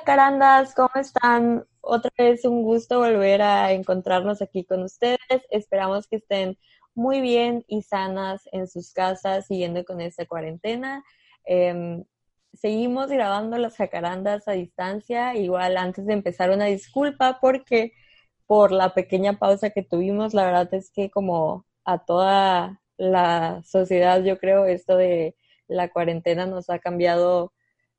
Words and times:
Jacarandas, 0.00 0.74
¿cómo 0.74 0.90
están? 0.94 1.66
Otra 1.82 2.10
vez 2.16 2.46
un 2.46 2.62
gusto 2.62 3.00
volver 3.00 3.42
a 3.42 3.72
encontrarnos 3.72 4.40
aquí 4.40 4.64
con 4.64 4.82
ustedes. 4.82 5.18
Esperamos 5.50 6.06
que 6.06 6.16
estén 6.16 6.56
muy 6.94 7.20
bien 7.20 7.66
y 7.68 7.82
sanas 7.82 8.48
en 8.50 8.66
sus 8.66 8.94
casas 8.94 9.46
siguiendo 9.46 9.84
con 9.84 10.00
esta 10.00 10.24
cuarentena. 10.24 11.04
Em, 11.44 12.04
seguimos 12.54 13.08
grabando 13.10 13.58
las 13.58 13.76
jacarandas 13.76 14.48
a 14.48 14.52
distancia. 14.52 15.34
Igual 15.34 15.76
antes 15.76 16.06
de 16.06 16.14
empezar 16.14 16.50
una 16.50 16.64
disculpa 16.64 17.38
porque 17.38 17.92
por 18.46 18.72
la 18.72 18.94
pequeña 18.94 19.38
pausa 19.38 19.68
que 19.68 19.82
tuvimos, 19.82 20.32
la 20.32 20.46
verdad 20.46 20.72
es 20.72 20.90
que 20.90 21.10
como 21.10 21.66
a 21.84 21.98
toda 22.06 22.80
la 22.96 23.62
sociedad, 23.64 24.24
yo 24.24 24.38
creo, 24.38 24.64
esto 24.64 24.96
de 24.96 25.36
la 25.68 25.90
cuarentena 25.90 26.46
nos 26.46 26.70
ha 26.70 26.78
cambiado 26.78 27.52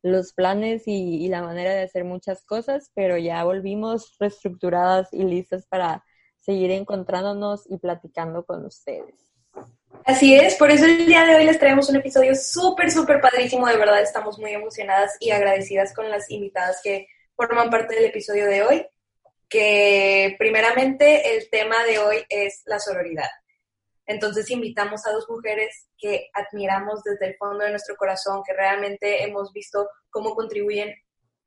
los 0.04 0.34
planes 0.34 0.84
y, 0.86 1.28
la 1.30 1.41
manera 1.41 1.73
de 1.73 1.84
hacer 1.84 2.04
muchas 2.04 2.44
cosas, 2.44 2.91
pero 2.96 3.18
ya 3.18 3.44
volvimos 3.44 4.16
reestructuradas 4.20 5.10
y 5.14 5.24
listas 5.24 5.66
para 5.68 6.04
seguir 6.40 6.72
encontrándonos 6.72 7.70
y 7.70 7.77
platicando 7.77 8.44
con 8.46 8.66
ustedes. 8.66 9.16
Así 10.05 10.34
es, 10.34 10.55
por 10.55 10.72
eso 10.72 10.86
el 10.86 11.05
día 11.05 11.26
de 11.26 11.36
hoy 11.36 11.46
les 11.46 11.60
traemos 11.60 11.90
un 11.90 11.98
episodio 11.98 12.34
súper, 12.34 12.90
súper 12.90 13.22
padrísimo. 13.22 13.68
De 13.68 13.77
verdad, 13.77 14.02
estamos 14.02 14.40
muy 14.40 14.52
emocionadas 14.52 15.16
y 15.20 15.32
agradecidas 15.32 15.94
con 15.94 16.10
las 16.10 16.30
invitadas 16.32 16.80
que 16.84 17.08
forman 17.36 17.70
parte 17.70 17.96
del 17.96 18.05
episodio 18.05 18.48
de 18.48 18.63
hoy. 18.63 18.88
Que 19.48 20.36
primeramente 20.40 21.36
el 21.36 21.49
tema 21.49 21.84
de 21.84 21.99
hoy 21.99 22.18
es 22.30 22.63
la 22.65 22.80
sororidad. 22.80 23.30
Entonces 24.12 24.49
invitamos 24.51 25.05
a 25.05 25.12
dos 25.12 25.26
mujeres 25.29 25.87
que 25.98 26.29
admiramos 26.34 27.01
desde 27.01 27.27
el 27.27 27.37
fondo 27.37 27.63
de 27.63 27.70
nuestro 27.70 27.95
corazón, 27.95 28.43
que 28.45 28.53
realmente 28.53 29.23
hemos 29.23 29.53
visto 29.53 29.87
cómo 30.09 30.35
contribuyen 30.35 30.93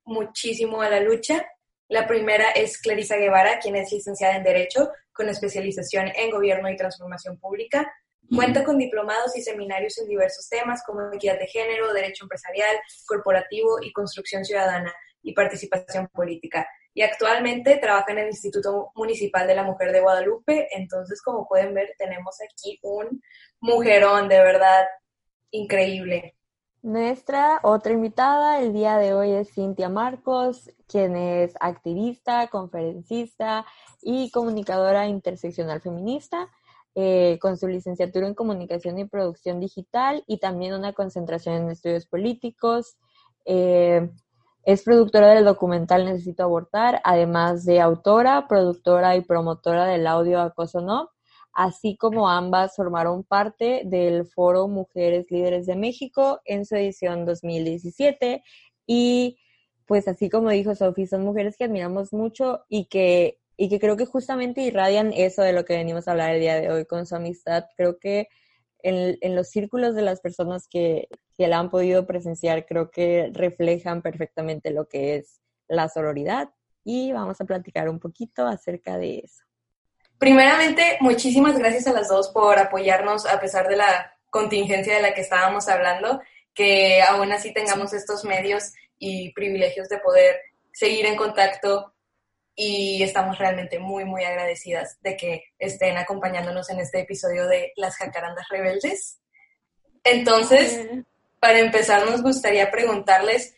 muchísimo 0.05 0.81
a 0.81 0.89
la 0.89 1.01
lucha. 1.01 1.47
La 1.89 2.07
primera 2.07 2.53
es 2.53 2.81
Clarisa 2.81 3.17
Guevara, 3.17 3.59
quien 3.59 3.77
es 3.77 3.93
licenciada 3.93 4.37
en 4.37 4.45
Derecho 4.45 4.91
con 5.13 5.29
especialización 5.29 6.11
en 6.17 6.31
Gobierno 6.31 6.71
y 6.71 6.77
Transformación 6.77 7.39
Pública. 7.39 7.93
Cuenta 8.35 8.65
con 8.65 8.79
diplomados 8.79 9.37
y 9.37 9.43
seminarios 9.43 9.99
en 9.99 10.09
diversos 10.09 10.49
temas 10.49 10.83
como 10.87 11.13
equidad 11.13 11.39
de 11.39 11.47
género, 11.47 11.93
derecho 11.93 12.25
empresarial, 12.25 12.75
corporativo 13.07 13.77
y 13.83 13.93
construcción 13.93 14.43
ciudadana 14.43 14.91
y 15.23 15.35
participación 15.35 16.09
política 16.09 16.67
y 16.95 17.03
actualmente 17.03 17.77
trabaja 17.79 18.13
en 18.13 18.21
el 18.21 18.29
Instituto 18.29 18.93
Municipal 18.95 19.47
de 19.49 19.57
la 19.57 19.65
Mujer 19.65 19.91
de 19.91 20.01
Guadalupe. 20.01 20.69
Entonces, 20.71 21.21
como 21.21 21.47
pueden 21.49 21.75
ver, 21.75 21.93
tenemos 21.99 22.37
aquí 22.41 22.79
un 22.83 23.21
mujerón 23.61 24.29
de 24.29 24.39
verdad 24.39 24.87
increíble. 25.51 26.37
Nuestra 26.83 27.61
otra 27.63 27.93
invitada 27.95 28.61
el 28.61 28.73
día 28.73 28.99
de 28.99 29.15
hoy 29.15 29.33
es 29.33 29.53
Cintia 29.53 29.89
Marcos, 29.89 30.71
quien 30.87 31.17
es 31.17 31.55
activista, 31.59 32.47
conferencista 32.49 33.67
y 34.03 34.31
comunicadora 34.31 35.09
interseccional 35.09 35.81
feminista, 35.81 36.51
eh, 36.95 37.39
con 37.41 37.57
su 37.57 37.67
licenciatura 37.67 38.29
en 38.29 38.35
comunicación 38.35 38.99
y 38.99 39.07
producción 39.07 39.59
digital 39.61 40.23
y 40.27 40.39
también 40.39 40.75
una 40.75 40.93
concentración 40.93 41.57
en 41.57 41.71
estudios 41.71 42.07
políticos. 42.07 42.97
Eh, 43.47 44.11
es 44.65 44.83
productora 44.83 45.35
del 45.35 45.45
documental 45.45 46.05
Necesito 46.05 46.45
Abortar, 46.45 47.01
además 47.05 47.65
de 47.65 47.81
autora, 47.81 48.49
productora 48.49 49.17
y 49.17 49.21
promotora 49.21 49.87
del 49.87 50.07
audio 50.07 50.41
Acoso 50.41 50.81
No, 50.81 51.11
así 51.53 51.97
como 51.97 52.29
ambas 52.29 52.77
formaron 52.77 53.25
parte 53.25 53.83
del 53.85 54.27
Foro 54.27 54.69
Mujeres 54.69 55.27
Líderes 55.31 55.67
de 55.67 55.77
México 55.77 56.41
en 56.45 56.65
su 56.65 56.77
edición 56.77 57.27
2017 57.27 58.43
y 58.87 59.39
pues 59.87 60.09
así 60.09 60.31
como 60.31 60.51
dijo 60.51 60.75
Sofi, 60.75 61.07
son 61.07 61.25
mujeres 61.25 61.57
que 61.57 61.65
admiramos 61.65 62.13
mucho 62.13 62.65
y 62.69 62.87
que, 62.87 63.39
y 63.57 63.69
que 63.69 63.79
creo 63.79 63.97
que 63.97 64.07
justamente 64.07 64.63
irradian 64.63 65.13
eso 65.13 65.43
de 65.43 65.53
lo 65.53 65.65
que 65.65 65.77
venimos 65.77 66.09
a 66.09 66.13
hablar 66.13 66.35
el 66.35 66.41
día 66.41 66.61
de 66.61 66.71
hoy 66.71 66.87
con 66.87 67.07
su 67.07 67.15
amistad. 67.17 67.67
Creo 67.77 67.99
que 67.99 68.29
en, 68.85 69.35
los 69.35 69.49
círculos 69.49 69.95
de 69.95 70.03
las 70.03 70.21
personas 70.21 70.69
que, 70.69 71.09
que, 71.37 71.49
la 71.49 71.59
han 71.59 71.71
podido 71.71 72.07
presenciar, 72.07 72.67
creo 72.67 72.91
que 72.91 73.31
reflejan 73.33 74.03
perfectamente 74.03 74.71
lo 74.71 74.87
que 74.87 75.17
es 75.17 75.41
la 75.69 75.89
sororidad 75.89 76.51
y 76.85 77.13
vamos 77.13 77.41
a 77.41 77.47
platicar 77.47 77.89
un 77.89 77.99
poquito 77.99 78.47
acerca 78.47 78.99
de 78.99 79.21
eso. 79.21 79.43
Primeramente, 80.19 80.99
muchísimas 81.01 81.59
gracias 81.59 81.87
a 81.87 81.93
las 81.93 82.09
dos 82.09 82.29
por 82.29 82.59
apoyarnos 82.59 83.27
a 83.27 83.41
pesar 83.41 83.69
de 83.69 83.77
la 83.77 84.13
contingencia 84.29 84.95
de 84.95 85.03
la 85.03 85.15
que 85.15 85.23
estábamos 85.23 85.69
hablando, 85.69 86.21
que 86.53 87.03
aún 87.03 87.33
así 87.33 87.55
tengamos 87.55 87.95
estos 87.95 88.25
medios 88.25 88.73
y 88.99 89.33
privilegios 89.33 89.89
de 89.89 89.99
poder 89.99 90.37
seguir 90.73 91.07
en 91.07 91.17
contacto 91.17 91.94
y 92.57 93.03
estamos 93.03 93.39
realmente 93.39 93.79
muy, 93.79 94.05
muy 94.05 94.25
agradecidas 94.25 94.99
de 95.01 95.17
que 95.17 95.45
estén 95.59 95.97
acompañándonos 95.97 96.71
en 96.71 96.81
este 96.81 97.01
episodio 97.01 97.47
de 97.47 97.73
Las 97.77 97.97
Jacarandas 97.97 98.47
Rebeldes. 98.49 99.19
Entonces, 100.05 100.87
para 101.41 101.59
empezar, 101.59 102.07
nos 102.07 102.23
gustaría 102.23 102.71
preguntarles 102.71 103.57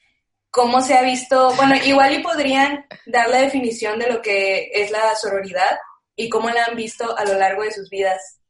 cómo 0.51 0.81
se 0.81 0.95
ha 0.95 1.03
visto, 1.03 1.55
bueno, 1.57 1.75
igual 1.85 2.15
y 2.15 2.23
podrían 2.23 2.87
dar 3.07 3.29
la 3.29 3.43
definición 3.43 3.99
de 3.99 4.11
lo 4.11 4.23
que 4.23 4.71
es 4.73 4.91
la 4.91 5.15
sororidad 5.15 5.77
y 6.15 6.31
cómo 6.31 6.49
la 6.49 6.65
han 6.65 6.77
visto 6.77 7.17
a 7.17 7.25
lo 7.25 7.35
largo 7.35 7.63
de 7.63 7.73
sus 7.73 7.91
vidas. 7.91 8.41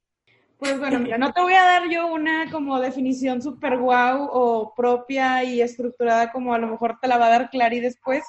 Pues 0.58 0.78
bueno, 0.78 1.00
mira, 1.00 1.18
no 1.18 1.32
te 1.32 1.42
voy 1.42 1.54
a 1.54 1.64
dar 1.64 1.88
yo 1.90 2.06
una 2.06 2.50
como 2.50 2.80
definición 2.80 3.42
súper 3.42 3.76
guau 3.76 4.28
o 4.30 4.72
propia 4.74 5.44
y 5.44 5.60
estructurada 5.60 6.32
como 6.32 6.54
a 6.54 6.58
lo 6.58 6.68
mejor 6.68 6.98
te 7.00 7.08
la 7.08 7.18
va 7.18 7.26
a 7.26 7.30
dar 7.30 7.50
Clary 7.50 7.80
después, 7.80 8.24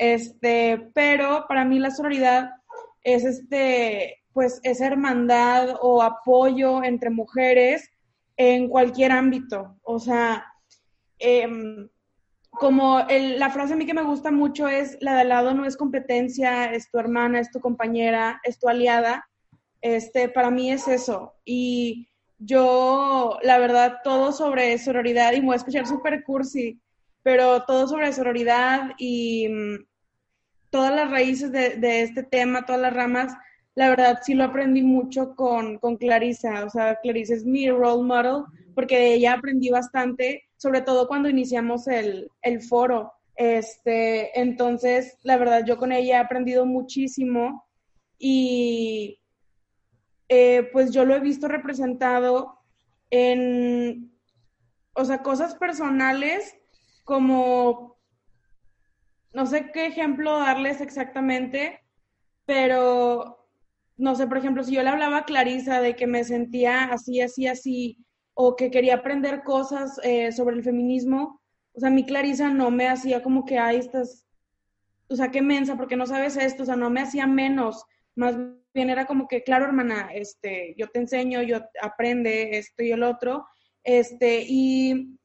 este, 0.00 0.90
pero 0.94 1.44
para 1.46 1.66
mí 1.66 1.78
la 1.78 1.90
sororidad 1.90 2.48
es 3.02 3.22
este, 3.22 4.16
pues 4.32 4.58
esa 4.62 4.86
hermandad 4.86 5.76
o 5.82 6.02
apoyo 6.02 6.82
entre 6.82 7.10
mujeres 7.10 7.86
en 8.38 8.70
cualquier 8.70 9.12
ámbito. 9.12 9.76
O 9.82 9.98
sea, 9.98 10.46
em, 11.18 11.86
como 12.50 13.00
la 13.10 13.50
frase 13.50 13.74
a 13.74 13.76
mí 13.76 13.84
que 13.84 13.92
me 13.92 14.02
gusta 14.02 14.30
mucho 14.30 14.68
es, 14.68 14.96
la 15.02 15.16
de 15.16 15.20
al 15.20 15.28
lado 15.28 15.52
no 15.52 15.66
es 15.66 15.76
competencia, 15.76 16.72
es 16.72 16.90
tu 16.90 16.98
hermana, 16.98 17.38
es 17.38 17.50
tu 17.50 17.60
compañera, 17.60 18.40
es 18.42 18.58
tu 18.58 18.70
aliada. 18.70 19.28
Este, 19.82 20.30
para 20.30 20.50
mí 20.50 20.72
es 20.72 20.88
eso. 20.88 21.34
Y 21.44 22.08
yo, 22.38 23.38
la 23.42 23.58
verdad, 23.58 23.98
todo 24.02 24.32
sobre 24.32 24.78
sororidad, 24.78 25.34
y 25.34 25.40
me 25.40 25.46
voy 25.48 25.54
a 25.54 25.56
escuchar 25.56 25.86
súper 25.86 26.24
cursi, 26.24 26.80
pero 27.22 27.64
todo 27.64 27.86
sobre 27.86 28.10
sororidad 28.14 28.92
y 28.96 29.46
mm, 29.46 29.89
todas 30.70 30.94
las 30.94 31.10
raíces 31.10 31.52
de, 31.52 32.02
este 32.02 32.22
tema, 32.22 32.64
todas 32.64 32.80
las 32.80 32.94
ramas, 32.94 33.32
la 33.74 33.88
verdad 33.88 34.20
sí 34.22 34.34
lo 34.34 34.44
aprendí 34.44 34.82
mucho 34.82 35.34
con, 35.34 35.78
con 35.78 35.96
Clarisa. 35.96 36.64
O 36.64 36.70
sea, 36.70 36.98
Clarisa 37.02 37.34
es 37.34 37.44
mi 37.44 37.68
role 37.68 38.02
model 38.02 38.44
porque 38.74 38.98
de 38.98 39.14
ella 39.14 39.34
aprendí 39.34 39.68
bastante, 39.68 40.44
sobre 40.56 40.80
todo 40.80 41.08
cuando 41.08 41.28
iniciamos 41.28 41.86
el, 41.88 42.30
foro. 42.68 43.12
Este, 43.36 44.38
entonces, 44.38 45.18
la 45.22 45.36
verdad, 45.36 45.64
yo 45.66 45.76
con 45.76 45.92
ella 45.92 46.16
he 46.16 46.20
aprendido 46.20 46.66
muchísimo 46.66 47.64
y 48.18 49.18
eh, 50.28 50.68
pues 50.72 50.90
yo 50.90 51.04
lo 51.04 51.14
he 51.14 51.20
visto 51.20 51.48
representado 51.48 52.58
en, 53.10 54.12
o 54.92 55.04
sea, 55.04 55.22
cosas 55.22 55.54
personales 55.54 56.54
como 57.04 57.89
no 59.32 59.46
sé 59.46 59.70
qué 59.72 59.86
ejemplo 59.86 60.38
darles 60.38 60.80
exactamente, 60.80 61.80
pero 62.46 63.48
no 63.96 64.14
sé, 64.14 64.26
por 64.26 64.38
ejemplo, 64.38 64.64
si 64.64 64.74
yo 64.74 64.82
le 64.82 64.88
hablaba 64.88 65.18
a 65.18 65.24
Clarisa 65.24 65.80
de 65.80 65.94
que 65.94 66.06
me 66.06 66.24
sentía 66.24 66.84
así, 66.84 67.20
así, 67.20 67.46
así, 67.46 67.98
o 68.34 68.56
que 68.56 68.70
quería 68.70 68.94
aprender 68.94 69.42
cosas 69.42 70.00
eh, 70.02 70.32
sobre 70.32 70.56
el 70.56 70.64
feminismo, 70.64 71.40
o 71.74 71.80
sea, 71.80 71.90
mi 71.90 72.04
Clarisa 72.04 72.48
no 72.48 72.70
me 72.70 72.88
hacía 72.88 73.22
como 73.22 73.44
que, 73.44 73.58
ay, 73.58 73.76
estás, 73.76 74.26
o 75.08 75.16
sea, 75.16 75.30
qué 75.30 75.42
mensa, 75.42 75.76
porque 75.76 75.96
no 75.96 76.06
sabes 76.06 76.36
esto, 76.36 76.62
o 76.62 76.66
sea, 76.66 76.76
no 76.76 76.88
me 76.90 77.02
hacía 77.02 77.26
menos, 77.26 77.84
más 78.14 78.36
bien 78.72 78.90
era 78.90 79.06
como 79.06 79.28
que, 79.28 79.42
claro, 79.42 79.66
hermana, 79.66 80.10
este, 80.14 80.74
yo 80.78 80.88
te 80.88 81.00
enseño, 81.00 81.42
yo 81.42 81.58
aprende 81.82 82.56
esto 82.58 82.82
y 82.82 82.92
el 82.92 83.02
otro, 83.02 83.46
este, 83.84 84.44
y 84.46 85.19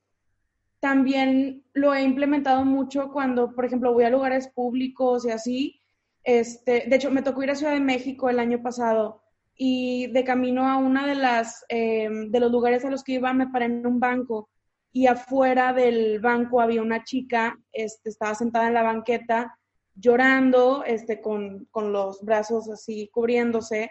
también 0.85 1.63
lo 1.73 1.95
he 1.95 2.03
implementado 2.03 2.63
mucho 2.63 3.09
cuando, 3.11 3.55
por 3.55 3.65
ejemplo, 3.65 3.91
voy 3.91 4.03
a 4.03 4.11
lugares 4.11 4.49
públicos 4.49 5.25
y 5.25 5.31
así. 5.31 5.81
Este, 6.23 6.85
de 6.87 6.95
hecho, 6.95 7.09
me 7.09 7.23
tocó 7.23 7.41
ir 7.41 7.49
a 7.49 7.55
Ciudad 7.55 7.73
de 7.73 7.79
México 7.79 8.29
el 8.29 8.37
año 8.37 8.61
pasado 8.61 9.23
y 9.55 10.05
de 10.11 10.23
camino 10.23 10.69
a 10.69 10.77
una 10.77 11.07
de 11.07 11.15
las 11.15 11.65
em, 11.69 12.29
de 12.29 12.39
los 12.39 12.51
lugares 12.51 12.85
a 12.85 12.91
los 12.91 13.03
que 13.03 13.13
iba 13.13 13.33
me 13.33 13.47
paré 13.47 13.65
en 13.65 13.87
un 13.87 13.99
banco 13.99 14.47
y 14.91 15.07
afuera 15.07 15.73
del 15.73 16.19
banco 16.19 16.61
había 16.61 16.83
una 16.83 17.03
chica, 17.03 17.57
este, 17.71 18.09
estaba 18.11 18.35
sentada 18.35 18.67
en 18.67 18.75
la 18.75 18.83
banqueta 18.83 19.57
llorando, 19.95 20.83
este, 20.85 21.19
con, 21.19 21.65
con 21.71 21.91
los 21.91 22.21
brazos 22.21 22.69
así 22.69 23.09
cubriéndose 23.11 23.89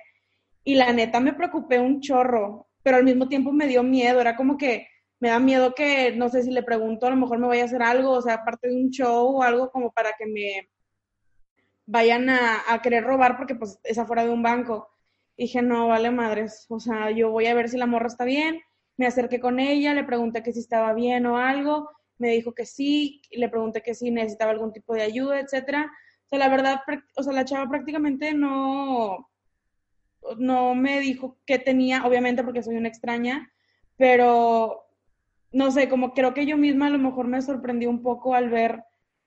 y 0.63 0.77
la 0.77 0.93
neta 0.93 1.19
me 1.19 1.33
preocupé 1.33 1.81
un 1.81 2.01
chorro, 2.01 2.69
pero 2.85 2.99
al 2.99 3.05
mismo 3.05 3.27
tiempo 3.27 3.51
me 3.51 3.67
dio 3.67 3.83
miedo, 3.83 4.21
era 4.21 4.37
como 4.37 4.57
que 4.57 4.87
me 5.25 5.31
da 5.31 5.39
miedo 5.39 5.75
que, 5.75 6.13
no 6.15 6.29
sé 6.29 6.43
si 6.43 6.51
le 6.51 6.63
pregunto, 6.63 7.07
a 7.07 7.11
lo 7.11 7.17
mejor 7.17 7.39
me 7.39 7.47
vaya 7.47 7.63
a 7.63 7.65
hacer 7.65 7.83
algo, 7.83 8.11
o 8.11 8.21
sea, 8.21 8.35
aparte 8.35 8.69
de 8.69 8.77
un 8.77 8.91
show 8.91 9.39
o 9.39 9.43
algo 9.43 9.71
como 9.71 9.91
para 9.91 10.13
que 10.19 10.27
me 10.27 10.69
vayan 11.87 12.29
a, 12.29 12.79
querer 12.83 13.05
robar 13.05 13.39
porque 13.39 13.55
pues 13.55 13.79
es 13.85 13.97
afuera 13.97 14.23
de 14.23 14.29
un 14.29 14.43
banco. 14.43 14.91
dije, 15.39 15.63
no, 15.63 15.89
vale 15.89 16.11
madres, 16.11 16.67
o 16.69 16.79
sea, 16.79 17.11
yo 17.11 17.31
voy 17.31 17.47
a 17.47 17.55
ver 17.55 17.71
si 17.71 17.79
la 17.79 17.87
morra 17.87 18.09
está 18.09 18.27
bien, 18.27 18.61
me 18.99 19.07
acerqué 19.07 19.41
con 19.41 19.61
ella, 19.61 19.95
le 19.95 20.05
pregunté 20.05 20.43
que 20.43 20.53
si 20.53 20.61
estaba 20.61 20.93
bien 20.93 21.25
o 21.25 21.39
algo, 21.39 21.89
me 22.19 22.29
dijo 22.29 22.53
que 22.53 22.67
sí, 22.67 23.23
le 23.31 23.49
pregunté 23.49 23.81
que 23.81 23.95
si 23.95 24.11
necesitaba 24.11 24.51
algún 24.51 24.75
tipo 24.75 24.93
de 24.95 25.05
ayuda, 25.05 25.41
etcétera. 25.41 25.91
O 26.27 26.29
sea, 26.29 26.39
la 26.39 26.51
verdad, 26.51 26.83
o 27.17 27.23
sea, 27.23 27.33
la 27.33 27.47
chava 27.47 27.67
prácticamente 27.71 28.35
no, 28.35 29.31
no 30.37 30.75
me 30.75 31.01
dijo 31.01 31.39
qué 31.47 31.59
tenía, 31.59 32.05
obviamente 32.05 32.45
porque 32.45 32.63
soy 32.63 32.77
una 32.77 32.89
extraña, 32.89 33.51
pero 33.97 34.84
no 35.55 35.71
sé, 35.71 35.89
como 35.89 36.13
creo 36.15 36.35
que 36.35 36.47
yo 36.47 36.57
misma 36.57 36.87
a 36.87 36.91
lo 36.91 36.99
mejor 36.99 37.29
me 37.29 37.41
sorprendí 37.41 37.87
un 37.87 38.03
poco 38.03 38.35
al 38.35 38.51
ver 38.51 38.83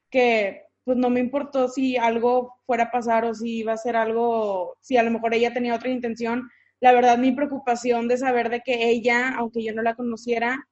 que 0.09 0.63
pues 0.83 0.97
no 0.97 1.09
me 1.09 1.21
importó 1.21 1.69
si 1.69 1.97
algo 1.97 2.55
fuera 2.65 2.85
a 2.85 2.91
pasar 2.91 3.25
o 3.25 3.33
si 3.33 3.59
iba 3.59 3.73
a 3.73 3.77
ser 3.77 3.95
algo, 3.95 4.75
si 4.81 4.97
a 4.97 5.03
lo 5.03 5.11
mejor 5.11 5.33
ella 5.33 5.53
tenía 5.53 5.75
otra 5.75 5.89
intención. 5.89 6.49
La 6.81 6.91
verdad, 6.91 7.17
mi 7.17 7.31
preocupación 7.31 8.07
de 8.07 8.17
saber 8.17 8.49
de 8.49 8.61
que 8.61 8.89
ella, 8.89 9.35
aunque 9.37 9.63
yo 9.63 9.73
no 9.73 9.81
la 9.81 9.95
conociera, 9.95 10.67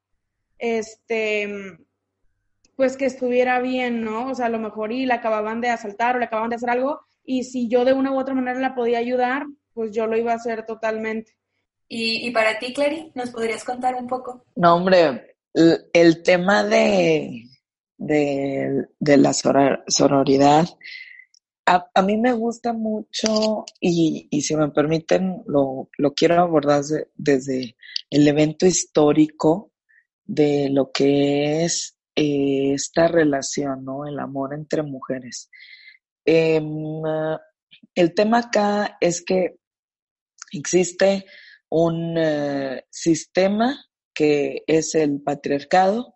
este, 0.58 1.78
pues 2.76 2.98
que 2.98 3.06
estuviera 3.06 3.60
bien, 3.60 4.04
¿no? 4.04 4.28
O 4.30 4.36
sea, 4.36 4.48
a 4.48 4.50
lo 4.50 4.60
mejor 4.60 4.92
y 4.92 5.06
la 5.06 5.16
acababan 5.16 5.62
de 5.62 5.70
asaltar 5.70 6.16
o 6.16 6.20
le 6.20 6.26
acababan 6.26 6.50
de 6.50 6.58
hacer 6.58 6.70
algo 6.70 7.02
y 7.24 7.44
si 7.44 7.70
yo 7.70 7.86
de 7.86 7.94
una 7.94 8.12
u 8.12 8.20
otra 8.20 8.36
manera 8.36 8.60
la 8.60 8.76
podía 8.76 9.00
ayudar, 9.00 9.46
pues 9.74 9.92
yo 9.92 10.06
lo 10.06 10.18
iba 10.18 10.34
a 10.34 10.36
hacer 10.36 10.66
totalmente. 10.66 11.34
Y, 11.88 12.32
para 12.32 12.58
ti, 12.58 12.74
Clary, 12.74 13.12
¿nos 13.14 13.30
podrías 13.30 13.64
contar 13.64 13.96
un 13.96 14.08
poco? 14.08 14.44
No, 14.56 14.76
hombre, 14.76 15.35
el, 15.56 16.24
tema 16.24 16.64
de, 16.64 17.50
de, 17.98 19.18
la 19.18 19.34
sororidad, 19.34 20.68
a, 21.66 22.02
mí 22.04 22.18
me 22.18 22.34
gusta 22.34 22.74
mucho 22.74 23.66
y, 23.80 24.30
si 24.42 24.56
me 24.56 24.70
permiten, 24.70 25.44
lo, 25.48 25.90
quiero 26.16 26.42
abordar 26.42 26.84
desde 27.16 27.76
el 28.10 28.28
evento 28.28 28.66
histórico 28.66 29.72
de 30.26 30.70
lo 30.70 30.92
que 30.92 31.64
es 31.64 31.98
eh, 32.16 32.74
esta 32.74 33.08
relación, 33.08 33.84
¿no? 33.84 34.06
El 34.06 34.20
amor 34.20 34.54
entre 34.54 34.84
mujeres. 34.84 35.50
Em, 36.26 37.02
el 37.94 38.14
tema 38.14 38.40
acá 38.40 38.98
es 39.00 39.24
que 39.24 39.58
existe 40.52 41.26
un 41.70 42.16
eh, 42.18 42.86
sistema 42.90 43.86
que 44.16 44.64
es 44.66 44.96
el 44.96 45.22
patriarcado, 45.22 46.16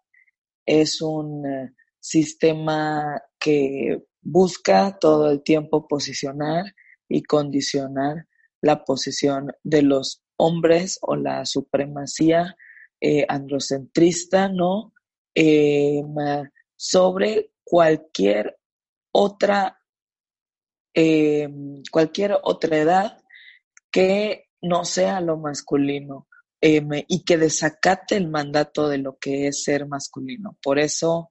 es 0.65 1.01
un 1.01 1.45
eh, 1.45 1.73
sistema 1.99 3.21
que 3.39 4.01
busca 4.21 4.97
todo 4.99 5.29
el 5.29 5.43
tiempo 5.43 5.87
posicionar 5.87 6.73
y 7.07 7.23
condicionar 7.23 8.27
la 8.61 8.83
posición 8.83 9.51
de 9.63 9.83
los 9.83 10.23
hombres 10.37 10.97
o 11.01 11.15
la 11.15 11.45
supremacía 11.45 12.55
androcentrista, 13.29 14.49
¿no? 14.49 14.93
Eh, 15.35 16.01
sobre 16.75 17.51
cualquier 17.61 18.57
otra, 19.11 19.81
eh, 20.93 21.49
cualquier 21.91 22.37
otra 22.41 22.77
edad 22.77 23.23
que 23.91 24.45
no 24.61 24.85
sea 24.85 25.19
lo 25.19 25.37
masculino 25.37 26.28
eh, 26.61 27.05
y 27.07 27.23
que 27.23 27.37
desacate 27.37 28.15
el 28.15 28.29
mandato 28.29 28.89
de 28.89 28.97
lo 28.97 29.17
que 29.17 29.47
es 29.47 29.63
ser 29.63 29.87
masculino. 29.87 30.57
Por 30.61 30.79
eso, 30.79 31.29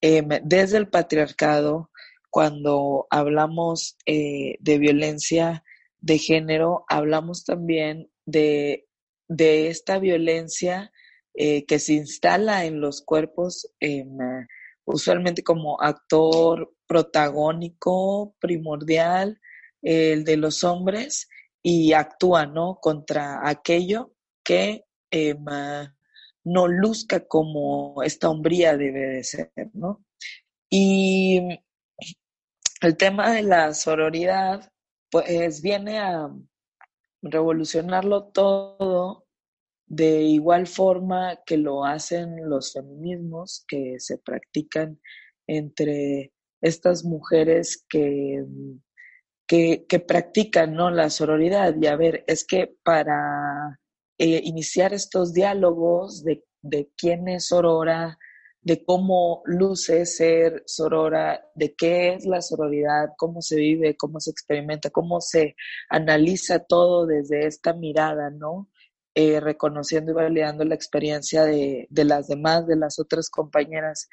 desde 0.00 0.78
el 0.78 0.88
patriarcado, 0.88 1.90
cuando 2.30 3.08
hablamos 3.10 3.96
de 4.06 4.78
violencia 4.78 5.64
de 6.00 6.18
género, 6.18 6.84
hablamos 6.88 7.44
también 7.44 8.08
de, 8.24 8.86
de 9.26 9.68
esta 9.68 9.98
violencia 9.98 10.92
eh, 11.34 11.66
que 11.66 11.78
se 11.80 11.94
instala 11.94 12.64
en 12.64 12.80
los 12.80 13.02
cuerpos 13.02 13.68
usualmente 14.84 15.42
como 15.42 15.80
actor 15.80 16.74
protagónico, 16.86 18.34
primordial, 18.40 19.40
el 19.82 20.24
de 20.24 20.36
los 20.38 20.64
hombres, 20.64 21.28
y 21.62 21.92
actúa, 21.92 22.46
¿no? 22.46 22.78
Contra 22.80 23.46
aquello 23.46 24.14
que 24.48 24.86
em, 25.10 25.44
no 26.44 26.66
luzca 26.68 27.26
como 27.26 28.02
esta 28.02 28.30
hombría 28.30 28.78
debe 28.78 29.00
de 29.00 29.22
ser, 29.22 29.52
¿no? 29.74 30.02
Y 30.70 31.60
el 32.80 32.96
tema 32.96 33.34
de 33.34 33.42
la 33.42 33.74
sororidad, 33.74 34.72
pues 35.10 35.60
viene 35.60 35.98
a 35.98 36.30
revolucionarlo 37.20 38.28
todo 38.28 39.26
de 39.86 40.22
igual 40.22 40.66
forma 40.66 41.40
que 41.44 41.58
lo 41.58 41.84
hacen 41.84 42.48
los 42.48 42.72
feminismos 42.72 43.66
que 43.68 43.96
se 43.98 44.16
practican 44.16 44.98
entre 45.46 46.32
estas 46.62 47.04
mujeres 47.04 47.84
que, 47.86 48.44
que, 49.46 50.00
practican 50.06 50.74
¿no? 50.74 50.90
la 50.90 51.10
sororidad. 51.10 51.74
Y 51.78 51.86
a 51.86 51.96
ver, 51.96 52.24
es 52.26 52.46
que 52.46 52.74
para 52.82 53.78
eh, 54.18 54.40
iniciar 54.44 54.92
estos 54.92 55.32
diálogos 55.32 56.24
de, 56.24 56.44
de 56.62 56.90
quién 56.96 57.28
es 57.28 57.46
sorora, 57.46 58.18
de 58.60 58.84
cómo 58.84 59.42
luce 59.46 60.04
ser 60.04 60.62
sorora, 60.66 61.42
de 61.54 61.74
qué 61.74 62.14
es 62.14 62.26
la 62.26 62.42
sororidad, 62.42 63.10
cómo 63.16 63.40
se 63.40 63.56
vive, 63.56 63.96
cómo 63.96 64.20
se 64.20 64.30
experimenta, 64.30 64.90
cómo 64.90 65.20
se 65.20 65.56
analiza 65.88 66.58
todo 66.58 67.06
desde 67.06 67.46
esta 67.46 67.72
mirada, 67.72 68.30
¿no? 68.30 68.68
Eh, 69.14 69.40
reconociendo 69.40 70.12
y 70.12 70.14
validando 70.14 70.64
la 70.64 70.74
experiencia 70.74 71.44
de, 71.44 71.88
las 71.90 72.28
demás, 72.28 72.66
de 72.66 72.76
las 72.76 72.98
otras 72.98 73.30
compañeras, 73.30 74.08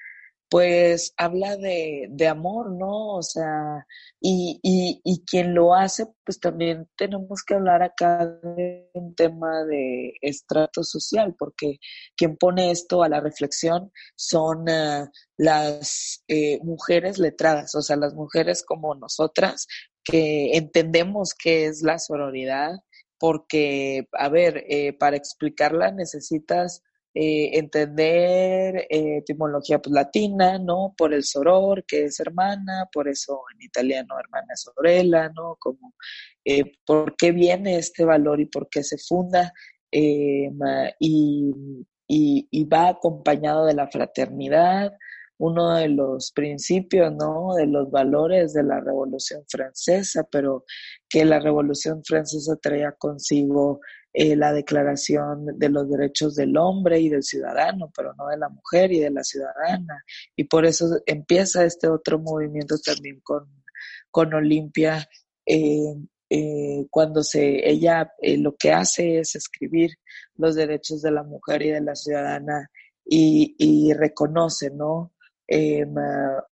pues 0.50 1.14
habla 1.18 1.58
de, 1.58 2.28
amor, 2.30 2.72
¿no? 2.72 3.16
O 3.16 3.24
sea, 3.24 3.86
y, 4.22 4.60
y, 4.62 5.24
quien 5.26 5.54
lo 5.56 5.74
hace, 5.74 6.08
pues 6.24 6.40
también 6.40 6.88
tenemos 6.96 7.44
que 7.44 7.56
hablar 7.56 7.82
acá 7.84 8.26
de 8.26 8.90
un 8.94 9.16
tema 9.16 9.64
de 9.66 10.14
estrato 10.22 10.84
social, 10.84 11.36
porque 11.38 11.80
quien 12.16 12.38
pone 12.38 12.72
esto 12.72 13.04
a 13.04 13.10
la 13.10 13.22
reflexión 13.22 13.92
son 14.16 14.70
eh, 14.70 15.06
las 15.38 16.24
eh, 16.28 16.60
mujeres 16.64 17.18
letradas, 17.18 17.74
o 17.76 17.82
sea, 17.82 17.96
las 17.96 18.14
mujeres 18.14 18.64
como 18.64 18.96
nosotras 18.96 19.68
que 20.04 20.56
entendemos 20.56 21.34
qué 21.34 21.66
es 21.66 21.82
la 21.82 21.98
sororidad, 21.98 22.76
porque, 23.18 24.08
a 24.14 24.30
ver, 24.30 24.64
eh, 24.70 24.94
para 24.94 25.18
explicarla 25.18 25.92
necesitas 25.92 26.84
eh, 27.16 27.58
entender 27.58 28.88
eh, 28.90 29.18
etimología 29.20 29.80
pues, 29.82 29.94
latina, 29.94 30.60
¿no? 30.60 30.94
Por 30.98 31.14
el 31.14 31.24
soror, 31.24 31.86
que 31.86 32.06
es 32.06 32.20
hermana, 32.20 32.90
por 32.92 33.08
eso 33.08 33.42
en 33.54 33.62
italiano 33.62 34.20
hermana 34.20 34.56
sorella, 34.56 35.30
¿no? 35.30 35.56
Como, 35.60 35.94
¿por 36.86 37.16
qué 37.16 37.32
viene 37.32 37.78
este 37.78 38.04
valor 38.06 38.42
y 38.42 38.46
por 38.48 38.70
qué 38.70 38.84
se 38.84 38.98
funda? 38.98 39.54
y, 41.00 41.54
y, 42.08 42.64
va 42.66 42.90
acompañado 42.90 43.66
de 43.66 43.76
la 43.76 43.88
fraternidad, 43.88 44.92
uno 45.38 45.76
de 45.76 45.90
los 45.90 46.32
principios, 46.32 47.14
¿no? 47.14 47.54
De 47.56 47.68
los 47.68 47.90
valores 47.92 48.54
de 48.54 48.64
la 48.64 48.80
Revolución 48.80 49.44
Francesa, 49.48 50.28
pero 50.32 50.66
que 51.10 51.26
la 51.26 51.40
Revolución 51.40 52.04
Francesa 52.06 52.56
traía 52.62 52.94
consigo 52.94 53.80
eh, 54.16 54.36
la 54.36 54.54
Declaración 54.54 55.46
de 55.58 55.70
los 55.70 55.90
Derechos 55.90 56.36
del 56.36 56.56
Hombre 56.58 57.00
y 57.00 57.10
del 57.10 57.24
Ciudadano, 57.24 57.92
pero 57.96 58.14
no 58.16 58.28
de 58.28 58.38
la 58.38 58.50
mujer 58.50 58.92
y 58.92 59.00
de 59.00 59.12
la 59.12 59.24
ciudadana. 59.24 60.04
Y 60.36 60.46
por 60.46 60.66
eso 60.66 60.86
empieza 61.06 61.66
este 61.66 61.88
otro 61.88 62.20
movimiento 62.20 62.78
también 62.78 63.20
con, 63.22 63.46
con 64.10 64.34
Olimpia. 64.34 65.08
Eh, 65.46 65.96
eh, 66.30 66.88
cuando 66.90 67.22
se 67.24 67.70
ella 67.70 68.12
lo 68.38 68.56
que 68.56 68.72
hace 68.72 69.20
es 69.20 69.36
escribir 69.36 69.92
los 70.36 70.56
derechos 70.56 71.02
de 71.02 71.12
la 71.12 71.24
mujer 71.24 71.62
y 71.62 71.70
de 71.70 71.82
la 71.82 71.96
ciudadana 71.96 72.72
y, 73.06 73.56
y 73.60 73.94
reconoce, 73.94 74.72
¿no? 74.72 75.14
eh, 75.48 75.86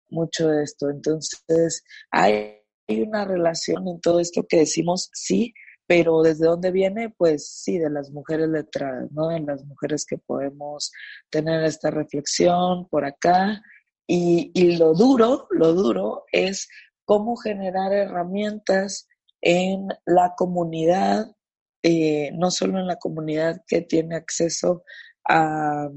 mucho 0.09 0.47
de 0.49 0.63
esto. 0.63 0.89
Entonces, 0.89 1.83
hay 2.09 2.57
una 2.87 3.25
relación 3.25 3.87
en 3.87 4.01
todo 4.01 4.19
esto 4.19 4.45
que 4.47 4.57
decimos, 4.57 5.09
sí, 5.13 5.53
pero 5.91 6.21
¿desde 6.21 6.45
dónde 6.45 6.71
viene? 6.71 7.09
Pues 7.09 7.49
sí, 7.49 7.77
de 7.77 7.89
las 7.89 8.11
mujeres 8.11 8.47
letradas, 8.47 9.11
¿no? 9.11 9.27
De 9.27 9.41
las 9.41 9.65
mujeres 9.65 10.05
que 10.05 10.17
podemos 10.17 10.89
tener 11.29 11.65
esta 11.65 11.91
reflexión 11.91 12.87
por 12.87 13.03
acá. 13.03 13.61
Y, 14.07 14.51
y 14.53 14.77
lo 14.77 14.93
duro, 14.93 15.49
lo 15.49 15.73
duro 15.73 16.23
es 16.31 16.69
cómo 17.03 17.35
generar 17.35 17.91
herramientas 17.91 19.09
en 19.41 19.89
la 20.05 20.33
comunidad, 20.37 21.35
eh, 21.83 22.31
no 22.35 22.51
solo 22.51 22.79
en 22.79 22.87
la 22.87 22.95
comunidad 22.95 23.61
que 23.67 23.81
tiene 23.81 24.15
acceso 24.15 24.85
a, 25.27 25.89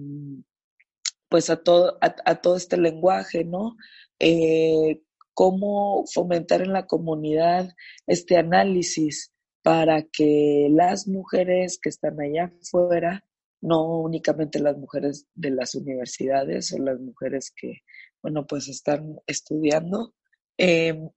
pues 1.28 1.50
a 1.50 1.62
todo, 1.62 1.98
a, 2.00 2.34
todo 2.40 2.56
este 2.56 2.78
lenguaje, 2.78 3.44
¿no? 3.44 3.76
Eh, 4.18 5.02
cómo 5.34 6.04
fomentar 6.12 6.62
en 6.62 6.72
la 6.72 6.88
comunidad 6.88 7.70
este 8.08 8.36
análisis 8.36 9.33
para 9.64 10.02
que 10.02 10.68
las 10.70 11.08
mujeres 11.08 11.78
que 11.82 11.88
están 11.88 12.20
allá 12.20 12.52
afuera, 12.60 13.24
no 13.62 13.98
únicamente 14.00 14.60
las 14.60 14.76
mujeres 14.76 15.26
de 15.34 15.52
las 15.52 15.74
universidades 15.74 16.70
o 16.74 16.78
las 16.78 17.00
mujeres 17.00 17.50
que, 17.56 17.78
bueno, 18.22 18.46
pues 18.46 18.68
están 18.68 19.16
estudiando, 19.26 20.14
em, 20.58 21.08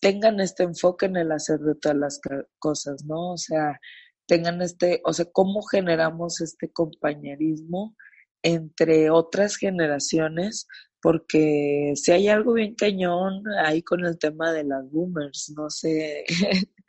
tengan 0.00 0.40
este 0.40 0.62
enfoque 0.62 1.04
en 1.04 1.18
el 1.18 1.32
hacer 1.32 1.58
de 1.58 1.74
todas 1.74 1.98
las 1.98 2.20
cosas, 2.58 3.04
¿no? 3.04 3.32
O 3.32 3.36
sea, 3.36 3.78
tengan 4.26 4.62
este, 4.62 5.02
o 5.04 5.12
sea, 5.12 5.26
cómo 5.30 5.60
generamos 5.62 6.40
este 6.40 6.72
compañerismo 6.72 7.94
entre 8.42 9.10
otras 9.10 9.56
generaciones, 9.56 10.66
porque 11.02 11.92
si 11.96 12.12
hay 12.12 12.28
algo 12.28 12.54
bien 12.54 12.74
cañón 12.74 13.42
ahí 13.64 13.82
con 13.82 14.04
el 14.06 14.18
tema 14.18 14.50
de 14.52 14.64
las 14.64 14.90
boomers, 14.90 15.52
no 15.56 15.68
sé 15.68 16.24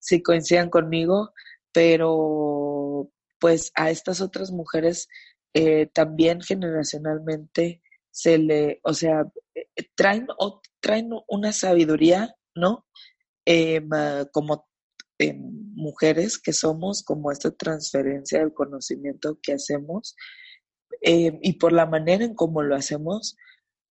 si 0.00 0.22
coincidan 0.22 0.70
conmigo, 0.70 1.32
pero 1.72 3.08
pues 3.38 3.70
a 3.76 3.90
estas 3.90 4.20
otras 4.20 4.50
mujeres 4.50 5.08
eh, 5.54 5.86
también 5.86 6.40
generacionalmente 6.40 7.80
se 8.10 8.38
le, 8.38 8.80
o 8.82 8.92
sea, 8.92 9.24
eh, 9.54 9.66
traen, 9.94 10.26
traen 10.80 11.10
una 11.28 11.52
sabiduría, 11.52 12.34
¿no? 12.56 12.86
Como 14.32 14.68
mujeres 15.74 16.38
que 16.38 16.52
somos, 16.52 17.02
como 17.02 17.30
esta 17.30 17.50
transferencia 17.50 18.40
del 18.40 18.54
conocimiento 18.54 19.38
que 19.42 19.52
hacemos, 19.52 20.16
eh, 21.02 21.38
y 21.42 21.54
por 21.54 21.72
la 21.72 21.86
manera 21.86 22.24
en 22.24 22.34
cómo 22.34 22.62
lo 22.62 22.74
hacemos. 22.76 23.36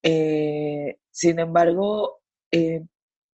Eh, 0.04 0.98
sin 1.12 1.40
embargo, 1.40 2.22
eh, 2.52 2.86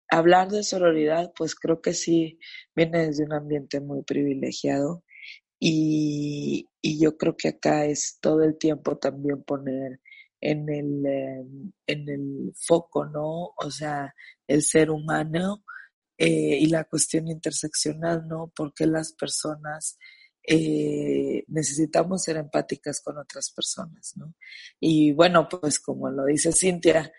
hablar 0.08 0.48
de 0.48 0.62
sororidad, 0.62 1.32
pues 1.36 1.54
creo 1.54 1.80
que 1.80 1.94
sí 1.94 2.38
viene 2.74 3.06
desde 3.06 3.24
un 3.24 3.32
ambiente 3.32 3.80
muy 3.80 4.02
privilegiado 4.02 5.04
y, 5.58 6.68
yo 6.82 7.16
creo 7.16 7.36
que 7.36 7.48
acá 7.48 7.84
es 7.84 8.18
todo 8.20 8.42
el 8.42 8.56
tiempo 8.58 8.96
también 8.96 9.42
poner 9.42 10.00
en 10.40 10.68
el, 10.70 11.04
en 11.86 12.08
el 12.08 12.52
foco, 12.54 13.06
¿no? 13.06 13.52
O 13.56 13.70
sea, 13.70 14.14
el 14.46 14.62
ser 14.62 14.90
humano 14.90 15.64
y 16.18 16.66
la 16.66 16.84
cuestión 16.84 17.28
interseccional, 17.28 18.26
¿no? 18.28 18.52
Porque 18.54 18.86
las 18.86 19.12
personas 19.12 19.98
eh, 20.48 21.44
necesitamos 21.48 22.22
ser 22.22 22.36
empáticas 22.36 23.00
con 23.00 23.18
otras 23.18 23.50
personas, 23.50 24.12
¿no? 24.16 24.34
Y 24.78 25.12
bueno, 25.12 25.48
pues 25.48 25.80
como 25.80 26.08
lo 26.08 26.24
dice 26.24 26.52
Cintia, 26.52 27.12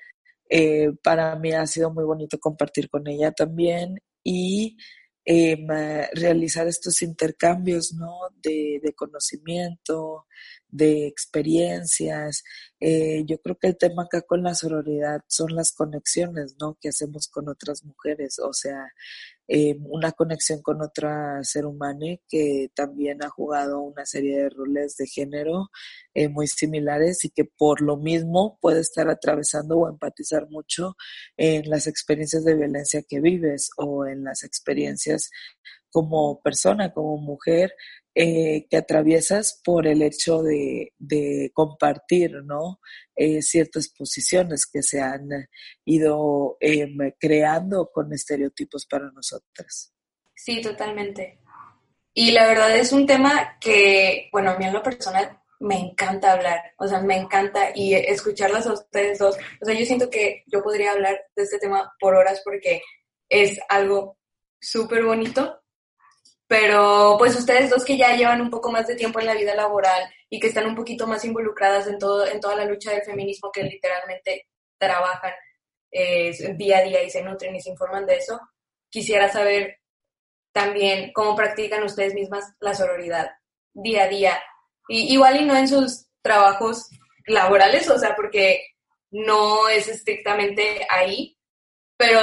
eh, 0.49 0.91
para 1.03 1.35
mí 1.35 1.51
ha 1.53 1.67
sido 1.67 1.91
muy 1.93 2.03
bonito 2.03 2.39
compartir 2.39 2.89
con 2.89 3.07
ella 3.07 3.31
también 3.31 3.99
y 4.23 4.77
em, 5.25 5.67
realizar 6.13 6.67
estos 6.67 7.01
intercambios, 7.01 7.93
¿no? 7.93 8.11
De, 8.41 8.79
de 8.81 8.93
conocimiento, 8.93 10.25
de 10.69 11.07
experiencias. 11.07 12.43
Eh, 12.79 13.23
yo 13.25 13.39
creo 13.41 13.57
que 13.57 13.67
el 13.67 13.77
tema 13.77 14.03
acá 14.03 14.21
con 14.21 14.43
la 14.43 14.55
sororidad 14.55 15.21
son 15.27 15.55
las 15.55 15.71
conexiones, 15.71 16.55
¿no? 16.59 16.77
Que 16.79 16.89
hacemos 16.89 17.27
con 17.27 17.49
otras 17.49 17.83
mujeres, 17.83 18.39
o 18.39 18.53
sea, 18.53 18.91
eh, 19.47 19.77
una 19.81 20.11
conexión 20.11 20.61
con 20.61 20.81
otra 20.81 21.43
ser 21.43 21.65
humano 21.65 22.05
que 22.27 22.69
también 22.75 23.23
ha 23.23 23.29
jugado 23.29 23.79
una 23.79 24.05
serie 24.05 24.37
de 24.37 24.49
roles 24.49 24.97
de 24.97 25.07
género 25.07 25.69
eh, 26.13 26.27
muy 26.27 26.47
similares 26.47 27.23
y 27.25 27.29
que 27.29 27.45
por 27.45 27.81
lo 27.81 27.97
mismo 27.97 28.57
puede 28.61 28.81
estar 28.81 29.09
atravesando 29.09 29.77
o 29.77 29.89
empatizar 29.89 30.49
mucho 30.49 30.95
en 31.37 31.69
las 31.69 31.87
experiencias 31.87 32.43
de 32.43 32.55
violencia 32.55 33.03
que 33.07 33.21
vives 33.21 33.69
o 33.77 34.05
en 34.05 34.23
las 34.23 34.43
experiencias 34.43 35.29
como 35.89 36.41
persona, 36.41 36.93
como 36.93 37.17
mujer, 37.17 37.73
eh, 38.19 38.65
que 38.67 38.77
atraviesas 38.77 39.61
por 39.63 39.85
el 39.85 40.01
hecho 40.01 40.41
de, 40.41 40.91
compartir, 41.53 42.31
¿no? 42.43 42.79
Eh, 43.15 43.43
ciertas 43.43 43.89
posiciones 43.89 44.65
que 44.65 44.81
se 44.81 44.99
han 44.99 45.29
ido 45.85 46.57
em, 46.59 46.97
creando 47.19 47.91
con 47.93 48.11
estereotipos 48.11 48.87
para 48.87 49.11
nosotras. 49.11 49.93
Sí, 50.33 50.61
totalmente. 50.61 51.41
Y 52.11 52.31
la 52.31 52.47
verdad 52.47 52.75
es 52.75 52.91
un 52.91 53.05
tema 53.05 53.55
que, 53.61 54.29
bueno, 54.31 54.49
a 54.49 54.57
mí 54.57 54.65
en 54.65 54.73
lo 54.73 54.81
personal 54.81 55.39
me 55.59 55.77
encanta 55.77 56.31
hablar, 56.31 56.73
o 56.79 56.87
sea, 56.87 56.99
me 57.01 57.17
encanta 57.17 57.69
y 57.75 57.93
escucharlas 57.93 58.65
a 58.65 58.73
ustedes 58.73 59.19
dos, 59.19 59.37
o 59.61 59.65
sea, 59.65 59.75
yo 59.75 59.85
siento 59.85 60.09
que 60.09 60.43
yo 60.47 60.63
podría 60.63 60.93
hablar 60.93 61.23
de 61.35 61.43
este 61.43 61.59
tema 61.59 61.93
por 61.99 62.15
horas 62.15 62.41
porque 62.43 62.81
es 63.29 63.59
algo 63.69 64.17
súper 64.59 65.03
bonito 65.03 65.61
pero 66.47 67.15
pues 67.17 67.35
ustedes 67.35 67.69
dos 67.69 67.83
que 67.83 67.97
ya 67.97 68.15
llevan 68.15 68.41
un 68.41 68.49
poco 68.49 68.71
más 68.71 68.87
de 68.87 68.95
tiempo 68.95 69.19
en 69.19 69.25
la 69.25 69.33
vida 69.33 69.53
laboral 69.53 70.03
y 70.29 70.39
que 70.39 70.47
están 70.47 70.65
un 70.65 70.75
poquito 70.75 71.05
más 71.05 71.23
involucradas 71.25 71.87
en, 71.87 71.99
todo, 71.99 72.25
en 72.25 72.39
toda 72.39 72.55
la 72.55 72.65
lucha 72.65 72.91
del 72.91 73.03
feminismo, 73.03 73.51
que 73.51 73.63
literalmente 73.63 74.47
trabajan 74.77 75.33
eh, 75.91 76.31
día 76.55 76.79
a 76.79 76.83
día 76.83 77.03
y 77.03 77.09
se 77.09 77.21
nutren 77.21 77.55
y 77.55 77.61
se 77.61 77.71
informan 77.71 78.05
de 78.05 78.17
eso, 78.17 78.39
quisiera 78.89 79.29
saber 79.29 79.79
también 80.51 81.11
cómo 81.13 81.35
practican 81.35 81.83
ustedes 81.83 82.13
mismas 82.13 82.53
la 82.59 82.73
sororidad 82.73 83.29
día 83.73 84.03
a 84.03 84.07
día. 84.07 84.43
Y, 84.87 85.13
igual 85.13 85.41
y 85.41 85.45
no 85.45 85.55
en 85.55 85.67
sus 85.67 86.07
trabajos 86.21 86.89
laborales, 87.25 87.89
o 87.89 87.99
sea, 87.99 88.15
porque 88.15 88.65
no 89.11 89.67
es 89.69 89.87
estrictamente 89.87 90.85
ahí, 90.89 91.37
pero 91.97 92.21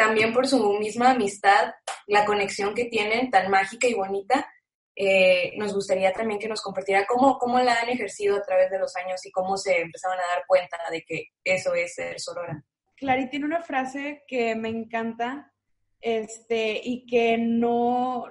también 0.00 0.32
por 0.32 0.48
su 0.48 0.72
misma 0.78 1.10
amistad, 1.10 1.74
la 2.06 2.24
conexión 2.24 2.74
que 2.74 2.86
tienen 2.86 3.30
tan 3.30 3.50
mágica 3.50 3.86
y 3.86 3.92
bonita, 3.92 4.50
eh, 4.96 5.52
nos 5.58 5.74
gustaría 5.74 6.10
también 6.10 6.40
que 6.40 6.48
nos 6.48 6.62
compartiera 6.62 7.04
cómo, 7.06 7.36
cómo 7.36 7.58
la 7.60 7.74
han 7.74 7.90
ejercido 7.90 8.38
a 8.38 8.42
través 8.42 8.70
de 8.70 8.78
los 8.78 8.96
años 8.96 9.20
y 9.26 9.30
cómo 9.30 9.58
se 9.58 9.78
empezaron 9.78 10.16
a 10.16 10.34
dar 10.34 10.44
cuenta 10.46 10.78
de 10.90 11.02
que 11.02 11.26
eso 11.44 11.74
es 11.74 11.94
ser 11.94 12.18
sorora. 12.18 12.64
Clary 12.96 13.28
tiene 13.28 13.44
una 13.44 13.60
frase 13.60 14.24
que 14.26 14.54
me 14.54 14.70
encanta 14.70 15.52
este, 16.00 16.80
y 16.82 17.04
que 17.04 17.36
no, 17.36 18.24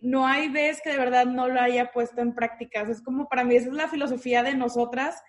no 0.00 0.26
hay 0.26 0.48
vez 0.48 0.80
que 0.82 0.90
de 0.90 0.98
verdad 0.98 1.26
no 1.26 1.46
lo 1.46 1.60
haya 1.60 1.92
puesto 1.92 2.20
en 2.20 2.34
práctica. 2.34 2.82
es 2.82 3.00
como 3.00 3.28
para 3.28 3.44
mí, 3.44 3.54
esa 3.54 3.68
es 3.68 3.74
la 3.74 3.86
filosofía 3.86 4.42
de 4.42 4.56
nosotras, 4.56 5.22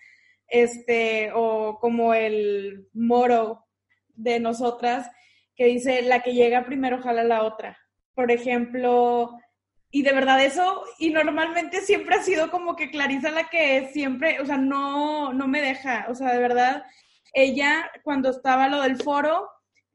este, 0.48 1.32
o 1.36 1.78
como 1.80 2.16
el 2.16 2.90
moro 2.94 3.68
de 4.16 4.40
nosotras, 4.40 5.12
que 5.58 5.66
dice, 5.66 6.04
la 6.04 6.22
que 6.22 6.34
llega 6.34 6.66
primero 6.66 7.02
jala 7.02 7.24
la 7.24 7.44
otra. 7.44 7.78
Por 8.14 8.32
ejemplo, 8.32 9.38
y 9.90 10.04
de 10.04 10.14
verdad 10.14 10.44
eso, 10.44 10.84
y 11.00 11.10
normalmente 11.10 11.82
siempre 11.82 12.16
ha 12.16 12.24
sido 12.24 12.52
como 12.52 12.76
que 12.76 12.92
Clarisa 12.92 13.32
la 13.32 13.50
que 13.50 13.90
siempre, 13.92 14.40
o 14.40 14.46
sea, 14.46 14.58
no, 14.58 15.34
no 15.34 15.48
me 15.48 15.62
deja, 15.62 16.06
o 16.10 16.16
sea, 16.16 16.32
de 16.34 16.40
verdad, 16.40 16.84
ella 17.34 17.90
cuando 18.04 18.30
estaba 18.30 18.70
lo 18.70 18.82
del 18.82 18.98
foro, 18.98 19.50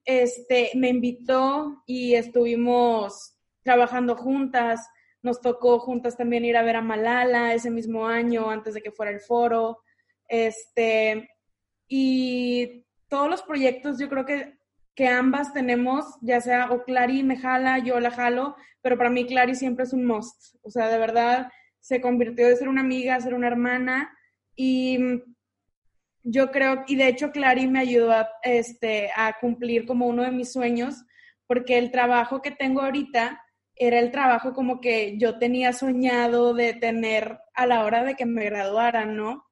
este, 0.04 0.71
me 0.75 0.88
invitó 0.88 1.83
y 1.87 2.14
estuvimos 2.14 3.37
trabajando 3.62 4.16
juntas, 4.16 4.88
nos 5.23 5.40
tocó 5.40 5.78
juntas 5.78 6.16
también 6.16 6.45
ir 6.45 6.57
a 6.57 6.62
ver 6.62 6.76
a 6.76 6.83
Malala 6.83 7.54
ese 7.54 7.71
mismo 7.71 8.07
año, 8.07 8.50
antes 8.50 8.75
de 8.75 8.83
que 8.83 8.90
fuera 8.90 9.12
el 9.12 9.21
foro, 9.21 9.83
este, 10.26 11.28
y 11.87 12.85
todos 13.09 13.28
los 13.28 13.42
proyectos 13.42 13.99
yo 14.00 14.09
creo 14.09 14.25
que 14.25 14.59
que 14.94 15.08
ambas 15.08 15.52
tenemos, 15.52 16.04
ya 16.20 16.40
sea 16.40 16.70
o 16.70 16.84
Clary 16.84 17.22
me 17.22 17.38
jala, 17.38 17.78
yo 17.78 17.99
la 18.00 18.11
jalo, 18.11 18.56
pero 18.82 18.99
para 18.99 19.11
mí 19.11 19.26
Clary 19.26 19.54
siempre 19.54 19.84
es 19.84 19.92
un 19.92 20.04
must. 20.04 20.56
O 20.62 20.70
sea, 20.70 20.88
de 20.88 20.99
verdad 20.99 21.50
se 21.80 22.00
convirtió 22.00 22.46
de 22.46 22.56
ser 22.56 22.68
una 22.68 22.82
amiga 22.82 23.14
a 23.14 23.20
ser 23.20 23.34
una 23.34 23.49
hermana 23.49 24.12
y 24.54 24.99
yo 26.25 26.50
creo, 26.50 26.84
y 26.87 26.96
de 26.96 27.08
hecho 27.08 27.32
Clary 27.32 27.66
me 27.66 27.80
ayudó 27.80 28.12
a, 28.12 28.28
este, 28.42 29.11
a 29.16 29.37
cumplir 29.40 29.87
como 29.87 30.06
uno 30.06 30.22
de 30.22 30.30
mis 30.30 30.52
sueños, 30.52 31.04
porque 31.46 31.78
el 31.78 31.90
trabajo 31.90 32.40
que 32.42 32.52
tengo 32.52 32.82
ahorita 32.82 33.42
era 33.75 33.99
el 33.99 34.11
trabajo 34.12 34.52
como 34.52 34.80
que 34.80 35.18
yo 35.18 35.38
tenía 35.38 35.72
soñado 35.72 36.54
de 36.54 36.75
tener 36.75 37.38
a 37.54 37.66
la 37.66 37.84
hora 37.84 38.04
de 38.04 38.14
que 38.14 38.26
me 38.26 38.44
graduara, 38.44 39.06
¿no? 39.06 39.44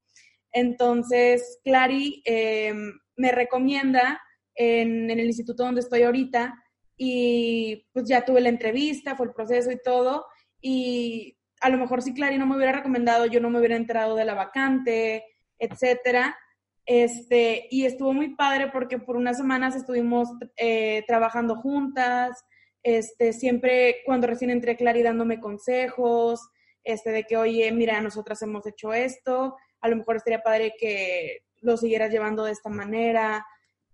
Entonces, 0.53 1.59
Clary 1.65 2.23
eh, 2.25 2.75
me 3.17 3.33
recomienda 3.33 4.21
en, 4.55 5.11
el 5.11 5.21
instituto 5.21 5.65
donde 5.65 5.81
estoy 5.81 6.03
ahorita 6.03 6.55
y 6.97 7.87
pues 7.93 8.09
ya 8.09 8.25
tuve 8.25 8.41
la 8.41 8.49
entrevista, 8.49 9.17
fue 9.17 9.27
el 9.27 9.33
proceso 9.33 9.71
y 9.71 9.81
todo 9.83 10.27
y 10.61 11.37
a 11.61 11.69
lo 11.69 11.79
mejor 11.79 12.03
si 12.03 12.15
Clary 12.15 12.39
no 12.39 12.47
me 12.47 12.57
hubiera 12.57 12.73
recomendado, 12.73 13.27
yo 13.27 13.41
no 13.41 13.51
me 13.51 13.59
hubiera 13.59 13.77
enterado 13.77 14.17
de 14.17 14.25
la 14.25 14.35
vacante, 14.35 15.25
etcétera. 15.59 16.37
Este, 16.87 17.69
y 17.71 17.85
estuvo 17.85 18.13
muy 18.13 18.35
padre 18.35 18.71
porque 18.73 18.99
por 18.99 19.17
unas 19.17 19.37
semanas 19.37 19.77
estuvimos 19.77 20.29
eh, 20.57 21.05
trabajando 21.07 21.57
juntas, 21.57 22.45
este, 22.83 23.33
siempre 23.33 23.99
cuando 24.07 24.27
recién 24.27 24.51
entré 24.51 24.77
Clary 24.77 25.03
dándome 25.03 25.39
consejos, 25.39 26.41
este, 26.83 27.11
de 27.11 27.25
que, 27.25 27.37
oye, 27.37 27.71
mira, 27.73 28.01
nosotras 28.01 28.41
hemos 28.43 28.67
hecho 28.67 28.93
esto, 28.93 29.57
a 29.81 29.89
lo 29.89 29.97
mejor 29.97 30.17
estaría 30.17 30.43
padre 30.43 30.75
que 30.79 31.45
lo 31.61 31.77
siguieras 31.77 32.11
llevando 32.11 32.45
de 32.45 32.53
esta 32.53 32.71
manera. 32.71 33.47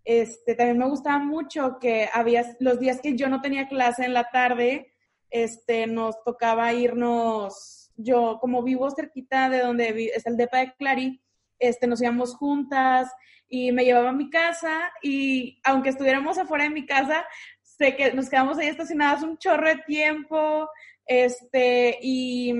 Este, 0.07 0.55
también 0.55 0.79
me 0.79 0.89
gustaba 0.89 1.19
mucho 1.19 1.79
que 1.81 2.09
había 2.13 2.57
los 2.61 2.79
días 2.79 3.01
que 3.01 3.17
yo 3.17 3.29
no 3.29 3.41
tenía 3.41 3.67
clase 3.67 4.05
en 4.05 4.15
la 4.15 4.31
tarde, 4.31 4.95
este, 5.31 5.89
nos 5.89 6.23
tocaba 6.23 6.73
irnos, 6.73 7.91
yo 7.97 8.39
como 8.41 8.63
vivo 8.63 8.89
cerquita 8.93 9.51
de 9.51 9.63
donde 9.63 10.13
está 10.15 10.31
el 10.31 10.37
depa 10.37 10.59
de 10.59 10.73
Clary, 10.75 11.21
este, 11.59 11.89
nos 11.89 12.01
íbamos 12.01 12.37
juntas 12.37 13.13
y 13.49 13.73
me 13.73 13.85
llevaba 13.85 14.11
a 14.11 14.13
mi 14.13 14.31
casa 14.31 14.93
y 15.03 15.61
aunque 15.65 15.89
estuviéramos 15.89 16.39
afuera 16.39 16.65
de 16.65 16.71
mi 16.71 16.87
casa, 16.87 17.27
sé 17.61 17.97
que 17.97 18.13
nos 18.13 18.31
quedamos 18.31 18.59
ahí 18.59 18.69
estacionadas 18.69 19.25
un 19.25 19.39
chorro 19.39 19.67
de 19.67 19.83
tiempo, 19.89 20.69
este, 21.05 21.99
y 22.01 22.55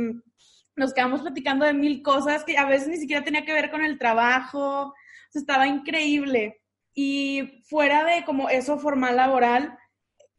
nos 0.75 0.93
quedamos 0.93 1.23
platicando 1.23 1.65
de 1.65 1.75
mil 1.75 2.03
cosas 2.03 2.43
que 2.43 2.59
a 2.59 2.67
veces 2.67 2.89
ni 2.89 2.97
siquiera 2.97 3.23
tenía 3.23 3.45
que 3.45 3.53
ver 3.53 3.71
con 3.71 3.85
el 3.85 4.01
trabajo, 4.01 4.93
estaba 5.33 5.69
increíble. 5.69 6.61
Y 6.99 7.63
fuera 7.69 8.05
de 8.05 8.25
como 8.25 8.49
eso 8.49 8.79
formal 8.79 9.17
laboral, 9.17 9.79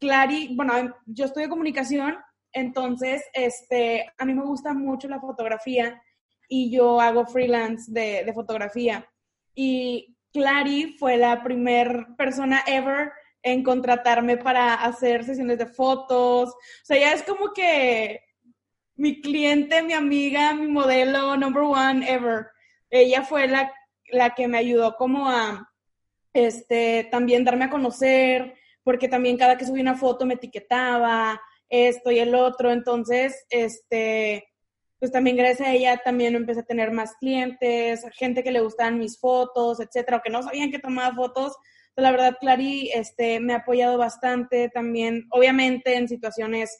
Clary, 0.00 0.56
bueno, 0.56 0.72
yo 1.06 1.26
estudio 1.26 1.48
comunicación, 1.48 2.16
entonces, 2.52 3.22
este, 3.32 4.10
a 4.18 4.24
mí 4.24 4.34
me 4.34 4.42
gusta 4.42 4.74
mucho 4.74 5.06
la 5.06 5.20
fotografía 5.20 6.02
y 6.48 6.70
yo 6.70 7.00
hago 7.00 7.26
freelance 7.26 7.92
de, 7.92 8.24
de 8.24 8.32
fotografía. 8.32 9.08
Y 9.54 10.16
Clary 10.32 10.96
fue 10.98 11.16
la 11.16 11.44
primera 11.44 12.08
persona 12.16 12.64
ever 12.66 13.12
en 13.42 13.62
contratarme 13.62 14.36
para 14.36 14.74
hacer 14.74 15.24
sesiones 15.24 15.58
de 15.58 15.66
fotos. 15.66 16.50
O 16.50 16.84
sea, 16.84 16.98
ya 16.98 17.12
es 17.12 17.22
como 17.22 17.52
que 17.52 18.20
mi 18.96 19.20
cliente, 19.20 19.80
mi 19.84 19.92
amiga, 19.92 20.54
mi 20.54 20.66
modelo 20.66 21.36
number 21.36 21.62
one 21.62 22.04
ever. 22.10 22.48
Ella 22.90 23.22
fue 23.22 23.46
la, 23.46 23.72
la 24.10 24.34
que 24.34 24.48
me 24.48 24.58
ayudó 24.58 24.96
como 24.96 25.30
a 25.30 25.68
este, 26.32 27.08
también 27.10 27.44
darme 27.44 27.66
a 27.66 27.70
conocer, 27.70 28.54
porque 28.82 29.08
también 29.08 29.36
cada 29.36 29.56
que 29.56 29.66
subí 29.66 29.80
una 29.80 29.96
foto 29.96 30.26
me 30.26 30.34
etiquetaba, 30.34 31.40
esto 31.68 32.10
y 32.10 32.18
el 32.18 32.34
otro. 32.34 32.70
Entonces, 32.70 33.46
este, 33.50 34.48
pues 34.98 35.12
también 35.12 35.36
gracias 35.36 35.68
a 35.68 35.72
ella 35.72 36.00
también 36.04 36.34
empecé 36.34 36.60
a 36.60 36.66
tener 36.66 36.90
más 36.90 37.14
clientes, 37.16 38.04
gente 38.14 38.42
que 38.42 38.50
le 38.50 38.60
gustaban 38.60 38.98
mis 38.98 39.18
fotos, 39.18 39.80
etcétera, 39.80 40.18
o 40.18 40.22
que 40.22 40.30
no 40.30 40.42
sabían 40.42 40.70
que 40.70 40.78
tomaba 40.78 41.14
fotos. 41.14 41.56
la 41.96 42.12
verdad, 42.12 42.36
Clary 42.40 42.90
este, 42.94 43.40
me 43.40 43.52
ha 43.52 43.58
apoyado 43.58 43.98
bastante 43.98 44.68
también, 44.68 45.26
obviamente 45.30 45.96
en 45.96 46.08
situaciones 46.08 46.78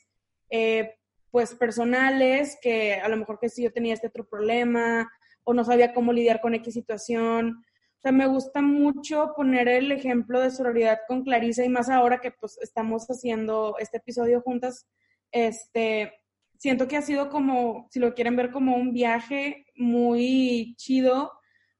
eh, 0.50 0.94
pues 1.30 1.54
personales, 1.54 2.56
que 2.62 2.94
a 2.94 3.08
lo 3.08 3.16
mejor 3.16 3.38
que 3.40 3.48
si 3.48 3.62
yo 3.62 3.72
tenía 3.72 3.94
este 3.94 4.06
otro 4.08 4.26
problema 4.26 5.10
o 5.44 5.54
no 5.54 5.64
sabía 5.64 5.92
cómo 5.92 6.12
lidiar 6.12 6.40
con 6.40 6.54
X 6.54 6.74
situación, 6.74 7.64
o 7.98 8.00
sea, 8.00 8.12
me 8.12 8.28
gusta 8.28 8.62
mucho 8.62 9.32
poner 9.34 9.66
el 9.66 9.90
ejemplo 9.90 10.40
de 10.40 10.52
sororidad 10.52 11.00
con 11.08 11.24
Clarisa 11.24 11.64
y 11.64 11.68
más 11.68 11.88
ahora 11.88 12.20
que 12.20 12.30
pues 12.30 12.56
estamos 12.62 13.06
haciendo 13.08 13.74
este 13.80 13.96
episodio 13.96 14.40
juntas, 14.40 14.86
este, 15.32 16.12
siento 16.58 16.86
que 16.86 16.96
ha 16.96 17.02
sido 17.02 17.28
como, 17.28 17.88
si 17.90 17.98
lo 17.98 18.14
quieren 18.14 18.36
ver 18.36 18.52
como 18.52 18.76
un 18.76 18.92
viaje 18.92 19.66
muy 19.74 20.76
chido, 20.76 21.32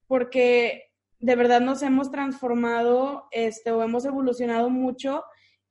porque 0.09 0.91
de 1.21 1.37
verdad 1.37 1.61
nos 1.61 1.83
hemos 1.83 2.11
transformado, 2.11 3.29
este, 3.31 3.71
o 3.71 3.85
hemos 3.85 4.05
evolucionado 4.05 4.71
mucho 4.71 5.23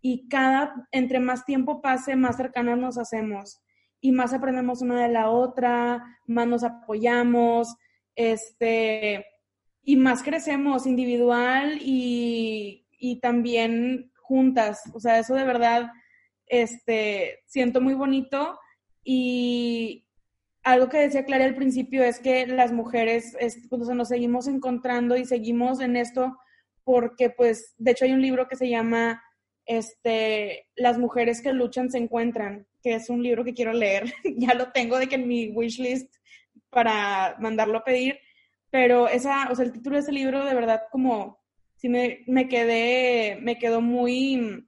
y 0.02 0.30
cada, 0.30 0.88
entre 0.92 1.20
más 1.20 1.44
tiempo 1.44 1.82
pase, 1.82 2.16
más 2.16 2.38
cercanas 2.38 2.78
nos 2.78 2.98
hacemos 2.98 3.60
y 4.00 4.14
más 4.14 4.32
aprendemos 4.32 4.82
una 4.82 5.04
de 5.04 5.12
la 5.12 5.30
otra, 5.30 6.20
más 6.26 6.48
nos 6.48 6.64
apoyamos, 6.64 7.76
este, 8.16 9.26
y 9.88 9.96
más 9.96 10.22
crecemos 10.22 10.86
individual 10.86 11.80
y, 11.82 12.84
también 13.22 14.12
juntas. 14.18 14.82
O 14.94 15.00
sea, 15.00 15.18
eso 15.18 15.34
de 15.34 15.46
verdad, 15.46 15.88
este, 16.46 17.40
siento 17.46 17.80
muy 17.80 17.94
bonito. 17.94 18.60
Y 19.06 20.06
algo 20.64 20.90
que 20.90 20.98
decía 20.98 21.24
Clara 21.24 21.46
al 21.46 21.56
principio 21.56 22.04
es 22.04 22.20
que 22.20 22.46
las 22.48 22.74
mujeres, 22.74 23.38
pues, 23.70 23.88
nos 23.88 24.10
seguimos 24.10 24.50
encontrando 24.50 25.16
y 25.16 25.24
seguimos 25.24 25.80
en 25.80 25.96
esto 25.96 26.38
porque, 26.84 27.30
pues, 27.30 27.74
de 27.78 27.92
hecho 27.92 28.04
hay 28.04 28.12
un 28.12 28.22
libro 28.22 28.50
que 28.50 28.58
se 28.58 28.68
llama 28.68 29.24
este, 29.66 30.66
Las 30.76 30.98
mujeres 30.98 31.42
que 31.42 31.54
luchan 31.54 31.90
se 31.90 31.98
encuentran, 31.98 32.68
que 32.84 32.96
es 32.96 33.10
un 33.10 33.24
libro 33.24 33.46
que 33.46 33.54
quiero 33.54 33.72
leer. 33.72 34.04
ya 34.38 34.54
lo 34.54 34.74
tengo 34.74 35.00
de 35.00 35.08
que 35.08 35.16
en 35.16 35.30
mi 35.30 35.48
wishlist 35.48 36.14
para 36.70 37.38
mandarlo 37.40 37.78
a 37.78 37.84
pedir 37.86 38.20
pero 38.70 39.08
esa, 39.08 39.50
o 39.52 39.56
sea, 39.56 39.66
el 39.66 39.72
título 39.72 39.96
de 39.96 40.02
ese 40.02 40.12
libro 40.12 40.46
de 40.46 40.54
verdad 40.54 40.84
como 40.92 41.40
sí 41.76 41.90
me, 41.90 42.20
me 42.28 42.48
quedé, 42.48 43.38
me 43.42 43.58
quedó 43.58 43.82
muy, 43.82 44.68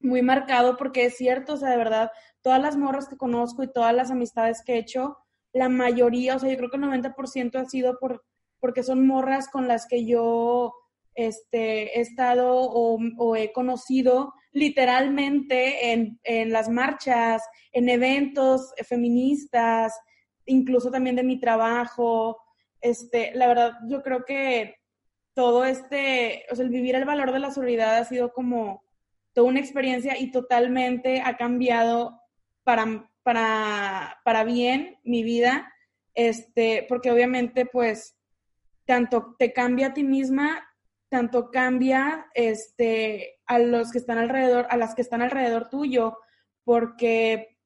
muy 0.00 0.22
marcado 0.22 0.76
porque 0.76 1.06
es 1.06 1.16
cierto, 1.16 1.54
o 1.54 1.56
sea, 1.56 1.70
de 1.70 1.76
verdad, 1.76 2.10
todas 2.42 2.60
las 2.60 2.76
morras 2.76 3.08
que 3.08 3.16
conozco 3.16 3.62
y 3.62 3.72
todas 3.72 3.94
las 3.94 4.10
amistades 4.10 4.62
que 4.64 4.74
he 4.74 4.78
hecho, 4.78 5.18
la 5.52 5.68
mayoría, 5.68 6.36
o 6.36 6.38
sea, 6.38 6.50
yo 6.50 6.56
creo 6.56 6.70
que 6.70 6.76
el 6.76 6.82
90% 6.84 7.56
ha 7.56 7.64
sido 7.64 7.98
por, 7.98 8.24
porque 8.60 8.82
son 8.82 9.06
morras 9.06 9.48
con 9.48 9.68
las 9.68 9.86
que 9.86 10.04
yo 10.04 10.74
este, 11.14 11.98
he 11.98 12.00
estado 12.00 12.54
o, 12.54 13.36
he 13.36 13.52
conocido 13.52 14.34
literalmente 14.52 15.92
en, 15.92 16.20
en, 16.22 16.52
las 16.52 16.68
marchas, 16.68 17.42
en 17.72 17.88
eventos 17.88 18.72
feministas, 18.86 19.92
incluso 20.46 20.90
también 20.90 21.16
de 21.16 21.22
mi 21.22 21.40
trabajo, 21.40 22.38
este, 22.80 23.32
la 23.34 23.46
verdad, 23.46 23.72
yo 23.88 24.02
creo 24.02 24.24
que 24.24 24.76
todo 25.34 25.64
este, 25.64 26.46
o 26.50 26.56
sea, 26.56 26.64
el 26.64 26.70
vivir 26.70 26.94
el 26.94 27.04
valor 27.04 27.32
de 27.32 27.38
la 27.38 27.50
solidaridad 27.50 27.98
ha 27.98 28.04
sido 28.04 28.32
como 28.32 28.82
toda 29.32 29.48
una 29.48 29.60
experiencia 29.60 30.18
y 30.18 30.32
totalmente 30.32 31.22
ha 31.24 31.36
cambiado 31.36 32.20
para, 32.64 33.08
para, 33.22 34.20
para 34.24 34.44
bien 34.44 34.98
mi 35.04 35.22
vida, 35.22 35.72
este, 36.14 36.84
porque 36.88 37.12
obviamente 37.12 37.66
pues 37.66 38.16
tanto 38.84 39.36
te 39.38 39.52
cambia 39.52 39.88
a 39.88 39.94
ti 39.94 40.02
misma, 40.02 40.66
tanto 41.08 41.50
cambia 41.50 42.26
este, 42.34 43.38
a 43.46 43.58
los 43.58 43.92
que 43.92 43.98
están 43.98 44.18
alrededor, 44.18 44.66
a 44.70 44.76
las 44.76 44.94
que 44.94 45.02
están 45.02 45.22
alrededor 45.22 45.68
tuyo, 45.68 46.18
porque 46.64 47.58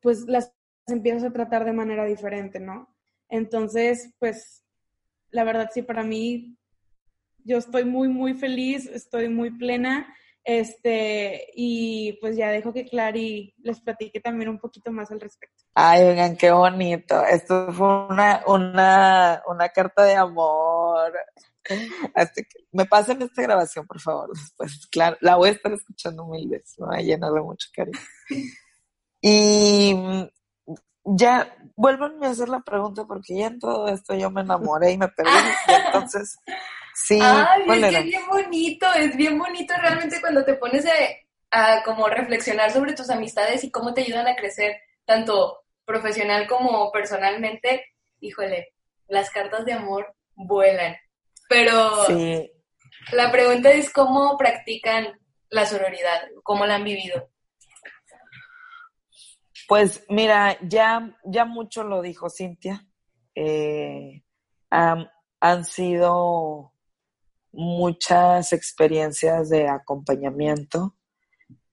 pues 0.00 0.26
las 0.26 0.52
empiezas 0.86 1.24
a 1.24 1.32
tratar 1.32 1.64
de 1.64 1.72
manera 1.72 2.04
diferente, 2.04 2.60
¿no? 2.60 2.94
Entonces, 3.28 4.14
pues, 4.18 4.62
la 5.30 5.44
verdad 5.44 5.70
sí, 5.72 5.82
para 5.82 6.02
mí, 6.02 6.56
yo 7.44 7.58
estoy 7.58 7.84
muy, 7.84 8.08
muy 8.08 8.34
feliz, 8.34 8.86
estoy 8.86 9.28
muy 9.28 9.50
plena. 9.50 10.14
Este, 10.44 11.48
y 11.54 12.14
pues 12.22 12.34
ya 12.34 12.48
dejo 12.48 12.72
que 12.72 12.86
Clary 12.86 13.54
les 13.58 13.80
platique 13.80 14.18
también 14.18 14.48
un 14.48 14.58
poquito 14.58 14.90
más 14.90 15.10
al 15.10 15.20
respecto. 15.20 15.62
Ay, 15.74 16.04
oigan, 16.04 16.38
qué 16.38 16.50
bonito. 16.50 17.22
Esto 17.26 17.70
fue 17.70 18.06
una, 18.06 18.42
una, 18.46 19.42
una 19.46 19.68
carta 19.68 20.04
de 20.04 20.14
amor. 20.14 21.12
me 22.72 22.86
pasen 22.86 23.20
esta 23.20 23.42
grabación, 23.42 23.86
por 23.86 24.00
favor, 24.00 24.30
después. 24.32 24.86
Claro, 24.86 25.18
la 25.20 25.36
voy 25.36 25.50
a 25.50 25.52
estar 25.52 25.70
escuchando 25.70 26.26
mil 26.26 26.48
veces, 26.48 26.78
me 26.78 26.86
va 26.86 26.96
a 26.96 27.02
llenar 27.02 27.30
de 27.32 27.42
mucho 27.42 27.68
cariño. 27.74 27.98
Y 29.20 29.94
ya, 31.16 31.56
vuélvanme 31.76 32.26
a 32.26 32.30
hacer 32.30 32.48
la 32.48 32.60
pregunta 32.60 33.04
porque 33.06 33.36
ya 33.36 33.46
en 33.46 33.58
todo 33.58 33.88
esto 33.88 34.14
yo 34.14 34.30
me 34.30 34.42
enamoré 34.42 34.92
y 34.92 34.98
me 34.98 35.08
perdí. 35.08 35.30
entonces, 35.86 36.38
sí. 36.94 37.18
Ay, 37.22 37.62
es 37.66 37.90
que 37.90 37.98
es 37.98 38.04
bien 38.04 38.26
bonito, 38.28 38.86
es 38.94 39.16
bien 39.16 39.38
bonito 39.38 39.74
realmente 39.80 40.20
cuando 40.20 40.44
te 40.44 40.54
pones 40.54 40.84
a, 41.50 41.82
como 41.84 42.08
reflexionar 42.08 42.70
sobre 42.70 42.92
tus 42.92 43.10
amistades 43.10 43.64
y 43.64 43.70
cómo 43.70 43.94
te 43.94 44.02
ayudan 44.02 44.28
a 44.28 44.36
crecer, 44.36 44.76
tanto 45.04 45.64
profesional 45.84 46.46
como 46.46 46.90
personalmente. 46.92 47.84
Híjole, 48.20 48.74
las 49.06 49.30
cartas 49.30 49.64
de 49.64 49.72
amor 49.72 50.14
vuelan. 50.34 50.96
Pero 51.48 52.06
la 53.12 53.32
pregunta 53.32 53.70
es 53.70 53.90
cómo 53.92 54.36
practican 54.36 55.18
la 55.48 55.64
sororidad, 55.64 56.22
cómo 56.42 56.66
la 56.66 56.74
han 56.74 56.84
vivido. 56.84 57.30
Pues 59.68 60.02
mira, 60.08 60.56
ya, 60.66 61.14
ya 61.24 61.44
mucho 61.44 61.84
lo 61.84 62.00
dijo 62.00 62.30
Cintia. 62.30 62.86
Eh, 63.34 64.24
han 64.70 65.64
sido 65.66 66.72
muchas 67.52 68.54
experiencias 68.54 69.50
de 69.50 69.68
acompañamiento 69.68 70.96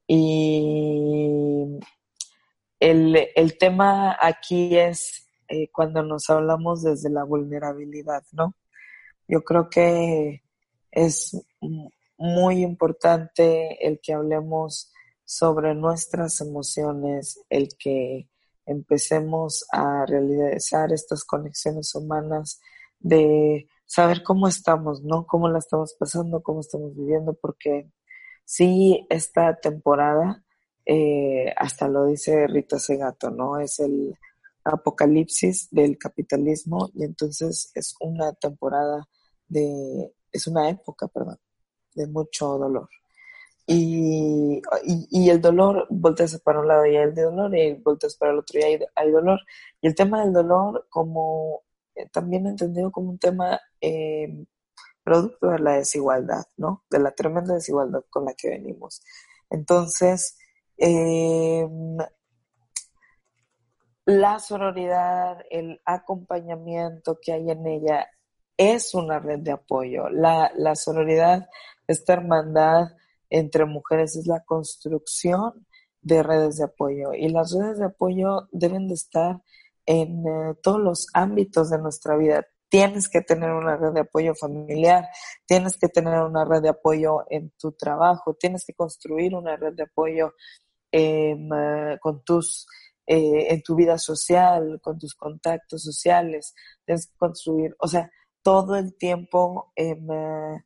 y 0.07 1.79
el, 2.81 3.57
tema 3.57 4.17
aquí 4.19 4.77
es 4.77 5.29
eh, 5.47 5.69
cuando 5.71 6.03
nos 6.03 6.29
hablamos 6.29 6.83
desde 6.83 7.09
la 7.09 7.23
vulnerabilidad, 7.23 8.23
¿no? 8.33 8.55
Yo 9.25 9.41
creo 9.45 9.69
que 9.69 10.43
es 10.91 11.41
muy 12.17 12.61
importante 12.61 13.87
el 13.87 14.01
que 14.01 14.13
hablemos 14.13 14.91
sobre 15.25 15.73
nuestras 15.75 16.39
emociones, 16.41 17.43
el 17.49 17.69
que 17.77 18.29
empecemos 18.65 19.65
a 19.71 20.05
realizar 20.05 20.91
estas 20.93 21.23
conexiones 21.23 21.93
humanas 21.95 22.59
de 22.99 23.67
saber 23.85 24.23
cómo 24.23 24.47
estamos, 24.47 25.03
¿no? 25.03 25.25
Cómo 25.27 25.49
la 25.49 25.59
estamos 25.59 25.95
pasando, 25.99 26.41
cómo 26.41 26.61
estamos 26.61 26.95
viviendo, 26.95 27.33
porque 27.33 27.91
sí, 28.45 29.05
esta 29.09 29.55
temporada, 29.59 30.43
eh, 30.85 31.53
hasta 31.57 31.87
lo 31.87 32.05
dice 32.05 32.47
Rita 32.47 32.79
Segato, 32.79 33.29
¿no? 33.31 33.59
Es 33.59 33.79
el 33.79 34.15
apocalipsis 34.63 35.69
del 35.71 35.97
capitalismo 35.97 36.89
y 36.95 37.03
entonces 37.03 37.71
es 37.75 37.95
una 37.99 38.33
temporada 38.33 39.07
de, 39.47 40.11
es 40.31 40.47
una 40.47 40.69
época, 40.69 41.07
perdón, 41.07 41.37
de 41.93 42.07
mucho 42.07 42.57
dolor. 42.57 42.89
Y, 43.67 44.61
y, 44.83 45.29
el 45.29 45.41
dolor, 45.41 45.87
volteas 45.89 46.39
para 46.41 46.59
un 46.59 46.67
lado 46.67 46.85
y 46.85 46.95
hay 46.97 47.03
el 47.03 47.15
dolor, 47.15 47.55
y 47.57 47.73
volteas 47.73 48.15
para 48.15 48.31
el 48.31 48.39
otro 48.39 48.59
y 48.59 48.63
hay, 48.63 48.79
hay 48.95 49.11
dolor. 49.11 49.39
Y 49.81 49.87
el 49.87 49.95
tema 49.95 50.23
del 50.23 50.33
dolor, 50.33 50.85
como 50.89 51.63
eh, 51.95 52.07
también 52.09 52.45
entendido 52.45 52.91
como 52.91 53.09
un 53.09 53.17
tema 53.19 53.59
eh, 53.81 54.45
producto 55.03 55.47
de 55.49 55.59
la 55.59 55.73
desigualdad, 55.77 56.43
¿no? 56.57 56.83
De 56.89 56.99
la 56.99 57.11
tremenda 57.11 57.55
desigualdad 57.55 58.03
con 58.09 58.25
la 58.25 58.33
que 58.33 58.49
venimos. 58.49 59.01
Entonces, 59.49 60.37
eh, 60.77 61.67
la 64.05 64.39
sororidad, 64.39 65.39
el 65.49 65.81
acompañamiento 65.85 67.17
que 67.21 67.33
hay 67.33 67.49
en 67.49 67.65
ella 67.65 68.07
es 68.57 68.93
una 68.93 69.19
red 69.19 69.39
de 69.39 69.51
apoyo. 69.51 70.09
La, 70.09 70.51
la 70.55 70.75
sororidad, 70.75 71.47
esta 71.87 72.13
hermandad 72.13 72.89
entre 73.29 73.65
mujeres 73.65 74.15
es 74.15 74.27
la 74.27 74.43
construcción 74.43 75.65
de 76.01 76.21
redes 76.21 76.57
de 76.57 76.65
apoyo 76.65 77.13
y 77.13 77.29
las 77.29 77.51
redes 77.51 77.79
de 77.79 77.85
apoyo 77.85 78.47
deben 78.51 78.87
de 78.87 78.93
estar 78.93 79.41
en 79.85 80.25
eh, 80.27 80.55
todos 80.61 80.79
los 80.79 81.07
ámbitos 81.13 81.69
de 81.69 81.79
nuestra 81.79 82.15
vida. 82.17 82.45
Tienes 82.69 83.09
que 83.09 83.21
tener 83.21 83.51
una 83.51 83.77
red 83.77 83.93
de 83.93 84.01
apoyo 84.01 84.33
familiar, 84.35 85.07
tienes 85.45 85.77
que 85.77 85.87
tener 85.87 86.19
una 86.21 86.45
red 86.45 86.61
de 86.61 86.69
apoyo 86.69 87.23
en 87.29 87.51
tu 87.57 87.71
trabajo, 87.71 88.35
tienes 88.35 88.65
que 88.65 88.73
construir 88.73 89.35
una 89.35 89.55
red 89.55 89.73
de 89.73 89.83
apoyo 89.83 90.33
em, 90.91 91.49
eh, 91.53 91.97
con 92.01 92.23
tus 92.23 92.67
eh, 93.07 93.53
en 93.53 93.61
tu 93.61 93.75
vida 93.75 93.99
social, 93.99 94.79
con 94.81 94.97
tus 94.97 95.13
contactos 95.13 95.83
sociales, 95.83 96.55
tienes 96.85 97.07
que 97.07 97.17
construir, 97.17 97.75
o 97.79 97.87
sea, 97.87 98.11
todo 98.41 98.75
el 98.75 98.95
tiempo 98.97 99.71
em, 99.75 100.09
eh, 100.11 100.63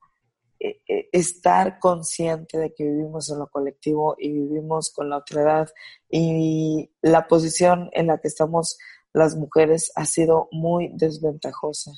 estar 0.59 1.79
consciente 1.79 2.57
de 2.57 2.73
que 2.73 2.83
vivimos 2.83 3.29
en 3.29 3.39
lo 3.39 3.47
colectivo 3.47 4.15
y 4.17 4.31
vivimos 4.31 4.91
con 4.91 5.09
la 5.09 5.17
otra 5.17 5.41
edad 5.41 5.69
y 6.09 6.91
la 7.01 7.27
posición 7.27 7.89
en 7.93 8.07
la 8.07 8.19
que 8.19 8.27
estamos 8.27 8.77
las 9.13 9.35
mujeres 9.35 9.91
ha 9.95 10.05
sido 10.05 10.49
muy 10.51 10.91
desventajosa 10.93 11.91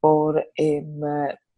por 0.00 0.46
em, 0.56 1.00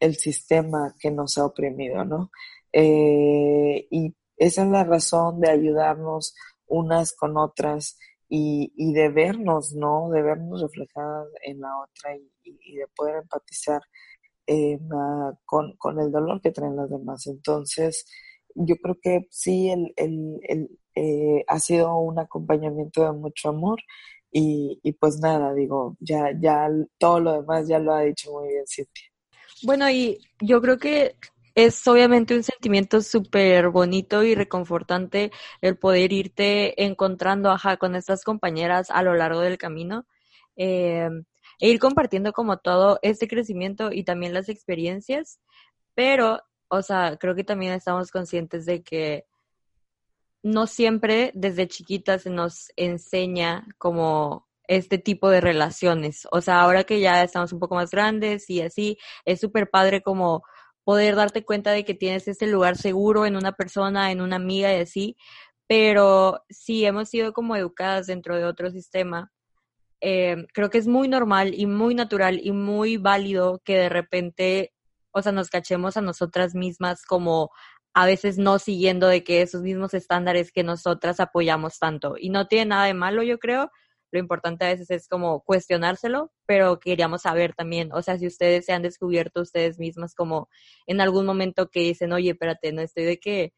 el 0.01 0.17
sistema 0.17 0.95
que 0.99 1.11
nos 1.11 1.39
ha 1.39 1.47
oprimido, 1.47 2.05
¿no? 2.05 2.31
y 2.79 4.15
esa 4.37 4.63
es 4.65 4.69
la 4.69 4.85
razón 4.85 5.41
de 5.41 5.51
ayudarnos 5.51 6.35
unas 6.67 7.15
con 7.15 7.39
otras 7.39 7.99
y, 8.29 8.93
de 8.93 9.09
vernos, 9.09 9.73
¿no? 9.73 10.11
De 10.11 10.21
vernos 10.21 10.61
reflejadas 10.61 11.29
en 11.43 11.61
la 11.61 11.71
otra 11.79 12.17
y 12.43 12.77
de 12.77 12.87
poder 12.95 13.17
empatizar 13.23 13.81
con, 15.45 15.77
con, 15.77 16.01
el 16.01 16.11
dolor 16.11 16.41
que 16.41 16.53
traen 16.53 16.77
las 16.77 16.91
demás. 16.91 17.27
Entonces, 17.27 18.07
yo 18.55 18.77
creo 18.77 18.97
que 19.01 19.27
sí, 19.31 19.71
el, 19.71 19.93
el, 19.97 20.39
el 20.49 20.79
eh, 20.95 21.45
ha 21.47 21.59
sido 21.59 21.97
un 21.97 22.19
acompañamiento 22.19 23.05
de 23.05 23.13
mucho 23.13 23.51
amor 23.51 23.79
y, 24.33 24.81
y, 24.83 24.93
pues 24.93 25.19
nada, 25.19 25.55
digo, 25.55 25.97
ya, 26.01 26.31
ya 26.41 26.69
todo 26.99 27.21
lo 27.21 27.33
demás 27.41 27.69
ya 27.69 27.79
lo 27.79 27.93
ha 27.93 28.03
dicho 28.03 28.33
muy 28.33 28.49
bien 28.49 28.65
Cintia. 28.67 29.07
Bueno, 29.63 29.91
y 29.91 30.19
yo 30.41 30.61
creo 30.61 30.79
que 30.79 31.17
es 31.55 31.87
obviamente 31.87 32.35
un 32.35 32.43
sentimiento 32.43 33.01
súper 33.01 33.71
bonito 33.71 34.23
y 34.23 34.35
reconfortante 34.35 35.33
el 35.63 35.79
poder 35.79 36.13
irte 36.13 36.85
encontrando, 36.85 37.51
ajá, 37.51 37.79
con 37.79 37.97
estas 37.97 38.25
compañeras 38.25 38.91
a 38.91 39.03
lo 39.03 39.15
largo 39.15 39.41
del 39.41 39.57
camino. 39.57 40.07
Eh, 40.57 41.09
e 41.61 41.69
ir 41.71 41.79
compartiendo 41.79 42.33
como 42.33 42.59
todo 42.59 42.99
este 43.03 43.29
crecimiento 43.29 43.93
y 43.93 44.05
también 44.05 44.35
las 44.35 44.49
experiencias, 44.49 45.41
pero, 45.95 46.43
o 46.69 46.83
sea, 46.83 47.17
creo 47.19 47.35
que 47.35 47.45
también 47.45 47.73
estamos 47.73 48.11
conscientes 48.11 48.67
de 48.67 48.83
que 48.83 49.27
no 50.43 50.67
siempre 50.67 51.33
desde 51.35 51.69
chiquitas 51.69 52.23
se 52.23 52.31
nos 52.31 52.71
enseña 52.77 53.67
como 53.79 54.47
este 54.69 54.99
tipo 54.99 55.31
de 55.31 55.41
relaciones. 55.41 56.27
O 56.31 56.41
sea, 56.41 56.61
ahora 56.61 56.85
que 56.85 57.01
ya 57.01 57.23
estamos 57.23 57.53
un 57.53 57.61
poco 57.61 57.75
más 57.75 57.91
grandes 57.91 58.49
y 58.51 58.63
así, 58.63 58.99
es 59.25 59.41
súper 59.41 59.71
padre 59.71 60.03
como 60.03 60.43
poder 60.85 61.17
darte 61.17 61.45
cuenta 61.45 61.73
de 61.73 61.85
que 61.85 61.95
tienes 61.95 62.29
este 62.29 62.47
lugar 62.47 62.77
seguro 62.77 63.27
en 63.27 63.37
una 63.37 63.53
persona, 63.53 64.13
en 64.13 64.21
una 64.21 64.37
amiga 64.37 64.73
y 64.73 64.81
así, 64.81 65.17
pero 65.67 66.45
si 66.49 66.85
hemos 66.85 67.09
sido 67.09 67.33
como 67.33 67.57
educadas 67.57 68.07
dentro 68.07 68.37
de 68.37 68.45
otro 68.45 68.71
sistema, 68.71 69.33
eh, 70.01 70.47
creo 70.53 70.71
que 70.71 70.79
es 70.79 70.87
muy 70.87 71.09
normal 71.09 71.55
y 71.55 71.67
muy 71.67 71.95
natural 71.95 72.41
y 72.43 72.53
muy 72.53 72.97
válido 72.97 73.61
que 73.65 73.77
de 73.77 73.89
repente, 73.89 74.73
o 75.13 75.23
sea, 75.23 75.33
nos 75.33 75.49
cachemos 75.51 75.97
a 75.97 76.03
nosotras 76.03 76.55
mismas 76.55 77.05
como 77.05 77.51
a 77.95 78.07
veces 78.07 78.37
no 78.39 78.59
siguiendo 78.59 79.09
de 79.09 79.25
que 79.25 79.41
esos 79.41 79.63
mismos 79.63 79.95
estándares 79.95 80.53
que 80.53 80.63
nosotras 80.63 81.19
apoyamos 81.19 81.79
tanto. 81.79 82.17
Y 82.19 82.29
no 82.29 82.47
tiene 82.47 82.67
nada 82.67 82.85
de 82.87 82.95
malo, 82.95 83.23
yo 83.23 83.39
creo, 83.39 83.71
lo 84.13 84.19
importante 84.19 84.65
a 84.65 84.69
veces 84.69 84.91
es 84.91 85.09
como 85.09 85.43
cuestionárselo, 85.43 86.33
pero 86.47 86.79
queríamos 86.79 87.23
saber 87.23 87.55
también, 87.55 87.93
o 87.93 88.03
sea, 88.03 88.19
si 88.19 88.27
ustedes 88.27 88.67
se 88.67 88.73
han 88.73 88.83
descubierto 88.83 89.41
ustedes 89.41 89.79
mismas 89.79 90.15
como 90.15 90.49
en 90.87 91.01
algún 91.01 91.27
momento 91.27 91.69
que 91.71 91.81
dicen, 91.81 92.13
oye, 92.13 92.31
espérate, 92.31 92.73
no 92.73 92.83
estoy 92.83 93.05
de 93.05 93.19
que, 93.19 93.55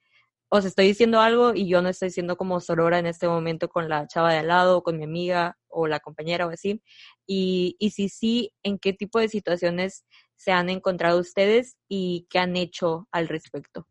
os 0.50 0.64
estoy 0.64 0.86
diciendo 0.86 1.20
algo 1.20 1.54
y 1.54 1.68
yo 1.68 1.82
no 1.82 1.88
estoy 1.88 2.10
siendo 2.10 2.36
como 2.36 2.60
sorora 2.60 2.98
en 2.98 3.06
este 3.06 3.28
momento 3.28 3.68
con 3.68 3.88
la 3.88 4.06
chava 4.06 4.32
de 4.32 4.38
al 4.38 4.48
lado, 4.48 4.78
o 4.78 4.82
con 4.82 4.98
mi 4.98 5.04
amiga 5.04 5.58
o 5.68 5.86
la 5.86 6.00
compañera 6.00 6.46
o 6.46 6.50
así. 6.50 6.82
Y, 7.26 7.76
y 7.78 7.90
si 7.90 8.08
sí, 8.08 8.52
¿en 8.62 8.78
qué 8.78 8.92
tipo 8.92 9.18
de 9.18 9.28
situaciones 9.28 10.04
se 10.36 10.52
han 10.52 10.70
encontrado 10.70 11.18
ustedes 11.18 11.76
y 11.88 12.26
qué 12.30 12.38
han 12.38 12.56
hecho 12.56 13.08
al 13.12 13.28
respecto? 13.28 13.86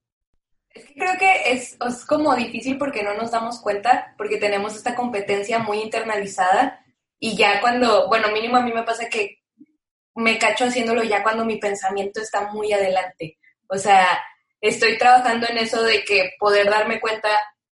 Es 0.70 0.86
que 0.86 0.94
creo 0.94 1.18
que 1.18 1.52
es, 1.52 1.78
es, 1.86 2.06
como 2.06 2.36
difícil 2.36 2.78
porque 2.78 3.04
no 3.04 3.14
nos 3.16 3.32
damos 3.32 3.62
cuenta, 3.62 4.14
porque 4.18 4.38
tenemos 4.38 4.76
esta 4.76 4.96
competencia 4.96 5.60
muy 5.60 5.80
internalizada 5.80 6.84
y 7.20 7.36
ya 7.36 7.62
cuando, 7.62 8.08
bueno, 8.08 8.30
mínimo 8.32 8.58
a 8.58 8.62
mí 8.62 8.72
me 8.72 8.84
pasa 8.84 9.10
que 9.10 9.40
me 10.16 10.38
cacho 10.38 10.66
haciéndolo 10.66 11.04
ya 11.04 11.24
cuando 11.24 11.46
mi 11.46 11.58
pensamiento 11.58 12.22
está 12.22 12.52
muy 12.52 12.74
adelante. 12.74 13.38
O 13.70 13.78
sea, 13.78 14.20
estoy 14.62 14.98
trabajando 14.98 15.48
en 15.50 15.58
eso 15.58 15.84
de 15.84 16.04
que 16.04 16.32
poder 16.40 16.70
darme 16.70 17.00
cuenta 17.00 17.30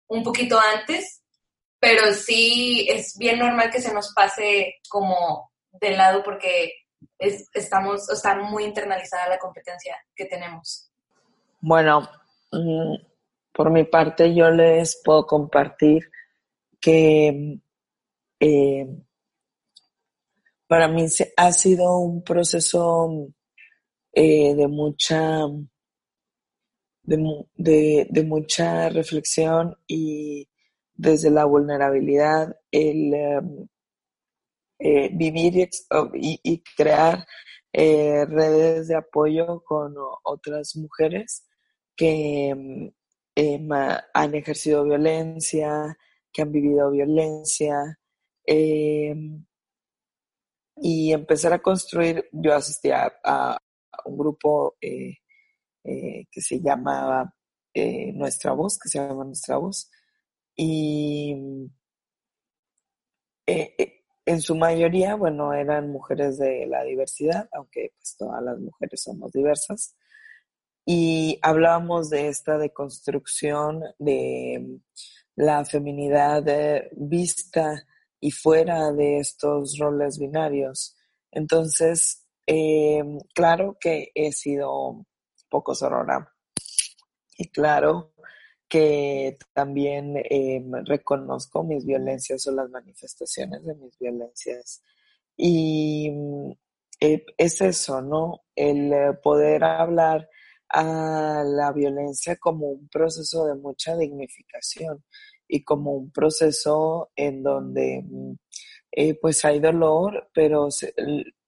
un 0.08 0.22
poquito 0.22 0.58
antes, 0.58 1.22
pero 1.78 2.12
sí 2.12 2.86
es 2.88 3.16
bien 3.18 3.38
normal 3.38 3.70
que 3.70 3.80
se 3.80 3.92
nos 3.92 4.12
pase 4.14 4.76
como 4.88 5.50
de 5.72 5.90
lado 5.96 6.22
porque 6.22 6.72
es, 7.18 7.48
estamos, 7.52 8.08
está 8.10 8.36
muy 8.36 8.64
internalizada 8.64 9.28
la 9.28 9.38
competencia 9.38 9.96
que 10.14 10.26
tenemos. 10.26 10.90
Bueno, 11.60 12.08
Mm, 12.54 12.96
por 13.52 13.70
mi 13.70 13.84
parte, 13.84 14.34
yo 14.34 14.50
les 14.50 15.00
puedo 15.04 15.26
compartir 15.26 16.10
que 16.80 17.58
eh, 18.40 18.86
para 20.66 20.88
mí 20.88 21.06
ha 21.36 21.52
sido 21.52 21.98
un 21.98 22.22
proceso 22.22 23.28
eh, 24.12 24.54
de 24.54 24.68
mucha 24.68 25.42
de, 27.04 28.24
mucha 28.26 28.88
reflexión 28.88 29.76
y 29.86 30.48
desde 30.94 31.30
la 31.30 31.44
vulnerabilidad 31.44 32.56
el 32.70 33.14
em, 33.14 33.68
eh, 34.78 35.10
vivir 35.12 35.68
y 36.14 36.62
crear 36.76 37.26
redes 37.72 38.88
de 38.88 38.96
apoyo 38.96 39.62
con 39.64 39.94
otras 40.22 40.76
mujeres 40.76 41.44
que 41.96 42.50
em, 43.36 43.68
han 44.14 44.34
ejercido 44.34 44.84
violencia, 44.84 45.96
que 46.32 46.42
han 46.42 46.52
vivido 46.52 46.90
violencia, 46.90 47.98
em, 48.46 49.44
y 50.76 51.12
empezar 51.12 51.52
a 51.52 51.62
construir, 51.62 52.28
yo 52.32 52.54
asistía 52.54 53.12
a, 53.24 53.58
un 54.06 54.18
grupo 54.18 54.76
eh, 55.84 56.20
eh, 56.20 56.26
que 56.30 56.40
se 56.40 56.60
llamaba 56.60 57.34
eh, 57.74 58.12
Nuestra 58.12 58.52
Voz, 58.52 58.78
que 58.78 58.88
se 58.88 58.98
llama 58.98 59.24
Nuestra 59.24 59.58
Voz, 59.58 59.90
y 60.56 61.34
mm, 61.34 61.66
en 64.26 64.40
su 64.40 64.56
mayoría, 64.56 65.16
bueno, 65.16 65.52
eran 65.52 65.90
mujeres 65.90 66.38
de 66.38 66.66
la 66.66 66.82
diversidad, 66.84 67.48
aunque 67.52 67.92
pues 67.96 68.16
todas 68.16 68.42
las 68.42 68.58
mujeres 68.58 69.02
somos 69.02 69.30
diversas, 69.32 69.96
y 70.86 71.38
hablábamos 71.42 72.10
de 72.10 72.28
esta 72.28 72.58
deconstrucción 72.58 73.82
de 73.98 74.80
la 75.36 75.64
feminidad 75.64 76.46
eh, 76.48 76.90
vista 76.92 77.86
y 78.20 78.30
fuera 78.30 78.92
de 78.92 79.18
estos 79.18 79.78
roles 79.78 80.18
binarios. 80.18 80.96
Entonces, 81.30 82.26
claro 83.34 83.76
que 83.80 84.12
he 84.14 84.32
sido 84.32 85.06
poco 85.54 85.72
sorora 85.72 86.34
y 87.38 87.48
claro 87.48 88.12
que 88.68 89.38
también 89.52 90.14
em, 90.16 90.72
reconozco 90.84 91.62
mis 91.62 91.84
violencias 91.86 92.44
o 92.48 92.52
las 92.52 92.68
manifestaciones 92.70 93.64
de 93.64 93.74
mis 93.76 93.96
violencias. 93.98 94.82
Y 95.36 96.10
eh, 97.00 97.24
es 97.36 97.60
eso, 97.60 98.02
¿no? 98.02 98.42
El 98.56 98.92
eh, 98.92 99.12
poder 99.22 99.62
hablar 99.62 100.28
a 100.68 101.44
la 101.46 101.70
violencia 101.72 102.36
como 102.36 102.66
un 102.68 102.88
proceso 102.88 103.46
de 103.46 103.54
mucha 103.54 103.96
dignificación 103.96 105.04
y 105.46 105.62
como 105.62 105.92
un 105.92 106.10
proceso 106.10 107.10
en 107.14 107.44
donde 107.44 108.02
mm, 108.04 108.32
eh, 108.90 109.14
pues 109.20 109.44
hay 109.44 109.60
dolor, 109.60 110.30
pero 110.34 110.70
se, 110.72 110.94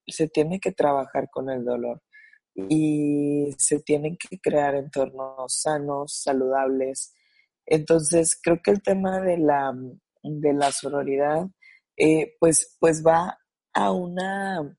se 0.07 0.29
tiene 0.29 0.61
que 0.61 0.73
trabajar 0.73 1.29
con 1.31 1.51
el 1.51 1.64
dolor 1.64 2.03
y 2.69 3.55
se 3.59 3.81
tienen 3.81 4.16
que 4.16 4.40
crear 4.40 4.75
entornos 4.75 5.61
sanos, 5.61 6.23
saludables. 6.23 7.14
Entonces, 7.66 8.38
creo 8.42 8.61
que 8.62 8.71
el 8.71 8.83
tema 8.83 9.21
de 9.21 9.38
la, 9.38 9.75
de 10.23 10.53
la 10.55 10.73
sororidad, 10.73 11.47
pues, 12.40 12.77
pues 12.81 13.05
va 13.05 13.38
a 13.75 13.92
una 13.92 14.77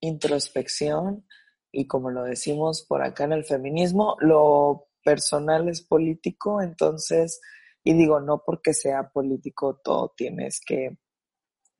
introspección 0.00 1.26
y 1.72 1.86
como 1.86 2.10
lo 2.10 2.24
decimos 2.24 2.84
por 2.88 3.02
acá 3.02 3.24
en 3.24 3.32
el 3.32 3.44
feminismo, 3.44 4.16
lo 4.20 4.88
personal 5.04 5.68
es 5.68 5.82
político, 5.82 6.60
entonces, 6.62 7.40
y 7.84 7.94
digo, 7.94 8.20
no 8.20 8.42
porque 8.44 8.74
sea 8.74 9.10
político 9.10 9.80
todo 9.84 10.12
tienes 10.16 10.60
que 10.60 10.96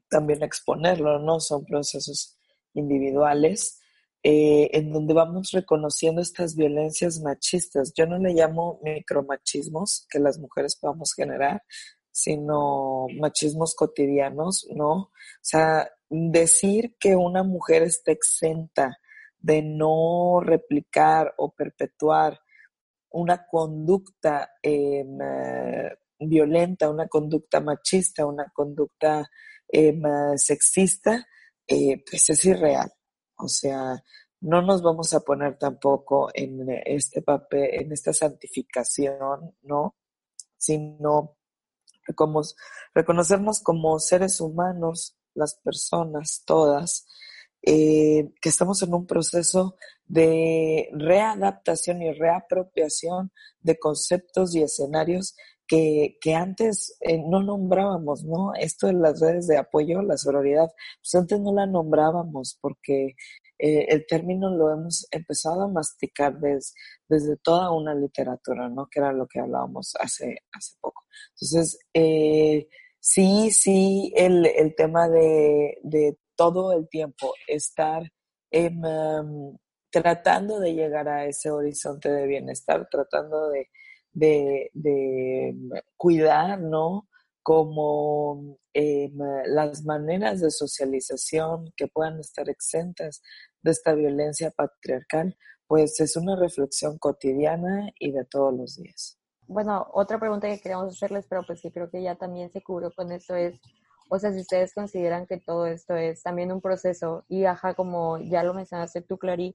también 0.08 0.42
exponerlo, 0.42 1.18
¿no? 1.18 1.40
Son 1.40 1.64
procesos 1.64 2.38
individuales 2.74 3.80
eh, 4.22 4.70
en 4.72 4.92
donde 4.92 5.14
vamos 5.14 5.50
reconociendo 5.52 6.20
estas 6.20 6.56
violencias 6.56 7.20
machistas. 7.20 7.92
Yo 7.94 8.06
no 8.06 8.18
le 8.18 8.34
llamo 8.34 8.80
micromachismos 8.82 10.06
que 10.10 10.18
las 10.18 10.38
mujeres 10.38 10.76
podamos 10.76 11.12
generar, 11.14 11.62
sino 12.10 13.06
machismos 13.20 13.74
cotidianos, 13.74 14.66
¿no? 14.74 14.92
O 14.92 15.12
sea, 15.42 15.88
decir 16.08 16.96
que 16.98 17.14
una 17.14 17.42
mujer 17.42 17.82
está 17.82 18.12
exenta 18.12 18.98
de 19.38 19.62
no 19.62 20.40
replicar 20.40 21.34
o 21.36 21.52
perpetuar 21.52 22.40
una 23.10 23.46
conducta 23.46 24.50
em, 24.62 25.20
eh, 25.20 25.98
violenta, 26.18 26.90
una 26.90 27.06
conducta 27.06 27.60
machista, 27.60 28.26
una 28.26 28.50
conducta 28.52 29.28
em, 29.68 30.02
sexista, 30.36 31.26
eh, 31.66 32.02
pues 32.08 32.30
es 32.30 32.44
irreal. 32.44 32.90
O 33.36 33.48
sea, 33.48 34.02
no 34.40 34.62
nos 34.62 34.82
vamos 34.82 35.12
a 35.14 35.20
poner 35.20 35.58
tampoco 35.58 36.30
en 36.34 36.68
este 36.84 37.22
papel, 37.22 37.68
en 37.72 37.92
esta 37.92 38.12
santificación, 38.12 39.54
¿no? 39.62 39.94
Sino 40.56 41.36
como 42.14 42.42
reconocernos 42.94 43.60
como 43.60 43.98
seres 43.98 44.40
humanos, 44.40 45.16
las 45.34 45.54
personas, 45.56 46.42
todas, 46.46 47.06
eh, 47.62 48.32
que 48.40 48.48
estamos 48.48 48.82
en 48.82 48.94
un 48.94 49.06
proceso 49.06 49.76
de 50.06 50.88
readaptación 50.92 52.00
y 52.02 52.12
reapropiación 52.12 53.32
de 53.60 53.78
conceptos 53.78 54.54
y 54.54 54.62
escenarios 54.62 55.36
que, 55.66 56.18
que 56.20 56.34
antes 56.34 56.96
eh, 57.00 57.18
no 57.18 57.42
nombrábamos, 57.42 58.24
¿no? 58.24 58.54
Esto 58.54 58.86
de 58.86 58.94
las 58.94 59.20
redes 59.20 59.46
de 59.46 59.58
apoyo, 59.58 60.02
la 60.02 60.16
sororidad, 60.16 60.70
pues 61.00 61.14
antes 61.14 61.40
no 61.40 61.52
la 61.52 61.66
nombrábamos 61.66 62.58
porque 62.60 63.14
eh, 63.58 63.86
el 63.88 64.06
término 64.06 64.50
lo 64.50 64.72
hemos 64.72 65.06
empezado 65.10 65.62
a 65.62 65.68
masticar 65.68 66.38
desde 67.08 67.36
toda 67.38 67.70
una 67.72 67.94
literatura, 67.94 68.68
¿no? 68.68 68.86
Que 68.90 69.00
era 69.00 69.12
lo 69.12 69.26
que 69.26 69.40
hablábamos 69.40 69.94
hace, 69.98 70.36
hace 70.52 70.74
poco. 70.80 71.04
Entonces, 71.34 71.78
eh, 71.94 72.68
sí, 73.00 73.50
sí, 73.50 74.12
el, 74.16 74.46
el 74.46 74.74
tema 74.74 75.08
de, 75.08 75.78
de, 75.82 76.18
todo 76.36 76.72
el 76.74 76.86
tiempo 76.90 77.32
estar 77.48 78.02
em, 78.50 78.82
tratando 79.90 80.60
de 80.60 80.74
llegar 80.74 81.08
a 81.08 81.24
ese 81.24 81.50
horizonte 81.50 82.10
de 82.10 82.26
bienestar, 82.26 82.86
tratando 82.90 83.48
de, 83.48 83.70
de, 84.16 84.70
de 84.74 85.54
cuidar, 85.96 86.60
¿no? 86.60 87.08
como 87.46 88.58
em, 88.74 89.16
las 89.44 89.84
maneras 89.84 90.40
de 90.40 90.50
socialización 90.50 91.72
que 91.76 91.86
puedan 91.86 92.18
estar 92.18 92.48
exentas 92.48 93.22
de 93.62 93.70
esta 93.70 93.94
violencia 93.94 94.50
patriarcal, 94.50 95.38
pues 95.68 96.00
es 96.00 96.16
una 96.16 96.34
reflexión 96.34 96.98
cotidiana 96.98 97.92
y 98.00 98.10
de 98.10 98.24
todos 98.24 98.52
los 98.52 98.82
días. 98.82 99.16
Bueno, 99.46 99.86
otra 99.92 100.18
pregunta 100.18 100.48
que 100.48 100.58
queríamos 100.58 100.92
hacerles, 100.92 101.26
pero 101.28 101.44
pues 101.46 101.60
sí 101.60 101.70
creo 101.70 101.88
que 101.88 102.02
ya 102.02 102.16
también 102.16 102.50
se 102.50 102.64
cubrió 102.64 102.90
con 102.92 103.12
esto 103.12 103.36
es, 103.36 103.60
o 104.10 104.18
sea, 104.18 104.32
si 104.32 104.40
ustedes 104.40 104.74
consideran 104.74 105.28
que 105.28 105.38
todo 105.38 105.66
esto 105.66 105.94
es 105.94 106.24
también 106.24 106.50
un 106.50 106.60
proceso 106.60 107.24
y 107.28 107.44
ajá, 107.44 107.74
como 107.74 108.18
ya 108.18 108.42
lo 108.42 108.54
mencionaste 108.54 109.02
tú, 109.02 109.18
Clary, 109.18 109.54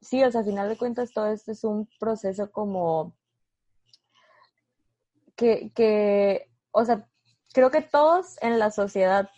sí, 0.00 0.22
o 0.22 0.30
sea, 0.30 0.42
al 0.42 0.46
final 0.46 0.68
de 0.68 0.78
cuentas 0.78 1.12
todo 1.12 1.26
esto 1.26 1.50
es 1.50 1.64
un 1.64 1.88
proceso 1.98 2.52
como 2.52 3.16
que, 5.36 5.72
que, 5.74 6.50
o 6.72 6.84
sea, 6.84 7.08
creo 7.52 7.70
que 7.70 7.82
todos 7.82 8.36
en 8.42 8.58
la 8.58 8.70
sociedad 8.70 9.28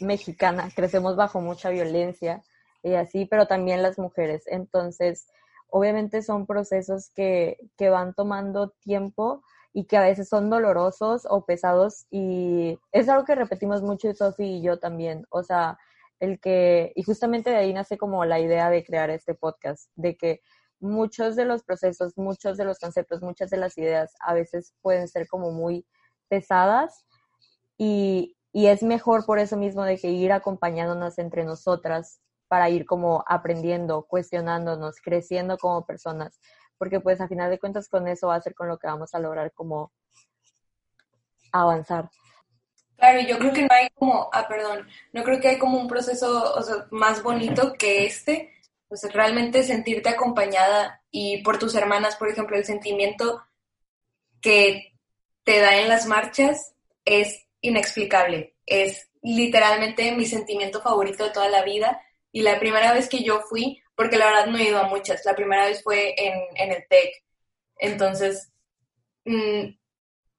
mexicana 0.00 0.68
crecemos 0.74 1.16
bajo 1.16 1.40
mucha 1.40 1.70
violencia 1.70 2.42
y 2.82 2.94
así, 2.94 3.26
pero 3.26 3.46
también 3.46 3.82
las 3.82 3.98
mujeres. 3.98 4.44
Entonces, 4.46 5.28
obviamente 5.68 6.22
son 6.22 6.46
procesos 6.46 7.10
que, 7.14 7.58
que 7.76 7.90
van 7.90 8.14
tomando 8.14 8.70
tiempo 8.80 9.42
y 9.72 9.86
que 9.86 9.96
a 9.96 10.02
veces 10.02 10.28
son 10.28 10.50
dolorosos 10.50 11.26
o 11.28 11.46
pesados 11.46 12.06
y 12.10 12.78
es 12.92 13.08
algo 13.08 13.24
que 13.24 13.34
repetimos 13.34 13.82
mucho 13.82 14.12
Sofi 14.14 14.58
y 14.58 14.62
yo 14.62 14.78
también. 14.78 15.26
O 15.30 15.42
sea, 15.42 15.78
el 16.20 16.38
que, 16.40 16.92
y 16.94 17.02
justamente 17.02 17.50
de 17.50 17.56
ahí 17.56 17.72
nace 17.72 17.96
como 17.96 18.24
la 18.24 18.38
idea 18.38 18.70
de 18.70 18.84
crear 18.84 19.10
este 19.10 19.34
podcast, 19.34 19.90
de 19.96 20.16
que 20.16 20.40
muchos 20.82 21.36
de 21.36 21.44
los 21.44 21.62
procesos, 21.62 22.18
muchos 22.18 22.56
de 22.56 22.64
los 22.64 22.78
conceptos, 22.78 23.22
muchas 23.22 23.50
de 23.50 23.56
las 23.56 23.78
ideas 23.78 24.14
a 24.20 24.34
veces 24.34 24.74
pueden 24.82 25.08
ser 25.08 25.28
como 25.28 25.52
muy 25.52 25.86
pesadas 26.28 27.06
y, 27.78 28.36
es 28.52 28.82
mejor 28.82 29.24
por 29.24 29.38
eso 29.38 29.56
mismo 29.56 29.82
de 29.82 29.96
que 29.96 30.10
ir 30.10 30.30
acompañándonos 30.30 31.18
entre 31.18 31.42
nosotras 31.42 32.20
para 32.48 32.68
ir 32.68 32.84
como 32.84 33.24
aprendiendo, 33.26 34.02
cuestionándonos, 34.02 35.00
creciendo 35.00 35.56
como 35.56 35.86
personas, 35.86 36.38
porque 36.76 37.00
pues 37.00 37.22
a 37.22 37.28
final 37.28 37.48
de 37.48 37.58
cuentas 37.58 37.88
con 37.88 38.06
eso 38.08 38.26
va 38.26 38.34
a 38.34 38.42
ser 38.42 38.54
con 38.54 38.68
lo 38.68 38.78
que 38.78 38.88
vamos 38.88 39.14
a 39.14 39.20
lograr 39.20 39.52
como 39.52 39.90
avanzar. 41.50 42.10
Claro, 42.96 43.20
yo 43.20 43.38
creo 43.38 43.52
que 43.54 43.62
no 43.62 43.68
hay 43.70 43.88
como, 43.94 44.28
ah, 44.32 44.46
perdón, 44.46 44.86
no 45.14 45.22
creo 45.24 45.40
que 45.40 45.48
hay 45.48 45.58
como 45.58 45.78
un 45.78 45.88
proceso 45.88 46.54
más 46.90 47.22
bonito 47.22 47.72
que 47.72 48.04
este, 48.04 48.52
sea, 48.96 49.10
realmente 49.10 49.62
sentirte 49.62 50.08
acompañada 50.08 51.02
y 51.10 51.42
por 51.42 51.58
tus 51.58 51.74
hermanas, 51.74 52.16
por 52.16 52.28
ejemplo, 52.28 52.56
el 52.56 52.64
sentimiento 52.64 53.42
que 54.40 54.92
te 55.44 55.60
da 55.60 55.78
en 55.78 55.88
las 55.88 56.06
marchas 56.06 56.74
es 57.04 57.46
inexplicable. 57.60 58.56
Es 58.66 59.08
literalmente 59.22 60.12
mi 60.12 60.26
sentimiento 60.26 60.80
favorito 60.80 61.24
de 61.24 61.30
toda 61.30 61.48
la 61.48 61.62
vida. 61.62 62.00
Y 62.32 62.42
la 62.42 62.58
primera 62.58 62.92
vez 62.92 63.08
que 63.08 63.22
yo 63.22 63.40
fui, 63.40 63.82
porque 63.94 64.16
la 64.16 64.26
verdad 64.26 64.46
no 64.46 64.58
he 64.58 64.64
ido 64.64 64.78
a 64.78 64.88
muchas, 64.88 65.24
la 65.24 65.34
primera 65.34 65.66
vez 65.66 65.82
fue 65.82 66.14
en, 66.16 66.34
en 66.56 66.72
el 66.72 66.86
TEC. 66.88 67.24
Entonces, 67.78 68.52
mm, 69.24 69.74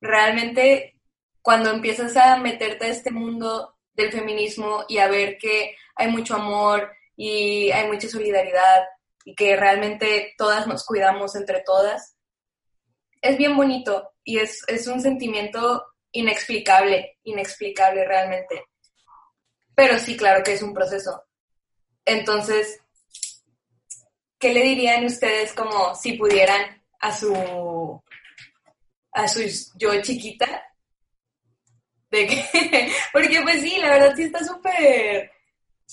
realmente 0.02 0.94
cuando 1.42 1.70
empiezas 1.72 2.16
a 2.18 2.38
meterte 2.38 2.86
a 2.86 2.89
este 2.89 3.12
mundo 3.12 3.76
del 3.94 4.12
feminismo 4.12 4.86
y 4.88 4.98
a 4.98 5.08
ver 5.08 5.38
que 5.38 5.76
hay 5.96 6.10
mucho 6.10 6.36
amor 6.36 6.92
y 7.26 7.72
hay 7.72 7.88
mucha 7.88 8.10
solidaridad 8.10 8.84
y 9.24 9.34
que 9.34 9.56
realmente 9.56 10.34
todas 10.38 10.68
nos 10.68 10.86
cuidamos 10.86 11.38
entre 11.38 11.62
todas, 11.62 12.18
es 13.22 13.38
bien 13.38 13.56
bonito 13.56 14.12
y 14.26 14.40
es, 14.40 14.62
es 14.68 14.88
un 14.88 15.00
sentimiento 15.00 15.86
inexplicable, 16.12 17.18
inexplicable 17.24 18.06
realmente. 18.06 18.66
Pero 19.74 19.98
sí, 20.00 20.18
claro 20.18 20.44
que 20.44 20.52
es 20.52 20.62
un 20.62 20.74
proceso. 20.74 21.24
Entonces, 22.04 22.82
¿qué 24.38 24.54
le 24.54 24.62
dirían 24.62 25.06
ustedes 25.06 25.54
como 25.54 25.96
si 25.96 26.18
pudieran 26.18 26.84
a 27.00 27.16
su 27.16 28.04
a 29.14 29.28
su 29.30 29.44
yo 29.76 30.02
chiquita? 30.02 30.62
De 32.12 32.28
que, 32.28 32.92
porque 33.14 33.42
pues 33.44 33.62
sí, 33.62 33.78
la 33.78 33.92
verdad 33.92 34.14
sí 34.14 34.24
está 34.24 34.44
súper 34.44 35.33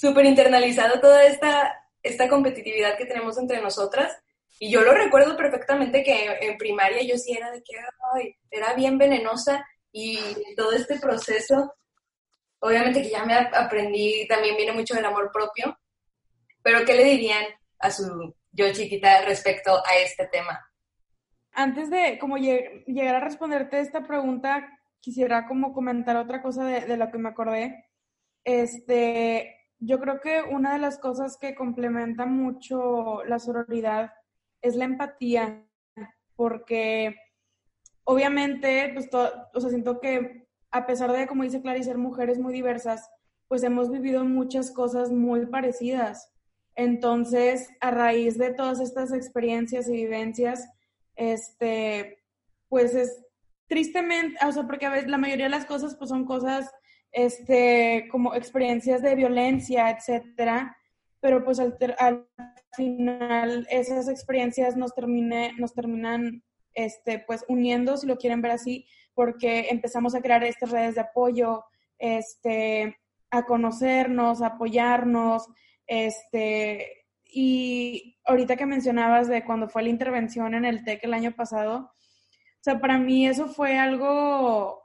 súper 0.01 0.25
internalizado 0.25 1.01
toda 1.01 1.25
esta 1.25 1.77
esta 2.03 2.29
competitividad 2.29 2.97
que 2.97 3.07
tenemos 3.07 3.39
entre 3.39 3.61
nosotras. 3.61 4.17
Y 4.59 4.71
yo 4.71 4.83
lo 4.83 4.93
recuerdo 4.93 5.37
perfectamente 5.37 6.03
que 6.03 6.39
en 6.41 6.59
primaria 6.59 7.03
yo 7.03 7.17
sí 7.17 7.33
era 7.33 7.51
de 7.51 7.63
que 7.63 7.77
ay, 8.15 8.37
era 8.51 8.75
bien 8.75 8.99
venenosa 8.99 9.65
y 9.93 10.19
todo 10.57 10.73
este 10.73 10.99
proceso, 10.99 11.75
obviamente 12.61 13.03
que 13.03 13.11
ya 13.11 13.25
me 13.25 13.35
aprendí, 13.35 14.27
también 14.29 14.57
viene 14.57 14.73
mucho 14.73 14.95
del 14.95 15.05
amor 15.05 15.31
propio, 15.33 15.79
pero 16.63 16.85
¿qué 16.85 16.95
le 16.95 17.05
dirían 17.05 17.45
a 17.79 17.91
su 17.91 18.35
yo 18.53 18.73
chiquita 18.73 19.23
respecto 19.23 19.83
a 19.87 19.97
este 19.97 20.27
tema? 20.27 20.61
Antes 21.53 21.91
de 21.91 22.19
como 22.19 22.37
llegar 22.37 23.17
a 23.17 23.21
responderte 23.21 23.81
esta 23.81 24.07
pregunta, 24.07 24.79
quisiera 25.01 25.47
como 25.47 25.73
comentar 25.73 26.17
otra 26.17 26.43
cosa 26.43 26.65
de, 26.65 26.83
de 26.83 26.97
lo 26.97 27.11
que 27.11 27.19
me 27.19 27.31
acordé. 27.31 27.87
Este, 28.45 29.60
yo 29.81 29.99
creo 29.99 30.21
que 30.21 30.43
una 30.43 30.75
de 30.75 30.79
las 30.79 30.99
cosas 30.99 31.37
que 31.37 31.55
complementa 31.55 32.27
mucho 32.27 33.25
la 33.25 33.39
sororidad 33.39 34.13
es 34.63 34.77
la 34.77 34.85
empatía, 34.85 35.67
porque 36.37 37.17
obviamente, 38.05 38.91
pues, 38.95 39.09
o 39.13 39.61
sea, 39.61 39.71
siento 39.71 40.01
que 40.01 40.47
a 40.71 40.87
pesar 40.87 41.11
de, 41.13 41.27
como 41.27 41.43
dice 41.43 41.63
Clary, 41.63 41.83
ser 41.83 41.99
mujeres 41.99 42.39
muy 42.39 42.53
diversas, 42.53 43.11
pues 43.49 43.63
hemos 43.65 43.91
vivido 43.91 44.25
muchas 44.25 44.71
cosas 44.71 45.11
muy 45.11 45.47
parecidas. 45.47 46.33
Entonces, 46.77 47.69
a 47.81 47.91
raíz 47.91 48.39
de 48.39 48.53
todas 48.53 48.81
estas 48.81 49.13
experiencias 49.13 49.89
y 49.89 49.93
vivencias, 49.93 50.69
este, 51.17 52.23
pues 52.69 52.95
es 52.95 53.25
tristemente, 53.67 54.39
o 54.47 54.53
sea, 54.53 54.67
porque 54.67 54.87
a 54.87 54.91
veces 54.91 55.11
la 55.11 55.19
mayoría 55.19 55.47
de 55.47 55.51
las 55.51 55.67
cosas 55.67 55.97
pues 55.97 56.11
son 56.11 56.25
cosas, 56.25 56.71
este, 57.13 58.09
como 58.11 58.35
experiencias 58.35 59.03
de 59.03 59.15
violencia, 59.15 59.91
etcétera, 59.91 60.77
pero 61.21 61.45
pues 61.45 61.59
al, 61.59 61.77
al 61.99 62.27
final 62.75 63.67
esas 63.71 64.09
experiencias 64.09 64.77
nos, 64.77 64.95
termine, 64.95 65.53
nos 65.59 65.75
terminan, 65.75 66.43
este, 66.75 67.19
pues 67.27 67.45
uniendo, 67.49 67.97
si 67.97 68.07
lo 68.07 68.17
quieren 68.17 68.43
ver 68.43 68.53
así, 68.53 68.87
porque 69.15 69.69
empezamos 69.71 70.15
a 70.15 70.23
crear 70.23 70.45
estas 70.45 70.71
redes 70.71 70.95
de 70.95 71.03
apoyo, 71.03 71.65
este, 71.99 72.97
a 73.31 73.45
conocernos, 73.45 74.41
a 74.41 74.47
apoyarnos, 74.47 75.47
este, 75.87 77.07
y 77.25 78.19
ahorita 78.25 78.57
que 78.57 78.67
mencionabas 78.67 79.29
de 79.29 79.45
cuando 79.45 79.69
fue 79.69 79.83
la 79.83 79.89
intervención 79.89 80.55
en 80.55 80.65
el 80.65 80.85
TEC 80.85 81.05
el 81.05 81.15
año 81.15 81.33
pasado, 81.33 81.93
o 82.61 82.63
sea, 82.63 82.79
para 82.79 82.99
mí 82.99 83.27
eso 83.27 83.49
fue 83.49 83.79
algo 83.79 84.80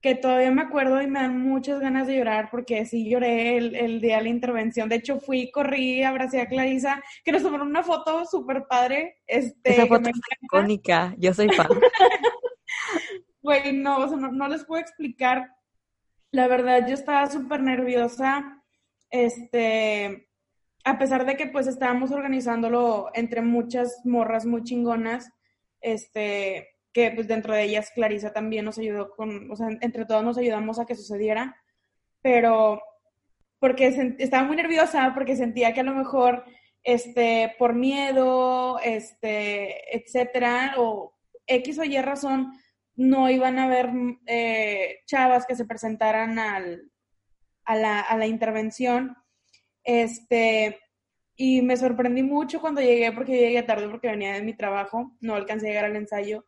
que 0.00 0.14
todavía 0.14 0.50
me 0.50 0.62
acuerdo 0.62 1.00
y 1.02 1.06
me 1.06 1.20
dan 1.20 1.40
muchas 1.40 1.80
ganas 1.80 2.06
de 2.06 2.16
llorar 2.16 2.48
porque 2.50 2.84
sí 2.86 3.08
lloré 3.08 3.56
el, 3.56 4.00
día 4.00 4.18
de 4.18 4.22
la 4.24 4.28
intervención. 4.28 4.88
De 4.88 4.96
hecho, 4.96 5.18
fui, 5.18 5.50
corrí, 5.50 6.02
abracé 6.02 6.40
a 6.40 6.48
Clarisa, 6.48 7.02
que 7.24 7.32
nos 7.32 7.42
tomaron 7.42 7.68
una 7.68 7.82
foto 7.82 8.24
súper 8.24 8.66
padre. 8.68 9.18
Este, 9.26 9.72
Esa 9.72 9.86
foto 9.86 10.08
es 10.08 10.16
icónica, 10.42 11.14
yo 11.18 11.32
soy 11.34 11.48
fan. 11.50 11.68
Güey, 13.42 13.72
no, 13.74 13.98
o 13.98 14.08
sea, 14.08 14.16
no, 14.18 14.32
no 14.32 14.48
les 14.48 14.64
puedo 14.64 14.82
explicar. 14.82 15.52
La 16.32 16.48
verdad, 16.48 16.84
yo 16.88 16.94
estaba 16.94 17.30
súper 17.30 17.62
nerviosa. 17.62 18.60
Este, 19.08 20.28
a 20.86 20.98
pesar 20.98 21.26
de 21.26 21.36
que 21.36 21.46
pues 21.46 21.66
estábamos 21.66 22.12
organizándolo 22.12 23.08
entre 23.14 23.42
muchas 23.42 24.02
morras 24.04 24.46
muy 24.46 24.62
chingonas, 24.62 25.30
este, 25.80 26.75
que 26.96 27.10
pues 27.10 27.28
dentro 27.28 27.52
de 27.52 27.64
ellas 27.64 27.90
Clarisa 27.94 28.32
también 28.32 28.64
nos 28.64 28.78
ayudó 28.78 29.10
con, 29.10 29.50
o 29.50 29.54
sea, 29.54 29.68
entre 29.82 30.06
todos 30.06 30.24
nos 30.24 30.38
ayudamos 30.38 30.78
a 30.78 30.86
que 30.86 30.94
sucediera, 30.94 31.54
pero 32.22 32.80
porque 33.58 33.88
estaba 34.18 34.44
muy 34.44 34.56
nerviosa, 34.56 35.12
porque 35.14 35.36
sentía 35.36 35.74
que 35.74 35.80
a 35.80 35.82
lo 35.82 35.94
mejor, 35.94 36.44
este, 36.82 37.54
por 37.58 37.74
miedo, 37.74 38.78
este, 38.82 39.94
etcétera, 39.94 40.76
o 40.78 41.14
X 41.46 41.78
o 41.80 41.84
Y 41.84 42.00
razón, 42.00 42.52
no 42.94 43.28
iban 43.28 43.58
a 43.58 43.64
haber 43.64 43.90
eh, 44.24 45.00
chavas 45.04 45.44
que 45.44 45.54
se 45.54 45.66
presentaran 45.66 46.38
al, 46.38 46.90
a, 47.66 47.76
la, 47.76 48.00
a 48.00 48.16
la 48.16 48.26
intervención. 48.26 49.18
Este, 49.84 50.80
y 51.36 51.60
me 51.60 51.76
sorprendí 51.76 52.22
mucho 52.22 52.62
cuando 52.62 52.80
llegué, 52.80 53.12
porque 53.12 53.36
llegué 53.36 53.62
tarde 53.64 53.86
porque 53.86 54.08
venía 54.08 54.32
de 54.32 54.42
mi 54.42 54.56
trabajo, 54.56 55.12
no 55.20 55.34
alcancé 55.34 55.66
a 55.66 55.68
llegar 55.68 55.84
al 55.84 55.96
ensayo 55.96 56.46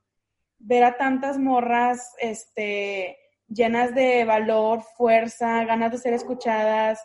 ver 0.58 0.84
a 0.84 0.96
tantas 0.96 1.38
morras 1.38 2.12
este, 2.20 3.16
llenas 3.48 3.94
de 3.94 4.24
valor, 4.24 4.82
fuerza, 4.96 5.64
ganas 5.64 5.92
de 5.92 5.98
ser 5.98 6.14
escuchadas, 6.14 7.00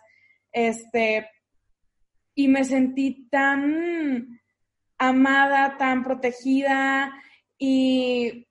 este, 0.52 1.30
y 2.36 2.48
me 2.48 2.64
sentí 2.64 3.28
tan 3.30 4.42
amada, 4.98 5.78
tan 5.78 6.04
protegida 6.04 7.14
y 7.58 8.48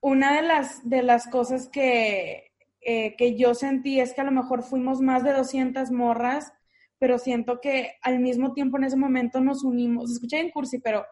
una 0.00 0.34
de 0.34 0.42
las, 0.42 0.88
de 0.88 1.02
las 1.02 1.26
cosas 1.28 1.68
que, 1.68 2.52
eh, 2.80 3.14
que 3.16 3.36
yo 3.36 3.54
sentí 3.54 4.00
es 4.00 4.12
que 4.12 4.20
a 4.20 4.24
lo 4.24 4.32
mejor 4.32 4.62
fuimos 4.62 5.00
más 5.00 5.22
de 5.22 5.32
200 5.32 5.90
morras, 5.92 6.52
pero 6.98 7.18
siento 7.18 7.60
que 7.60 7.92
al 8.02 8.18
mismo 8.18 8.52
tiempo 8.52 8.78
en 8.78 8.84
ese 8.84 8.96
momento 8.96 9.40
nos 9.40 9.64
unimos, 9.64 10.10
escuché 10.10 10.40
en 10.40 10.50
cursi, 10.50 10.78
pero 10.78 11.04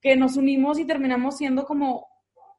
que 0.00 0.16
nos 0.16 0.36
unimos 0.36 0.78
y 0.78 0.86
terminamos 0.86 1.36
siendo 1.36 1.64
como 1.64 2.06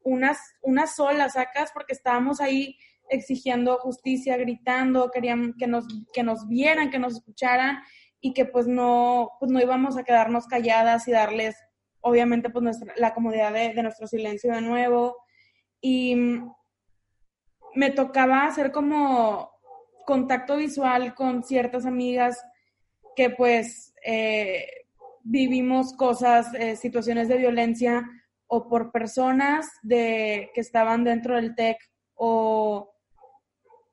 unas, 0.03 0.39
unas 0.61 0.95
solas, 0.95 1.33
sacas, 1.33 1.71
porque 1.73 1.93
estábamos 1.93 2.41
ahí 2.41 2.77
exigiendo 3.09 3.77
justicia, 3.79 4.37
gritando, 4.37 5.09
querían 5.11 5.53
que 5.57 5.67
nos, 5.67 5.85
que 6.13 6.23
nos 6.23 6.47
vieran, 6.47 6.89
que 6.89 6.99
nos 6.99 7.13
escucharan 7.13 7.79
y 8.21 8.33
que 8.33 8.45
pues 8.45 8.67
no, 8.67 9.31
pues 9.39 9.51
no 9.51 9.59
íbamos 9.59 9.97
a 9.97 10.03
quedarnos 10.03 10.47
calladas 10.47 11.07
y 11.07 11.11
darles, 11.11 11.55
obviamente, 12.01 12.49
pues 12.49 12.63
nuestra, 12.63 12.93
la 12.97 13.13
comodidad 13.13 13.53
de, 13.53 13.73
de 13.73 13.83
nuestro 13.83 14.07
silencio 14.07 14.53
de 14.53 14.61
nuevo. 14.61 15.15
Y 15.81 16.15
me 17.75 17.91
tocaba 17.91 18.45
hacer 18.45 18.71
como 18.71 19.51
contacto 20.05 20.57
visual 20.57 21.13
con 21.13 21.43
ciertas 21.43 21.85
amigas 21.85 22.43
que 23.15 23.29
pues 23.29 23.93
eh, 24.03 24.65
vivimos 25.23 25.93
cosas, 25.93 26.53
eh, 26.55 26.75
situaciones 26.75 27.27
de 27.27 27.37
violencia 27.37 28.09
o 28.51 28.67
por 28.67 28.91
personas 28.91 29.69
de, 29.83 30.49
que 30.53 30.61
estaban 30.61 31.03
dentro 31.03 31.35
del 31.35 31.55
TEC 31.55 31.77
o, 32.15 32.91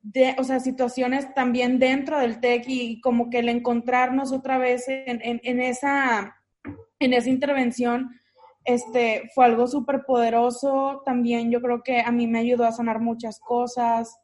de, 0.00 0.34
o 0.38 0.44
sea, 0.44 0.60
situaciones 0.60 1.32
también 1.34 1.78
dentro 1.78 2.18
del 2.18 2.40
TEC 2.40 2.64
y, 2.66 3.00
como 3.02 3.28
que 3.28 3.40
el 3.40 3.50
encontrarnos 3.50 4.32
otra 4.32 4.56
vez 4.56 4.88
en, 4.88 5.20
en, 5.22 5.60
esa, 5.60 6.36
en 6.98 7.12
esa 7.12 7.28
intervención 7.28 8.10
este, 8.64 9.30
fue 9.34 9.44
algo 9.44 9.66
súper 9.66 10.04
poderoso. 10.06 11.02
También 11.04 11.50
yo 11.50 11.60
creo 11.60 11.82
que 11.82 12.00
a 12.00 12.10
mí 12.10 12.26
me 12.26 12.38
ayudó 12.38 12.64
a 12.64 12.72
sanar 12.72 12.98
muchas 12.98 13.38
cosas. 13.38 14.18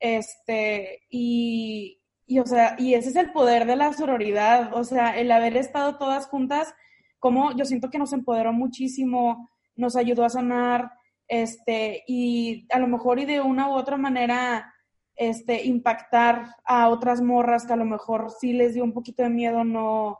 Este, 0.00 1.00
y, 1.08 2.02
y, 2.26 2.40
o 2.40 2.46
sea, 2.46 2.76
y 2.78 2.92
ese 2.92 3.08
es 3.08 3.16
el 3.16 3.32
poder 3.32 3.64
de 3.64 3.76
la 3.76 3.94
sororidad. 3.94 4.74
O 4.74 4.84
sea, 4.84 5.18
el 5.18 5.32
haber 5.32 5.56
estado 5.56 5.96
todas 5.96 6.26
juntas, 6.26 6.74
como 7.18 7.56
yo 7.56 7.64
siento 7.64 7.88
que 7.88 7.98
nos 7.98 8.12
empoderó 8.12 8.52
muchísimo 8.52 9.48
nos 9.78 9.96
ayudó 9.96 10.24
a 10.24 10.30
sanar, 10.30 10.92
este, 11.26 12.04
y 12.06 12.66
a 12.70 12.78
lo 12.78 12.88
mejor 12.88 13.20
y 13.20 13.24
de 13.24 13.40
una 13.40 13.68
u 13.68 13.72
otra 13.72 13.96
manera, 13.96 14.74
este, 15.14 15.64
impactar 15.64 16.56
a 16.64 16.88
otras 16.88 17.20
morras 17.22 17.66
que 17.66 17.72
a 17.72 17.76
lo 17.76 17.84
mejor 17.84 18.30
sí 18.30 18.52
les 18.52 18.74
dio 18.74 18.84
un 18.84 18.92
poquito 18.92 19.22
de 19.22 19.30
miedo 19.30 19.64
no, 19.64 20.18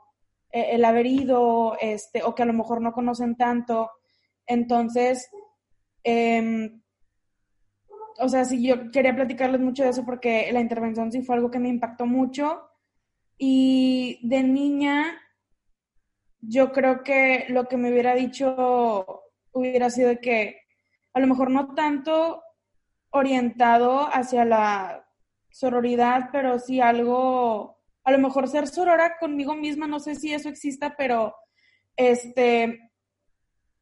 eh, 0.51 0.69
el 0.71 0.85
haber 0.85 1.05
ido, 1.05 1.77
este, 1.79 2.23
o 2.23 2.35
que 2.35 2.43
a 2.43 2.45
lo 2.45 2.53
mejor 2.53 2.81
no 2.81 2.91
conocen 2.91 3.35
tanto. 3.35 3.91
Entonces, 4.45 5.29
em, 6.03 6.81
o 8.19 8.29
sea, 8.29 8.45
sí, 8.45 8.61
yo 8.65 8.91
quería 8.91 9.15
platicarles 9.15 9.61
mucho 9.61 9.83
de 9.83 9.89
eso 9.89 10.05
porque 10.05 10.51
la 10.51 10.59
intervención 10.59 11.11
sí 11.11 11.21
fue 11.21 11.35
algo 11.35 11.51
que 11.51 11.59
me 11.59 11.69
impactó 11.69 12.05
mucho. 12.05 12.61
Y 13.37 14.19
de 14.23 14.43
niña, 14.43 15.17
yo 16.41 16.71
creo 16.71 17.03
que 17.03 17.45
lo 17.49 17.67
que 17.67 17.77
me 17.77 17.91
hubiera 17.91 18.15
dicho 18.15 19.28
hubiera 19.59 19.89
sido 19.89 20.19
que 20.19 20.61
a 21.13 21.19
lo 21.19 21.27
mejor 21.27 21.51
no 21.51 21.73
tanto 21.73 22.41
orientado 23.11 24.07
hacia 24.13 24.45
la 24.45 25.05
sororidad, 25.51 26.29
pero 26.31 26.59
sí 26.59 26.79
algo, 26.79 27.77
a 28.03 28.11
lo 28.11 28.19
mejor 28.19 28.47
ser 28.47 28.67
sorora 28.67 29.17
conmigo 29.19 29.55
misma, 29.55 29.87
no 29.87 29.99
sé 29.99 30.15
si 30.15 30.33
eso 30.33 30.49
exista, 30.49 30.95
pero 30.97 31.35
este, 31.95 32.91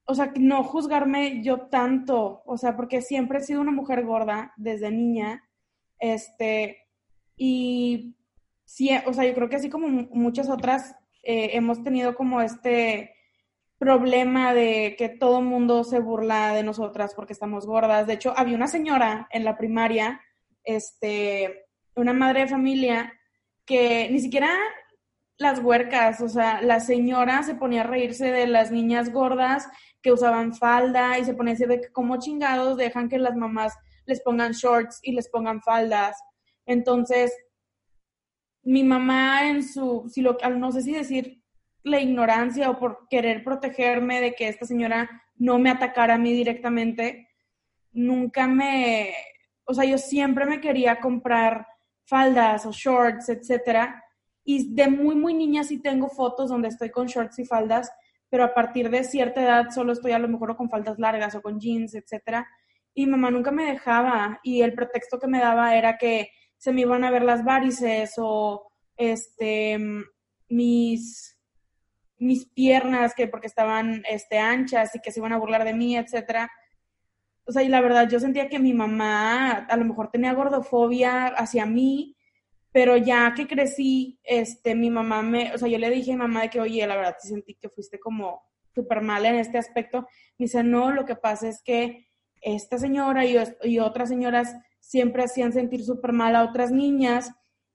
o 0.06 0.16
sea, 0.16 0.32
no 0.38 0.64
juzgarme 0.64 1.44
yo 1.44 1.68
tanto, 1.68 2.42
o 2.46 2.58
sea, 2.58 2.76
porque 2.76 3.02
siempre 3.02 3.40
he 3.40 3.44
sido 3.44 3.62
una 3.62 3.72
mujer 3.72 4.06
gorda 4.06 4.54
desde 4.56 4.90
niña, 4.90 5.44
este, 6.00 6.88
y 7.36 8.16
sí, 8.64 8.90
o 9.06 9.14
sea, 9.14 9.26
yo 9.26 9.34
creo 9.36 9.50
que 9.50 9.58
así 9.58 9.70
como 9.70 9.88
muchas 9.88 10.50
otras, 10.50 10.96
eh, 11.24 11.52
hemos 11.54 11.84
tenido 11.84 12.16
como 12.16 12.42
este, 12.42 13.17
problema 13.78 14.54
de 14.54 14.96
que 14.98 15.10
todo 15.10 15.42
mundo 15.42 15.84
se 15.84 16.00
burla 16.00 16.54
de 16.54 16.64
nosotras 16.64 17.14
porque 17.16 17.34
estamos 17.34 17.66
gordas. 17.66 18.08
De 18.08 18.14
hecho, 18.14 18.34
había 18.36 18.56
una 18.56 18.68
señora 18.68 19.28
en 19.32 19.46
la 19.46 19.58
primaria, 19.58 20.22
este, 20.64 21.66
una 21.96 22.14
madre 22.14 22.42
de 22.42 22.48
familia, 22.48 23.14
que 23.66 24.10
ni 24.10 24.20
siquiera 24.20 24.50
las 25.38 25.60
huercas, 25.60 26.22
o 26.22 26.30
sea, 26.30 26.62
la 26.62 26.80
señora 26.80 27.44
se 27.44 27.56
ponía 27.56 27.82
a 27.82 27.88
reírse 27.88 28.32
de 28.32 28.48
las 28.48 28.72
niñas 28.72 29.12
gordas 29.12 29.68
que 30.02 30.12
usaban 30.12 30.54
falda 30.56 31.20
y 31.20 31.26
se 31.26 31.36
ponía 31.36 31.52
a 31.52 31.56
decir 31.56 31.68
de 31.68 31.82
que 31.82 31.92
como 31.92 32.18
chingados 32.18 32.78
dejan 32.78 33.10
que 33.10 33.20
las 33.20 33.36
mamás 33.36 33.74
les 34.06 34.22
pongan 34.22 34.54
shorts 34.54 35.00
y 35.04 35.12
les 35.12 35.30
pongan 35.30 35.62
faldas. 35.62 36.18
Entonces, 36.66 37.32
mi 38.64 38.84
mamá 38.84 39.50
en 39.50 39.64
su, 39.64 40.10
si 40.10 40.22
lo, 40.22 40.38
no 40.56 40.72
sé 40.72 40.82
si 40.82 40.94
decir 40.94 41.42
la 41.84 42.00
ignorancia 42.00 42.70
o 42.70 42.80
por 42.80 43.08
querer 43.10 43.44
protegerme 43.44 44.22
de 44.22 44.34
que 44.34 44.48
esta 44.48 44.66
señora 44.66 45.10
no 45.36 45.60
me 45.60 45.70
atacara 45.70 46.16
a 46.16 46.18
mí 46.18 46.34
directamente, 46.34 47.30
nunca 47.94 48.48
me, 48.48 49.14
o 49.66 49.74
sea, 49.74 49.86
yo 49.86 49.98
siempre 49.98 50.46
me 50.46 50.62
quería 50.62 51.00
comprar 51.00 51.68
faldas 52.04 52.66
o 52.66 52.72
shorts, 52.72 53.30
etcétera. 53.30 54.04
Y 54.44 54.74
de 54.74 54.88
muy, 54.88 55.16
muy 55.16 55.34
niña 55.34 55.64
sí 55.64 55.82
tengo 55.82 56.10
fotos 56.10 56.50
donde 56.50 56.70
estoy 56.70 56.90
con 56.90 57.08
shorts 57.08 57.40
y 57.40 57.46
faldas, 57.46 57.92
pero 58.30 58.44
a 58.44 58.54
partir 58.54 58.90
de 58.90 59.04
cierta 59.04 59.42
edad 59.44 59.70
solo 59.72 59.94
estoy 59.94 60.14
a 60.14 60.20
lo 60.20 60.28
mejor 60.28 60.56
con 60.56 60.70
faldas 60.70 61.00
largas 61.00 61.36
o 61.36 61.42
con 61.42 61.60
jeans, 61.60 61.96
etcétera. 61.96 62.48
Y 62.94 63.06
mamá 63.06 63.30
nunca 63.30 63.52
me 63.52 63.66
dejaba 63.66 64.40
y 64.44 64.62
el 64.62 64.74
pretexto 64.74 65.20
que 65.20 65.28
me 65.28 65.40
daba 65.40 65.76
era 65.76 65.98
que 65.98 66.30
se 66.58 66.72
me 66.72 66.82
iban 66.82 67.04
a 67.04 67.12
ver 67.12 67.24
las 67.24 67.44
varices 67.44 68.14
o 68.18 68.72
este 68.96 69.78
mis 70.50 71.37
mis 72.20 72.46
piernas 72.46 73.14
que 73.14 73.28
porque 73.28 73.48
estaban 73.48 74.04
este 74.10 74.40
anchas 74.40 74.96
y 74.96 75.00
que 75.00 75.12
se 75.12 75.20
iban 75.20 75.34
a 75.34 75.38
burlar 75.38 75.64
de 75.64 75.74
mí, 75.74 75.98
etcétera. 75.98 76.50
O 77.46 77.52
sea, 77.52 77.64
y 77.64 77.70
la 77.70 77.82
verdad 77.82 78.10
yo 78.10 78.20
sentía 78.20 78.50
que 78.50 78.60
mi 78.60 78.74
mamá 78.74 79.52
a 79.70 79.78
lo 79.78 79.86
mejor 79.86 80.10
tenía 80.12 80.34
gordofobia 80.34 81.28
hacia 81.28 81.66
mí 81.66 82.18
pero 82.78 82.96
ya 82.96 83.34
que 83.34 83.48
crecí, 83.48 84.20
este, 84.24 84.76
mi 84.76 84.92
mamá 84.92 85.24
me, 85.24 85.52
o 85.52 85.58
sea, 85.58 85.68
yo 85.68 85.80
le 85.80 85.90
dije 85.90 86.14
a 86.14 86.18
mamá 86.18 86.44
de 86.44 86.50
que, 86.52 86.62
oye, 86.62 86.86
la 86.86 86.96
verdad, 86.96 87.16
te 87.20 87.28
sentí 87.28 87.56
que 87.56 87.70
fuiste 87.70 88.00
como 88.00 88.44
súper 88.76 89.02
mal 89.02 89.26
en 89.26 89.34
este 89.34 89.58
aspecto. 89.58 90.02
Me 90.38 90.46
dice, 90.46 90.64
no, 90.64 90.92
lo 90.92 91.04
que 91.04 91.16
pasa 91.16 91.48
es 91.48 91.64
que 91.64 92.08
esta 92.40 92.78
señora 92.78 93.26
y, 93.26 93.36
y 93.64 93.80
otras 93.80 94.10
señoras 94.10 94.56
siempre 94.80 95.24
hacían 95.24 95.54
sentir 95.54 95.84
súper 95.84 96.14
mal 96.14 96.36
a 96.36 96.44
otras 96.44 96.72
niñas 96.72 97.32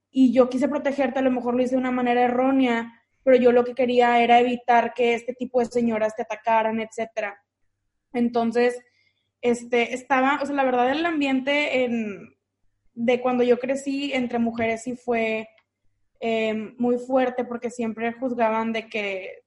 y 0.09 0.32
yo 0.32 0.49
quise 0.49 0.68
protegerte, 0.68 1.18
a 1.18 1.22
lo 1.22 1.32
mejor 1.32 1.57
lo 1.57 1.62
hice 1.64 1.74
de 1.74 1.80
una 1.80 1.90
manera 1.90 2.22
errónea, 2.22 3.01
pero 3.25 3.37
yo 3.37 3.53
lo 3.53 3.64
que 3.64 3.75
quería 3.75 4.23
era 4.23 4.41
evitar 4.41 4.95
que 4.95 5.14
este 5.14 5.35
tipo 5.35 5.61
de 5.61 5.66
señoras 5.66 6.14
te 6.16 6.23
atacaran, 6.23 6.81
etcétera. 6.81 7.41
Entonces, 8.12 8.79
este, 9.41 9.95
estaba, 9.95 10.41
o 10.43 10.47
sea, 10.47 10.55
la 10.55 10.64
verdad, 10.64 10.91
el 10.91 11.05
ambiente 11.05 11.85
en, 11.85 12.35
de 12.95 13.20
cuando 13.20 13.43
yo 13.45 13.59
crecí 13.59 14.12
entre 14.12 14.39
mujeres 14.39 14.85
sí 14.85 14.97
fue 14.97 15.49
em, 16.20 16.75
muy 16.79 16.99
fuerte 16.99 17.45
porque 17.45 17.70
siempre 17.70 18.12
juzgaban 18.12 18.73
de 18.73 18.89
que, 18.89 19.43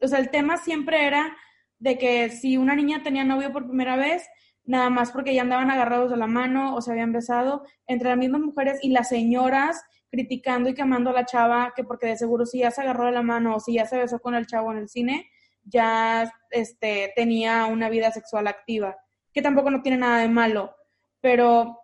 o 0.00 0.08
sea, 0.08 0.18
el 0.18 0.30
tema 0.30 0.56
siempre 0.56 1.06
era 1.06 1.36
de 1.78 1.98
que 1.98 2.30
si 2.30 2.56
una 2.56 2.76
niña 2.76 3.02
tenía 3.02 3.24
novio 3.24 3.52
por 3.52 3.66
primera 3.66 3.96
vez, 3.96 4.28
nada 4.64 4.90
más 4.90 5.10
porque 5.10 5.34
ya 5.34 5.42
andaban 5.42 5.70
agarrados 5.70 6.10
de 6.10 6.16
la 6.16 6.26
mano 6.26 6.76
o 6.76 6.82
se 6.82 6.92
habían 6.92 7.12
besado, 7.12 7.64
entre 7.86 8.10
las 8.10 8.18
mismas 8.18 8.42
mujeres 8.42 8.78
y 8.82 8.90
las 8.90 9.08
señoras 9.08 9.82
criticando 10.10 10.68
y 10.68 10.74
quemando 10.74 11.10
a 11.10 11.14
la 11.14 11.26
chava, 11.26 11.72
que 11.74 11.84
porque 11.84 12.06
de 12.06 12.16
seguro 12.16 12.46
si 12.46 12.58
ya 12.58 12.70
se 12.70 12.82
agarró 12.82 13.06
de 13.06 13.12
la 13.12 13.22
mano 13.22 13.56
o 13.56 13.60
si 13.60 13.74
ya 13.74 13.86
se 13.86 13.98
besó 13.98 14.18
con 14.20 14.34
el 14.34 14.46
chavo 14.46 14.72
en 14.72 14.78
el 14.78 14.88
cine, 14.88 15.30
ya 15.64 16.32
este, 16.50 17.12
tenía 17.14 17.66
una 17.66 17.88
vida 17.88 18.10
sexual 18.10 18.46
activa, 18.46 18.96
que 19.32 19.42
tampoco 19.42 19.70
no 19.70 19.82
tiene 19.82 19.98
nada 19.98 20.18
de 20.18 20.28
malo, 20.28 20.74
pero 21.20 21.80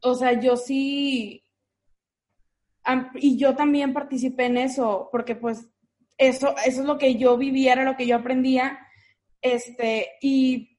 o 0.00 0.14
sea, 0.14 0.40
yo 0.40 0.56
sí, 0.56 1.44
y 3.14 3.36
yo 3.36 3.56
también 3.56 3.92
participé 3.92 4.46
en 4.46 4.58
eso, 4.58 5.08
porque 5.10 5.34
pues 5.34 5.68
eso, 6.16 6.54
eso 6.64 6.80
es 6.80 6.86
lo 6.86 6.98
que 6.98 7.16
yo 7.16 7.36
vivía, 7.36 7.72
era 7.72 7.84
lo 7.84 7.96
que 7.96 8.06
yo 8.06 8.16
aprendía, 8.16 8.78
este, 9.42 10.12
y 10.20 10.78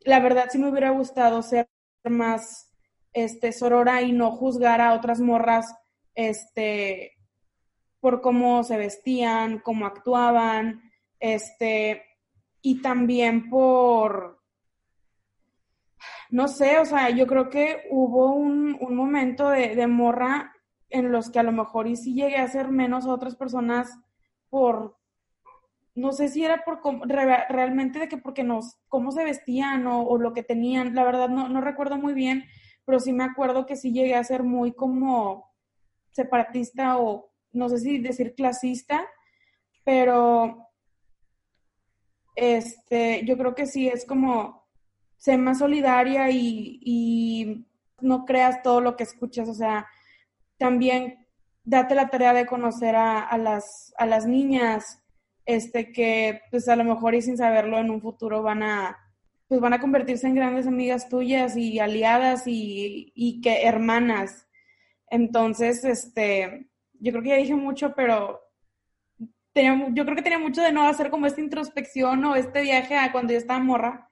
la 0.00 0.20
verdad 0.20 0.48
sí 0.50 0.58
me 0.58 0.68
hubiera 0.68 0.90
gustado 0.90 1.42
ser 1.42 1.68
más, 2.04 2.71
este, 3.12 3.52
sorora 3.52 4.02
y 4.02 4.12
no 4.12 4.30
juzgar 4.30 4.80
a 4.80 4.94
otras 4.94 5.20
morras, 5.20 5.74
este, 6.14 7.12
por 8.00 8.20
cómo 8.20 8.64
se 8.64 8.76
vestían, 8.76 9.58
cómo 9.60 9.86
actuaban, 9.86 10.82
este, 11.20 12.04
y 12.60 12.82
también 12.82 13.48
por, 13.48 14.40
no 16.30 16.48
sé, 16.48 16.78
o 16.78 16.84
sea, 16.84 17.10
yo 17.10 17.26
creo 17.26 17.50
que 17.50 17.82
hubo 17.90 18.32
un, 18.32 18.78
momento 18.94 19.50
de, 19.50 19.86
morra 19.86 20.52
en 20.88 21.12
los 21.12 21.30
que 21.30 21.38
a 21.38 21.42
lo 21.42 21.52
mejor 21.52 21.86
y 21.86 21.96
sí 21.96 22.14
llegué 22.14 22.36
a 22.36 22.48
ser 22.48 22.68
menos 22.68 23.06
a 23.06 23.12
otras 23.12 23.36
personas 23.36 23.98
por, 24.48 24.96
no 25.94 26.12
sé 26.12 26.28
si 26.28 26.44
era 26.44 26.64
por 26.64 26.80
realmente 27.08 27.98
de 27.98 28.08
que 28.08 28.18
porque 28.18 28.44
nos, 28.44 28.78
cómo 28.88 29.12
se 29.12 29.24
vestían 29.24 29.86
o, 29.86 30.18
lo 30.18 30.32
que 30.32 30.42
tenían, 30.42 30.94
la 30.94 31.04
verdad 31.04 31.28
no, 31.28 31.48
no 31.48 31.60
recuerdo 31.60 31.98
muy 31.98 32.14
bien, 32.14 32.44
pero 32.84 33.00
sí 33.00 33.12
me 33.12 33.24
acuerdo 33.24 33.66
que 33.66 33.76
sí 33.76 33.92
llegué 33.92 34.14
a 34.14 34.24
ser 34.24 34.42
muy 34.42 34.72
como 34.72 35.50
separatista 36.10 36.98
o 36.98 37.30
no 37.52 37.68
sé 37.68 37.78
si 37.78 37.98
decir 37.98 38.34
clasista, 38.34 39.06
pero 39.84 40.68
este, 42.34 43.24
yo 43.24 43.36
creo 43.36 43.54
que 43.54 43.66
sí 43.66 43.88
es 43.88 44.06
como 44.06 44.62
sé 45.16 45.36
más 45.38 45.58
solidaria 45.58 46.30
y, 46.30 47.66
no 48.00 48.24
creas 48.24 48.64
todo 48.64 48.80
lo 48.80 48.96
que 48.96 49.04
escuchas, 49.04 49.48
o 49.48 49.54
sea, 49.54 49.86
también 50.58 51.24
date 51.62 51.94
la 51.94 52.08
tarea 52.08 52.32
de 52.32 52.46
conocer 52.46 52.96
a, 52.96 53.38
las, 53.38 53.94
a 53.96 54.06
las 54.06 54.26
niñas, 54.26 55.00
este, 55.46 55.92
que 55.92 56.40
pues 56.50 56.68
a 56.68 56.74
lo 56.74 56.82
mejor 56.82 57.14
y 57.14 57.22
sin 57.22 57.36
saberlo 57.36 57.78
en 57.78 57.90
un 57.90 58.02
futuro 58.02 58.42
van 58.42 58.64
a, 58.64 59.01
pues 59.52 59.60
van 59.60 59.74
a 59.74 59.80
convertirse 59.80 60.26
en 60.26 60.34
grandes 60.34 60.66
amigas 60.66 61.10
tuyas 61.10 61.58
y 61.58 61.78
aliadas 61.78 62.46
y, 62.46 63.12
y 63.14 63.42
que 63.42 63.66
hermanas. 63.66 64.48
Entonces, 65.10 65.84
este, 65.84 66.70
yo 66.94 67.12
creo 67.12 67.22
que 67.22 67.28
ya 67.28 67.36
dije 67.36 67.54
mucho, 67.54 67.92
pero 67.94 68.40
tenía, 69.52 69.88
yo 69.92 70.06
creo 70.06 70.16
que 70.16 70.22
tenía 70.22 70.38
mucho 70.38 70.62
de 70.62 70.72
no 70.72 70.88
hacer 70.88 71.10
como 71.10 71.26
esta 71.26 71.42
introspección 71.42 72.24
o 72.24 72.34
este 72.34 72.62
viaje 72.62 72.96
a 72.96 73.12
cuando 73.12 73.34
yo 73.34 73.38
estaba 73.38 73.60
morra 73.60 74.10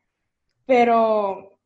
pero, 0.67 1.59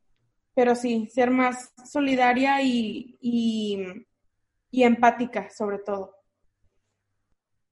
pero 0.54 0.76
sí, 0.76 1.08
ser 1.12 1.32
más 1.32 1.72
solidaria 1.84 2.62
y, 2.62 3.18
y, 3.20 4.84
empática 4.84 5.50
sobre 5.50 5.80
todo. 5.80 6.13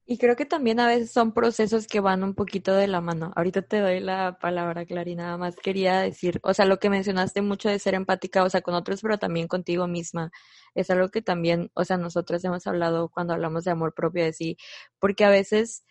Y 0.05 0.19
creo 0.19 0.35
que 0.35 0.45
también 0.45 0.81
a 0.81 0.89
veces 0.89 1.13
son 1.13 1.33
procesos 1.33 1.87
que 1.87 2.01
van 2.01 2.25
un 2.25 2.35
poquito 2.35 2.75
de 2.75 2.89
la 2.89 3.01
mano. 3.01 3.33
Ahorita 3.37 3.63
te 3.63 3.79
doy 3.79 4.01
la 4.01 4.37
palabra, 4.41 4.85
Clary, 4.85 5.15
nada 5.15 5.39
más 5.39 5.55
quería 5.55 6.01
decir, 6.01 6.41
o 6.43 6.53
sea, 6.55 6.65
lo 6.65 6.79
que 6.81 6.91
mencionaste 6.91 7.41
mucho 7.41 7.69
de 7.69 7.79
ser 7.79 7.95
empática, 7.95 8.43
o 8.43 8.51
sea, 8.51 8.63
con 8.63 8.75
otros, 8.75 9.01
pero 9.01 9.19
también 9.19 9.47
contigo 9.47 9.87
misma, 9.87 10.33
es 10.75 10.91
algo 10.91 11.09
que 11.11 11.23
también, 11.23 11.71
o 11.75 11.85
sea, 11.85 11.99
nosotros 11.99 12.45
hemos 12.45 12.67
hablado 12.67 13.11
cuando 13.11 13.33
hablamos 13.35 13.63
de 13.65 13.71
amor 13.71 13.95
propio 13.95 14.25
de 14.25 14.33
sí, 14.33 14.57
porque 14.99 15.25
a 15.25 15.31
veces 15.31 15.85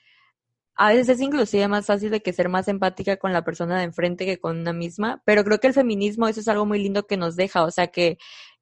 a 0.76 0.90
veces 0.90 1.10
es 1.10 1.22
inclusive 1.22 1.68
más 1.68 1.86
fácil 1.86 2.12
de 2.12 2.22
que 2.22 2.34
ser 2.34 2.50
más 2.50 2.68
empática 2.68 3.18
con 3.18 3.34
la 3.34 3.44
persona 3.44 3.78
de 3.78 3.84
enfrente 3.84 4.26
que 4.26 4.40
con 4.40 4.60
una 4.60 4.74
misma, 4.74 5.22
pero 5.26 5.44
creo 5.44 5.60
que 5.60 5.68
el 5.68 5.74
feminismo 5.74 6.28
eso 6.28 6.40
es 6.40 6.48
algo 6.48 6.66
muy 6.66 6.80
lindo 6.82 7.06
que 7.08 7.18
nos 7.18 7.36
deja, 7.36 7.64
o 7.64 7.72
sea 7.72 7.88
que 7.88 8.18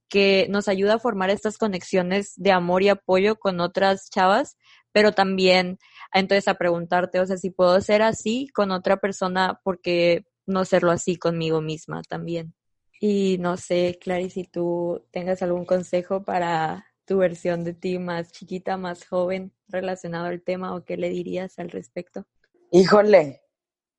que 0.09 0.47
nos 0.49 0.67
ayuda 0.67 0.95
a 0.95 0.99
formar 0.99 1.29
estas 1.29 1.57
conexiones 1.57 2.33
de 2.35 2.51
amor 2.51 2.83
y 2.83 2.89
apoyo 2.89 3.37
con 3.37 3.61
otras 3.61 4.09
chavas, 4.09 4.57
pero 4.99 5.13
también 5.13 5.79
entonces 6.13 6.49
a 6.49 6.55
preguntarte, 6.55 7.21
o 7.21 7.25
sea, 7.25 7.37
si 7.37 7.51
puedo 7.51 7.79
ser 7.79 8.01
así 8.01 8.49
con 8.53 8.69
otra 8.69 8.97
persona, 8.97 9.61
¿por 9.63 9.79
qué 9.79 10.25
no 10.45 10.65
serlo 10.65 10.91
así 10.91 11.15
conmigo 11.15 11.61
misma 11.61 12.01
también? 12.01 12.53
Y 12.99 13.37
no 13.39 13.55
sé, 13.55 13.97
Clary, 14.01 14.29
si 14.29 14.43
tú 14.43 15.07
tengas 15.11 15.41
algún 15.41 15.63
consejo 15.63 16.25
para 16.25 16.85
tu 17.05 17.19
versión 17.19 17.63
de 17.63 17.73
ti 17.73 17.97
más 17.97 18.33
chiquita, 18.33 18.75
más 18.75 19.07
joven 19.07 19.53
relacionado 19.69 20.25
al 20.25 20.41
tema 20.41 20.75
o 20.75 20.83
qué 20.83 20.97
le 20.97 21.07
dirías 21.07 21.57
al 21.59 21.69
respecto? 21.69 22.25
Híjole, 22.69 23.41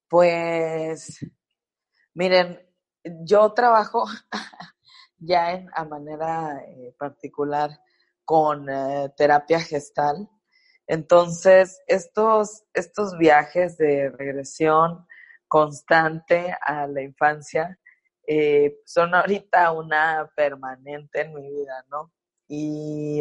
pues 0.06 1.24
miren, 2.12 2.60
yo 3.24 3.54
trabajo 3.54 4.04
ya 5.16 5.52
en, 5.54 5.66
a 5.74 5.86
manera 5.86 6.62
eh, 6.68 6.94
particular 6.98 7.70
con 8.22 8.68
eh, 8.68 9.10
terapia 9.16 9.60
gestal. 9.60 10.28
Entonces, 10.90 11.80
estos, 11.86 12.64
estos 12.74 13.16
viajes 13.16 13.78
de 13.78 14.10
regresión 14.10 15.06
constante 15.46 16.52
a 16.66 16.88
la 16.88 17.00
infancia 17.02 17.78
eh, 18.26 18.76
son 18.84 19.14
ahorita 19.14 19.70
una 19.70 20.28
permanente 20.34 21.20
en 21.20 21.32
mi 21.32 21.48
vida, 21.48 21.84
¿no? 21.92 22.12
Y 22.48 23.20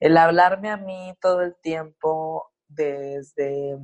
el 0.00 0.16
hablarme 0.16 0.70
a 0.70 0.78
mí 0.78 1.14
todo 1.20 1.42
el 1.42 1.54
tiempo 1.60 2.50
desde 2.68 3.76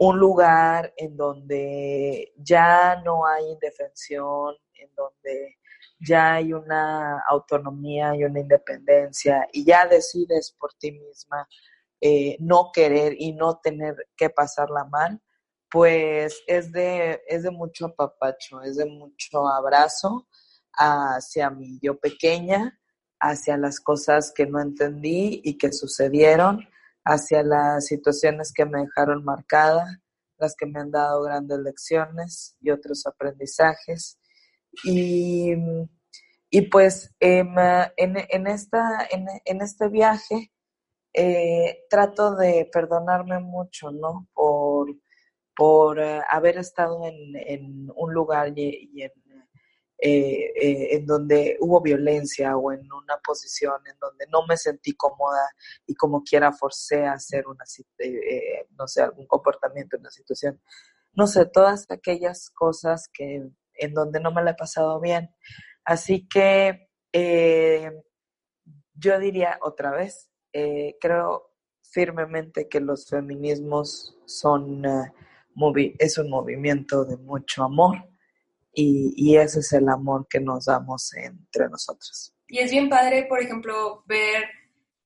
un 0.00 0.18
lugar 0.18 0.92
en 0.96 1.16
donde 1.16 2.32
ya 2.36 3.00
no 3.04 3.24
hay 3.24 3.44
indefensión, 3.44 4.56
en 4.74 4.92
donde 4.96 5.59
ya 5.98 6.34
hay 6.34 6.52
una 6.52 7.20
autonomía 7.28 8.14
y 8.16 8.24
una 8.24 8.40
independencia 8.40 9.46
y 9.52 9.64
ya 9.64 9.86
decides 9.86 10.54
por 10.58 10.74
ti 10.74 10.92
misma 10.92 11.48
eh, 12.00 12.36
no 12.40 12.70
querer 12.72 13.14
y 13.18 13.32
no 13.32 13.58
tener 13.58 13.94
que 14.16 14.30
pasarla 14.30 14.84
mal, 14.84 15.20
pues 15.70 16.42
es 16.46 16.72
de, 16.72 17.22
es 17.28 17.42
de 17.42 17.50
mucho 17.50 17.86
apapacho, 17.86 18.62
es 18.62 18.76
de 18.76 18.86
mucho 18.86 19.46
abrazo 19.46 20.26
hacia 20.72 21.50
mi 21.50 21.78
yo 21.82 21.98
pequeña 21.98 22.80
hacia 23.20 23.58
las 23.58 23.80
cosas 23.80 24.32
que 24.34 24.46
no 24.46 24.60
entendí 24.60 25.40
y 25.44 25.58
que 25.58 25.72
sucedieron, 25.72 26.66
hacia 27.04 27.42
las 27.42 27.86
situaciones 27.86 28.52
que 28.52 28.64
me 28.64 28.80
dejaron 28.80 29.24
marcada, 29.24 30.02
las 30.38 30.56
que 30.56 30.66
me 30.66 30.80
han 30.80 30.90
dado 30.90 31.22
grandes 31.22 31.58
lecciones 31.58 32.56
y 32.60 32.70
otros 32.70 33.06
aprendizajes. 33.06 34.18
Y, 34.84 35.54
y 36.50 36.62
pues 36.62 37.14
em, 37.20 37.54
en, 37.96 38.16
en, 38.28 38.46
esta, 38.46 39.06
en, 39.10 39.26
en 39.44 39.62
este 39.62 39.88
viaje 39.88 40.52
eh, 41.12 41.86
trato 41.88 42.36
de 42.36 42.68
perdonarme 42.72 43.40
mucho, 43.40 43.90
¿no? 43.90 44.28
Por, 44.32 44.94
por 45.56 45.98
eh, 45.98 46.22
haber 46.30 46.58
estado 46.58 47.04
en, 47.04 47.36
en, 47.36 47.90
un 47.96 48.14
lugar 48.14 48.52
y, 48.56 49.02
en, 49.02 49.10
eh, 49.98 50.94
en, 50.96 51.06
donde 51.06 51.56
hubo 51.60 51.80
violencia 51.80 52.56
o 52.56 52.72
en 52.72 52.80
una 52.92 53.18
posición 53.24 53.74
en 53.86 53.98
donde 53.98 54.26
no 54.30 54.46
me 54.46 54.56
sentí 54.56 54.92
cómoda 54.94 55.50
y 55.86 55.94
como 55.94 56.22
quiera 56.22 56.52
forcé 56.52 57.04
a 57.04 57.14
hacer 57.14 57.46
una, 57.48 57.64
no 58.78 58.86
sé, 58.86 59.02
algún 59.02 59.26
comportamiento, 59.26 59.98
una 59.98 60.10
situación, 60.10 60.60
no 61.12 61.26
sé, 61.26 61.46
todas 61.46 61.86
aquellas 61.90 62.50
cosas 62.50 63.08
que 63.12 63.50
en 63.80 63.94
donde 63.94 64.20
no 64.20 64.32
me 64.32 64.42
la 64.42 64.52
he 64.52 64.54
pasado 64.54 65.00
bien. 65.00 65.34
Así 65.84 66.28
que 66.28 66.88
yo 69.00 69.18
diría 69.18 69.58
otra 69.62 69.90
vez, 69.92 70.28
eh, 70.52 70.96
creo 71.00 71.50
firmemente 71.82 72.68
que 72.68 72.80
los 72.80 73.08
feminismos 73.08 74.16
son, 74.26 74.84
eh, 74.84 75.12
es 75.98 76.18
un 76.18 76.30
movimiento 76.30 77.04
de 77.04 77.16
mucho 77.16 77.64
amor 77.64 77.96
y, 78.72 79.12
y, 79.16 79.36
ese 79.36 79.60
es 79.60 79.72
el 79.72 79.88
amor 79.88 80.26
que 80.28 80.38
nos 80.38 80.66
damos 80.66 81.12
entre 81.14 81.68
nosotros. 81.68 82.32
Y 82.46 82.58
es 82.58 82.70
bien 82.70 82.88
padre, 82.88 83.26
por 83.28 83.40
ejemplo, 83.40 84.04
ver 84.06 84.44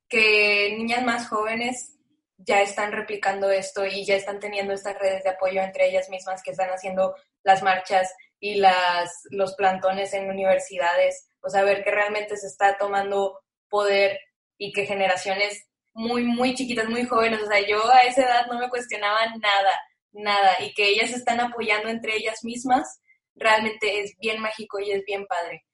que 0.08 0.74
niñas 0.76 1.04
más 1.04 1.28
jóvenes 1.28 1.96
ya 2.36 2.60
están 2.60 2.92
replicando 2.92 3.50
esto 3.50 3.86
y 3.86 4.04
ya 4.04 4.16
están 4.16 4.38
teniendo 4.38 4.74
estas 4.74 4.98
redes 4.98 5.24
de 5.24 5.30
apoyo 5.30 5.62
entre 5.62 5.88
ellas 5.88 6.10
mismas 6.10 6.42
que 6.42 6.50
están 6.50 6.68
haciendo 6.68 7.14
las 7.42 7.62
marchas 7.62 8.12
y 8.44 8.56
las, 8.56 9.10
los 9.30 9.54
plantones 9.54 10.12
en 10.12 10.28
universidades, 10.28 11.30
o 11.40 11.48
sea, 11.48 11.64
ver 11.64 11.82
que 11.82 11.90
realmente 11.90 12.36
se 12.36 12.46
está 12.46 12.76
tomando 12.76 13.40
poder 13.70 14.20
y 14.58 14.70
que 14.70 14.84
generaciones 14.84 15.66
muy, 15.94 16.24
muy 16.24 16.54
chiquitas, 16.54 16.86
muy 16.90 17.06
jóvenes, 17.06 17.40
o 17.40 17.46
sea, 17.46 17.66
yo 17.66 17.90
a 17.90 18.00
esa 18.00 18.20
edad 18.20 18.46
no 18.48 18.58
me 18.58 18.68
cuestionaba 18.68 19.24
nada, 19.40 19.80
nada, 20.12 20.56
y 20.60 20.74
que 20.74 20.90
ellas 20.90 21.12
están 21.12 21.40
apoyando 21.40 21.88
entre 21.88 22.16
ellas 22.16 22.44
mismas, 22.44 23.00
realmente 23.34 24.00
es 24.00 24.14
bien 24.18 24.42
mágico 24.42 24.78
y 24.78 24.90
es 24.90 25.02
bien 25.06 25.24
padre. 25.24 25.64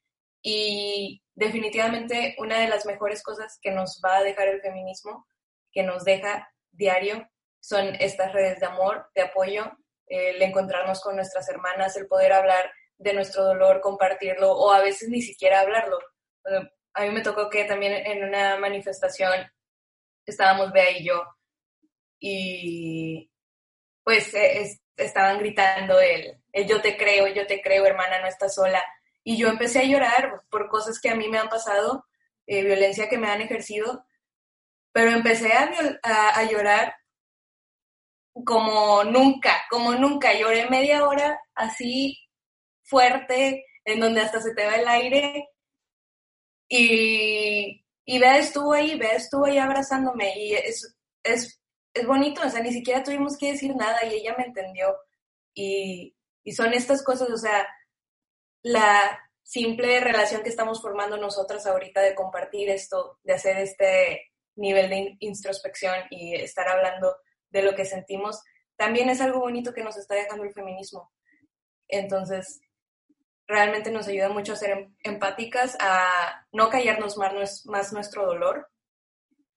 Y 0.41 1.21
definitivamente 1.35 2.37
una 2.39 2.61
de 2.61 2.69
las 2.69 2.87
mejores 2.87 3.21
cosas 3.25 3.59
que 3.61 3.73
nos 3.73 4.01
va 4.07 4.19
a 4.19 4.23
dejar 4.23 4.47
el 4.47 4.61
feminismo, 4.61 5.27
que 5.73 5.83
nos 5.83 6.05
deja 6.05 6.49
diario, 6.71 7.29
son 7.59 7.97
estas 7.99 8.33
redes 8.33 8.61
de 8.61 8.67
amor, 8.67 9.11
de 9.17 9.23
apoyo, 9.23 9.73
el 10.11 10.43
encontrarnos 10.43 11.01
con 11.01 11.17
nuestras 11.17 11.49
hermanas, 11.49 11.97
el 11.97 12.07
poder 12.07 12.35
hablar 12.35 12.71
de 12.99 13.15
nuestro 13.15 13.45
dolor, 13.45 13.81
compartirlo, 13.81 14.53
o 14.53 14.71
a 14.71 14.83
veces 14.83 15.09
ni 15.09 15.23
siquiera 15.23 15.61
hablarlo 15.61 15.99
a 16.95 17.03
mí 17.03 17.11
me 17.11 17.23
tocó 17.23 17.49
que 17.49 17.65
también 17.65 18.07
en 18.07 18.25
una 18.25 18.57
manifestación 18.59 19.33
estábamos 20.27 20.73
Bea 20.73 20.91
y 20.91 21.05
yo 21.05 21.23
y 22.19 23.31
pues 24.03 24.35
e, 24.35 24.79
estaban 24.97 25.39
gritando 25.39 25.99
el, 26.01 26.37
yo 26.67 26.81
te 26.81 26.97
creo, 26.97 27.29
yo 27.29 27.47
te 27.47 27.63
creo, 27.63 27.87
hermana, 27.87 28.21
no 28.21 28.27
estás 28.27 28.55
sola. 28.55 28.83
Y 29.25 29.39
yo 29.39 29.49
empecé 29.49 29.81
a 29.81 29.85
llorar 29.85 30.43
por 30.51 30.69
cosas 30.69 31.01
que 31.01 31.09
a 31.09 31.15
mí 31.15 31.29
me 31.29 31.39
han 31.39 31.49
pasado, 31.49 32.07
eh, 32.47 32.63
violencia 32.63 33.09
que 33.09 33.19
me 33.19 33.29
han 33.29 33.41
ejercido, 33.41 34.05
pero 34.93 35.11
empecé 35.11 35.53
a 35.53 36.43
llorar 36.45 36.95
como 38.45 39.05
nunca, 39.05 39.65
como 39.71 39.95
nunca. 39.95 40.33
Lloré 40.35 40.69
media 40.71 41.07
hora 41.07 41.41
así 41.55 42.19
fuerte, 42.83 43.65
en 43.85 44.01
donde 44.01 44.21
hasta 44.21 44.41
se 44.41 44.55
te 44.55 44.67
va 44.67 44.77
el 44.77 44.89
aire 44.89 45.49
y, 46.73 47.85
y 48.05 48.19
Bea 48.21 48.39
estuvo 48.39 48.73
ahí, 48.73 48.97
Bea 48.97 49.15
estuvo 49.17 49.47
ahí 49.47 49.59
abrazándome 49.59 50.39
y 50.39 50.55
es, 50.55 50.97
es, 51.25 51.61
es 51.93 52.07
bonito, 52.07 52.43
o 52.47 52.49
sea, 52.49 52.63
ni 52.63 52.73
siquiera 52.73 53.03
tuvimos 53.03 53.37
que 53.37 53.53
decir 53.53 53.75
nada 53.75 54.05
y 54.07 54.15
ella 54.15 54.37
me 54.39 54.45
entendió. 54.45 54.97
Y, 55.53 56.17
y 56.45 56.53
son 56.53 56.73
estas 56.73 57.03
cosas, 57.03 57.29
o 57.29 57.37
sea, 57.37 57.67
la 58.63 59.21
simple 59.43 59.99
relación 59.99 60.43
que 60.43 60.49
estamos 60.49 60.81
formando 60.81 61.17
nosotras 61.17 61.67
ahorita 61.67 62.01
de 62.03 62.15
compartir 62.15 62.71
esto, 62.71 63.19
de 63.25 63.35
hacer 63.35 63.57
este 63.59 64.31
nivel 64.55 64.91
de 64.91 65.17
introspección 65.19 65.97
y 66.11 66.37
estar 66.37 66.69
hablando 66.69 67.17
de 67.51 67.63
lo 67.63 67.75
que 67.75 67.85
sentimos, 67.85 68.43
también 68.77 69.11
es 69.11 69.21
algo 69.21 69.41
bonito 69.41 69.73
que 69.75 69.85
nos 69.85 69.97
está 69.97 70.15
dejando 70.15 70.45
el 70.45 70.55
feminismo. 70.55 71.13
Entonces, 71.89 72.61
realmente 73.47 73.91
nos 73.91 74.09
ayuda 74.09 74.29
mucho 74.29 74.53
a 74.53 74.57
ser 74.57 74.71
em, 74.71 74.95
empáticas, 75.03 75.77
a 75.81 76.47
no 76.53 76.71
callarnos 76.71 77.17
más, 77.17 77.67
más 77.67 77.93
nuestro 77.93 78.25
dolor 78.25 78.71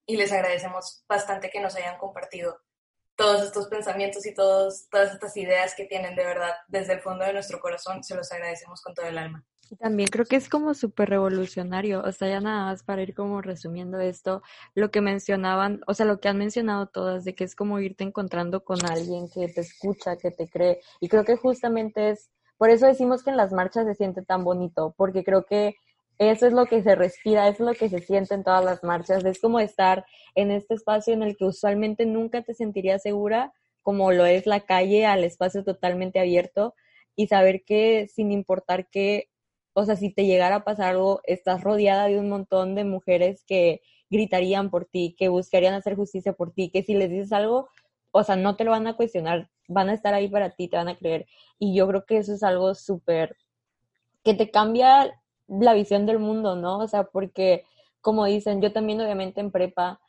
y 0.05 0.17
les 0.17 0.31
agradecemos 0.31 1.05
bastante 1.07 1.49
que 1.49 1.61
nos 1.61 1.75
hayan 1.75 1.97
compartido 1.97 2.59
todos 3.15 3.43
estos 3.43 3.67
pensamientos 3.67 4.25
y 4.25 4.33
todos, 4.33 4.87
todas 4.89 5.13
estas 5.13 5.35
ideas 5.37 5.75
que 5.75 5.85
tienen 5.85 6.15
de 6.15 6.23
verdad 6.23 6.53
desde 6.67 6.93
el 6.93 7.01
fondo 7.01 7.25
de 7.25 7.33
nuestro 7.33 7.59
corazón, 7.59 8.03
se 8.03 8.15
los 8.15 8.31
agradecemos 8.31 8.81
con 8.81 8.93
todo 8.93 9.05
el 9.05 9.17
alma. 9.17 9.43
Y 9.69 9.75
también 9.75 10.09
creo 10.09 10.25
que 10.25 10.35
es 10.35 10.49
como 10.49 10.73
súper 10.73 11.09
revolucionario, 11.09 12.03
o 12.03 12.11
sea, 12.11 12.27
ya 12.27 12.41
nada 12.41 12.65
más 12.65 12.83
para 12.83 13.01
ir 13.01 13.15
como 13.15 13.41
resumiendo 13.41 13.99
esto, 13.99 14.43
lo 14.75 14.91
que 14.91 15.01
mencionaban, 15.01 15.81
o 15.87 15.93
sea, 15.93 16.05
lo 16.05 16.19
que 16.19 16.27
han 16.27 16.37
mencionado 16.37 16.87
todas, 16.87 17.23
de 17.23 17.33
que 17.33 17.43
es 17.43 17.55
como 17.55 17.79
irte 17.79 18.03
encontrando 18.03 18.63
con 18.63 18.85
alguien 18.85 19.29
que 19.29 19.47
te 19.47 19.61
escucha, 19.61 20.17
que 20.17 20.31
te 20.31 20.47
cree, 20.49 20.81
y 20.99 21.09
creo 21.09 21.23
que 21.23 21.37
justamente 21.37 22.11
es 22.11 22.29
por 22.57 22.69
eso 22.69 22.85
decimos 22.85 23.23
que 23.23 23.29
en 23.29 23.35
las 23.35 23.51
marchas 23.51 23.85
se 23.85 23.95
siente 23.95 24.21
tan 24.21 24.43
bonito, 24.43 24.93
porque 24.95 25.23
creo 25.23 25.43
que 25.43 25.75
eso 26.29 26.47
es 26.47 26.53
lo 26.53 26.65
que 26.65 26.83
se 26.83 26.95
respira, 26.95 27.47
es 27.47 27.59
lo 27.59 27.73
que 27.73 27.89
se 27.89 27.99
siente 27.99 28.33
en 28.35 28.43
todas 28.43 28.63
las 28.63 28.83
marchas. 28.83 29.23
Es 29.25 29.39
como 29.39 29.59
estar 29.59 30.05
en 30.35 30.51
este 30.51 30.75
espacio 30.75 31.13
en 31.13 31.23
el 31.23 31.37
que 31.37 31.45
usualmente 31.45 32.05
nunca 32.05 32.41
te 32.41 32.53
sentirías 32.53 33.01
segura, 33.01 33.53
como 33.81 34.11
lo 34.11 34.25
es 34.25 34.45
la 34.45 34.61
calle, 34.61 35.05
al 35.05 35.23
espacio 35.23 35.63
totalmente 35.63 36.19
abierto, 36.19 36.75
y 37.15 37.27
saber 37.27 37.63
que 37.65 38.07
sin 38.13 38.31
importar 38.31 38.89
que, 38.89 39.29
o 39.73 39.85
sea, 39.85 39.95
si 39.95 40.11
te 40.11 40.25
llegara 40.25 40.57
a 40.57 40.63
pasar 40.63 40.89
algo, 40.89 41.21
estás 41.25 41.63
rodeada 41.63 42.05
de 42.07 42.19
un 42.19 42.29
montón 42.29 42.75
de 42.75 42.85
mujeres 42.85 43.43
que 43.45 43.81
gritarían 44.09 44.69
por 44.69 44.85
ti, 44.85 45.15
que 45.17 45.29
buscarían 45.29 45.73
hacer 45.73 45.95
justicia 45.95 46.33
por 46.33 46.53
ti, 46.53 46.69
que 46.69 46.83
si 46.83 46.93
les 46.93 47.09
dices 47.09 47.33
algo, 47.33 47.69
o 48.11 48.23
sea, 48.23 48.35
no 48.35 48.55
te 48.55 48.63
lo 48.63 48.71
van 48.71 48.87
a 48.87 48.95
cuestionar, 48.95 49.49
van 49.67 49.89
a 49.89 49.93
estar 49.93 50.13
ahí 50.13 50.27
para 50.27 50.51
ti, 50.51 50.67
te 50.67 50.77
van 50.77 50.87
a 50.87 50.97
creer. 50.97 51.25
Y 51.59 51.75
yo 51.75 51.87
creo 51.87 52.05
que 52.05 52.17
eso 52.17 52.33
es 52.33 52.43
algo 52.43 52.75
súper 52.75 53.35
que 54.23 54.33
te 54.33 54.51
cambia 54.51 55.11
la 55.47 55.73
visión 55.73 56.05
del 56.05 56.19
mundo, 56.19 56.55
¿no? 56.55 56.79
O 56.79 56.87
sea, 56.87 57.03
porque 57.03 57.65
como 58.01 58.25
dicen, 58.25 58.61
yo 58.61 58.71
también 58.71 59.01
obviamente 59.01 59.41
en 59.41 59.51
prepa 59.51 59.99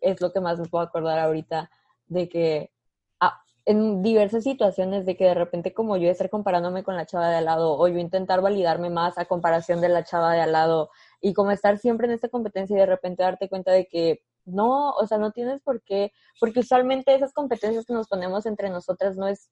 es 0.00 0.20
lo 0.20 0.32
que 0.32 0.40
más 0.40 0.58
me 0.58 0.68
puedo 0.68 0.84
acordar 0.84 1.18
ahorita 1.18 1.70
de 2.08 2.28
que 2.28 2.72
ah, 3.20 3.42
en 3.66 4.02
diversas 4.02 4.44
situaciones 4.44 5.06
de 5.06 5.16
que 5.16 5.24
de 5.24 5.34
repente 5.34 5.74
como 5.74 5.96
yo 5.96 6.10
estar 6.10 6.30
comparándome 6.30 6.82
con 6.82 6.96
la 6.96 7.06
chava 7.06 7.28
de 7.28 7.36
al 7.36 7.44
lado 7.44 7.78
o 7.78 7.88
yo 7.88 7.98
intentar 7.98 8.40
validarme 8.40 8.90
más 8.90 9.18
a 9.18 9.26
comparación 9.26 9.80
de 9.80 9.90
la 9.90 10.04
chava 10.04 10.32
de 10.32 10.40
al 10.40 10.52
lado 10.52 10.90
y 11.20 11.34
como 11.34 11.50
estar 11.52 11.78
siempre 11.78 12.06
en 12.06 12.14
esta 12.14 12.28
competencia 12.28 12.74
y 12.76 12.80
de 12.80 12.86
repente 12.86 13.22
darte 13.22 13.48
cuenta 13.48 13.72
de 13.72 13.86
que 13.86 14.22
no, 14.44 14.90
o 14.90 15.06
sea, 15.06 15.18
no 15.18 15.32
tienes 15.32 15.60
por 15.62 15.82
qué, 15.82 16.12
porque 16.40 16.60
usualmente 16.60 17.14
esas 17.14 17.32
competencias 17.32 17.86
que 17.86 17.92
nos 17.92 18.08
ponemos 18.08 18.46
entre 18.46 18.70
nosotras 18.70 19.16
no 19.16 19.28
es 19.28 19.50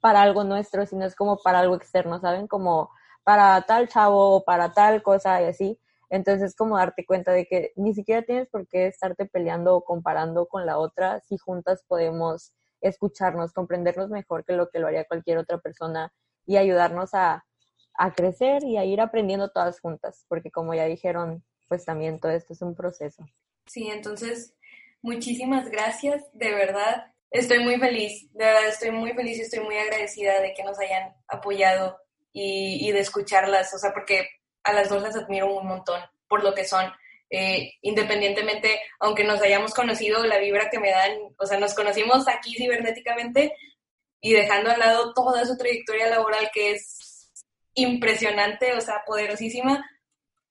para 0.00 0.22
algo 0.22 0.44
nuestro, 0.44 0.84
sino 0.86 1.04
es 1.04 1.14
como 1.14 1.38
para 1.38 1.60
algo 1.60 1.76
externo, 1.76 2.20
¿saben? 2.20 2.46
Como 2.46 2.90
para 3.26 3.60
tal 3.62 3.88
chavo, 3.88 4.44
para 4.44 4.72
tal 4.72 5.02
cosa 5.02 5.42
y 5.42 5.46
así. 5.46 5.80
Entonces, 6.10 6.50
es 6.50 6.54
como 6.54 6.78
darte 6.78 7.04
cuenta 7.04 7.32
de 7.32 7.46
que 7.46 7.72
ni 7.74 7.92
siquiera 7.92 8.22
tienes 8.22 8.46
por 8.48 8.68
qué 8.68 8.86
estarte 8.86 9.26
peleando 9.26 9.74
o 9.74 9.84
comparando 9.84 10.46
con 10.46 10.64
la 10.64 10.78
otra 10.78 11.20
si 11.22 11.36
juntas 11.36 11.82
podemos 11.88 12.52
escucharnos, 12.80 13.52
comprendernos 13.52 14.10
mejor 14.10 14.44
que 14.44 14.52
lo 14.52 14.70
que 14.70 14.78
lo 14.78 14.86
haría 14.86 15.06
cualquier 15.06 15.38
otra 15.38 15.58
persona 15.58 16.12
y 16.46 16.56
ayudarnos 16.56 17.14
a, 17.14 17.44
a 17.94 18.12
crecer 18.12 18.62
y 18.62 18.76
a 18.76 18.84
ir 18.84 19.00
aprendiendo 19.00 19.50
todas 19.50 19.80
juntas, 19.80 20.24
porque 20.28 20.52
como 20.52 20.72
ya 20.74 20.84
dijeron, 20.84 21.42
pues 21.68 21.84
también 21.84 22.20
todo 22.20 22.30
esto 22.30 22.52
es 22.52 22.62
un 22.62 22.76
proceso. 22.76 23.26
Sí, 23.66 23.88
entonces, 23.88 24.54
muchísimas 25.02 25.68
gracias, 25.68 26.22
de 26.32 26.52
verdad. 26.52 27.12
Estoy 27.32 27.58
muy 27.58 27.80
feliz, 27.80 28.32
de 28.34 28.44
verdad 28.44 28.68
estoy 28.68 28.92
muy 28.92 29.14
feliz 29.14 29.38
y 29.38 29.40
estoy 29.40 29.64
muy 29.64 29.76
agradecida 29.76 30.40
de 30.40 30.54
que 30.54 30.62
nos 30.62 30.78
hayan 30.78 31.12
apoyado 31.26 32.05
y, 32.38 32.92
de 32.92 33.00
escucharlas, 33.00 33.72
o 33.72 33.78
sea, 33.78 33.94
porque 33.94 34.28
a 34.62 34.74
las 34.74 34.90
dos 34.90 35.02
las 35.02 35.16
admiro 35.16 35.54
un 35.54 35.66
montón 35.66 36.00
por 36.28 36.44
lo 36.44 36.54
que 36.54 36.66
son. 36.66 36.92
Eh, 37.30 37.72
independientemente, 37.80 38.78
aunque 39.00 39.24
nos 39.24 39.40
hayamos 39.40 39.72
conocido, 39.72 40.22
la 40.26 40.38
vibra 40.38 40.68
que 40.68 40.78
me 40.78 40.90
dan, 40.90 41.12
o 41.38 41.46
sea, 41.46 41.58
nos 41.58 41.72
conocimos 41.72 42.28
aquí 42.28 42.54
cibernéticamente 42.54 43.54
y 44.20 44.34
dejando 44.34 44.70
al 44.70 44.78
lado 44.78 45.14
toda 45.14 45.46
su 45.46 45.56
trayectoria 45.56 46.10
laboral 46.10 46.50
que 46.52 46.72
es 46.72 47.32
impresionante, 47.72 48.74
o 48.74 48.82
sea, 48.82 49.02
poderosísima. 49.06 49.88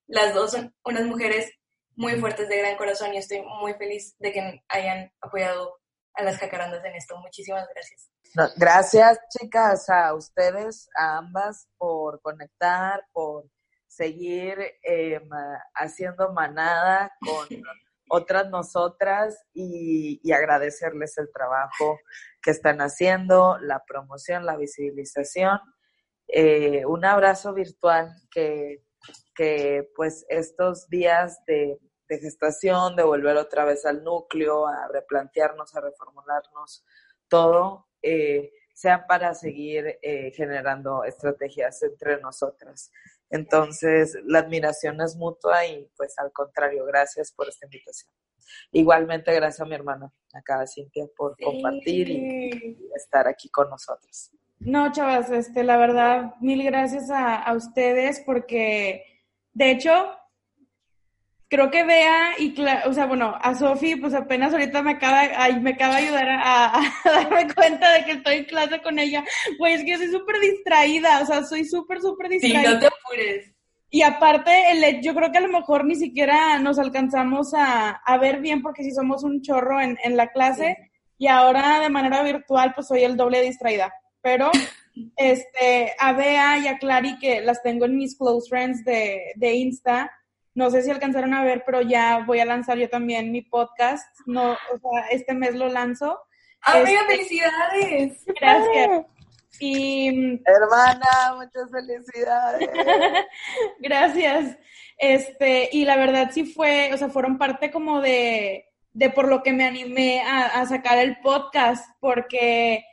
Las 0.08 0.34
dos 0.34 0.54
son 0.54 0.74
unas 0.84 1.06
mujeres 1.06 1.52
muy 1.96 2.14
fuertes 2.16 2.50
de 2.50 2.58
gran 2.58 2.78
corazón 2.78 3.14
y 3.14 3.18
estoy 3.18 3.44
muy 3.44 3.76
feliz 3.76 4.16
de 4.18 4.34
que 4.34 4.64
hayan 4.70 5.12
apoyado 5.22 5.80
a 6.16 6.24
las 6.24 6.38
jacarandas 6.38 6.84
en 6.86 6.96
esto. 6.96 7.18
Muchísimas 7.20 7.68
gracias. 7.74 8.10
gracias, 8.58 9.20
chicas, 9.30 9.90
a 9.90 10.14
ustedes, 10.14 10.90
a 10.98 11.18
ambas, 11.18 11.68
por 11.78 12.22
conectar, 12.22 13.06
por 13.12 13.46
seguir 13.88 14.58
em, 14.84 15.30
haciendo 15.74 16.34
manada 16.34 17.12
con 17.20 17.48
otras 18.10 18.50
nosotras 18.50 19.42
y, 19.54 20.20
agradecerles 20.32 21.18
el 21.18 21.32
trabajo 21.32 22.00
que 22.42 22.52
están 22.52 22.82
haciendo, 22.82 23.58
la 23.60 23.84
promoción, 23.88 24.46
la 24.46 24.58
visibilización. 24.58 25.60
Eh, 26.28 26.86
un 26.86 27.06
abrazo 27.06 27.54
virtual 27.54 28.14
que, 28.32 28.84
que 29.36 29.90
pues 29.96 30.26
estos 30.30 30.88
días 30.90 31.40
de, 31.48 31.80
gestación, 32.08 32.96
de 32.96 33.04
volver 33.04 33.38
otra 33.38 33.66
vez 33.66 33.86
al 33.86 34.04
núcleo, 34.04 34.68
a 34.68 34.88
replantearnos, 34.88 35.76
a 35.76 35.82
reformularnos 35.82 36.86
todo, 37.28 37.88
eh, 38.02 38.52
sean 38.74 39.06
para 39.08 39.34
seguir 39.34 39.98
eh, 40.02 40.32
generando 40.36 41.04
estrategias 41.04 41.82
entre 41.84 42.20
nosotras. 42.20 42.92
Entonces, 43.30 44.18
la 44.26 44.40
admiración 44.40 45.02
es 45.02 45.16
mutua 45.16 45.66
y 45.66 45.90
pues 45.98 46.18
al 46.20 46.32
contrario, 46.32 46.86
gracias 46.86 47.32
por 47.32 47.50
esta 47.50 47.66
invitación. 47.66 48.12
Igualmente, 48.72 49.34
gracias 49.34 49.62
a 49.62 49.66
mi 49.66 49.76
hermana, 49.76 50.12
acá 50.34 50.66
Cintia, 50.68 51.06
por 51.18 51.36
compartir 51.42 52.10
y, 52.10 52.78
estar 52.96 53.28
aquí 53.28 53.50
con 53.50 53.70
nosotros. 53.70 54.32
No, 54.60 54.92
chavas, 54.92 55.32
este, 55.32 55.64
la 55.64 55.78
verdad, 55.78 56.36
mil 56.42 56.64
gracias 56.64 57.10
a, 57.10 57.36
a 57.36 57.54
ustedes 57.54 58.22
porque, 58.26 59.04
de 59.54 59.72
hecho, 59.72 59.92
creo 61.56 61.72
que 61.72 61.86
vea 61.86 62.34
y, 62.38 62.54
o 62.86 62.94
sea, 62.94 63.06
bueno, 63.06 63.34
a 63.42 63.56
Sofi, 63.56 63.96
pues 63.96 64.14
apenas 64.14 64.52
ahorita 64.52 64.82
me 64.82 64.92
acaba, 64.92 65.24
me 65.62 65.72
acaba 65.72 65.96
de 65.96 66.04
ayudar 66.04 66.28
a, 66.44 66.82
darme 67.06 67.54
cuenta 67.54 67.94
de 67.94 68.04
que 68.04 68.12
estoy 68.12 68.36
en 68.36 68.46
clase 68.46 68.82
con 68.82 69.00
ella. 69.00 69.24
Pues 69.58 69.80
es 69.80 69.86
que 69.86 69.98
soy 69.98 70.12
súper 70.12 70.40
distraída, 70.42 71.22
o 71.22 71.26
sea, 71.26 71.44
soy 71.44 71.64
súper, 71.64 72.02
súper 72.02 72.28
distraída. 72.28 72.62
Sí, 72.62 72.74
no 72.74 72.80
te 72.80 72.88
apures. 72.88 73.52
Y 73.90 74.02
aparte, 74.02 74.52
el, 74.72 75.02
yo 75.02 75.16
creo 75.16 75.32
que 75.32 75.38
a 75.38 75.42
lo 75.42 75.48
mejor 75.48 75.86
ni 75.86 75.96
siquiera 75.96 76.60
nos 76.60 76.78
alcanzamos 76.78 77.54
a, 77.54 77.92
a 77.92 78.18
ver 78.18 78.42
bien 78.42 78.62
porque 78.62 78.84
si 78.84 78.92
somos 78.92 79.24
un 79.24 79.42
chorro 79.42 79.80
en, 79.80 79.98
en 80.04 80.18
la 80.18 80.28
clase 80.28 80.92
y 81.18 81.28
ahora 81.28 81.80
de 81.80 81.90
manera 81.90 82.22
virtual 82.22 82.74
pues 82.76 82.88
soy 82.88 83.04
el 83.04 83.16
doble 83.16 83.42
distraída. 83.42 83.94
Pero 84.22 84.52
este, 85.16 85.94
a 85.98 86.12
Bea 86.12 86.58
y 86.58 86.68
a 86.68 86.78
Clary 86.78 87.18
que 87.18 87.40
las 87.40 87.64
tengo 87.64 87.86
en 87.86 87.96
mis 87.96 88.18
close 88.18 88.50
friends 88.50 88.84
de, 88.84 89.22
de 89.38 89.54
Insta, 89.54 90.12
no 90.56 90.72
sé 90.72 90.82
si 90.82 90.90
alcanzaron 90.90 91.34
a 91.34 91.44
ver, 91.44 91.64
pero 91.66 91.82
ya 91.82 92.24
voy 92.26 92.40
a 92.40 92.46
lanzar 92.46 92.78
yo 92.78 92.90
también 92.90 93.32
mi 93.32 93.42
podcast. 93.42 94.18
No, 94.26 94.54
o 94.54 94.80
sea, 94.80 95.08
este 95.12 95.34
mes 95.34 95.54
lo 95.54 95.68
lanzo. 95.68 96.22
¡Amiga, 96.62 97.02
este, 97.02 97.14
felicidades! 97.14 98.26
Gracias. 98.40 99.06
Y 99.60 100.42
hermana, 100.46 101.36
muchas 101.36 101.70
felicidades. 101.70 102.70
Gracias. 103.80 104.58
Este, 104.98 105.70
y 105.74 105.84
la 105.84 105.98
verdad 105.98 106.32
sí 106.34 106.46
fue, 106.46 106.92
o 106.94 106.98
sea, 106.98 107.10
fueron 107.10 107.38
parte 107.38 107.70
como 107.70 108.00
de, 108.00 108.66
de 108.94 109.10
por 109.10 109.28
lo 109.28 109.44
que 109.44 109.52
me 109.52 109.66
animé 109.66 110.22
a, 110.22 110.66
sacar 110.66 110.98
el 111.00 111.18
podcast, 111.20 111.86
porque 112.00 112.86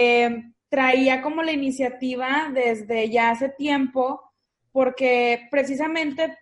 eh, 0.00 0.42
traía 0.68 1.22
como 1.22 1.44
la 1.44 1.52
iniciativa 1.52 2.50
desde 2.52 3.08
ya 3.08 3.30
hace 3.30 3.50
tiempo, 3.50 4.32
porque 4.72 5.46
precisamente 5.50 6.36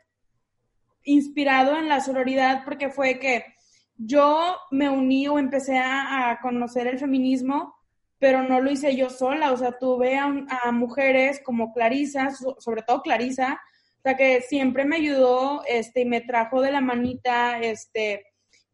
inspirado 1.07 1.79
en 1.79 1.89
la 1.89 2.01
sororidad 2.01 2.63
porque 2.65 2.91
fue 2.91 3.19
que 3.19 3.45
yo 3.97 4.57
me 4.71 4.91
uní 4.91 5.27
o 5.29 5.39
empecé 5.39 5.79
a, 5.79 6.39
conocer 6.43 6.87
el 6.87 6.99
feminismo, 6.99 7.75
pero 8.19 8.43
no 8.43 8.61
lo 8.61 8.71
hice 8.71 8.95
yo 8.95 9.09
sola, 9.09 9.53
o 9.53 9.57
sea, 9.57 9.79
tuve 9.79 10.19
a, 10.19 10.73
mujeres 10.73 11.41
como 11.43 11.73
Clarisa, 11.73 12.31
sobre 12.59 12.83
todo 12.83 13.01
Clarisa, 13.03 13.61
o 13.99 14.03
sea, 14.03 14.17
que 14.17 14.43
siempre 14.43 14.85
me 14.85 14.97
ayudó, 14.97 15.63
este, 15.67 16.03
y 16.03 16.05
me 16.05 16.21
trajo 16.21 16.61
de 16.61 16.73
la 16.73 16.81
manita, 16.81 17.59
este, 17.61 18.27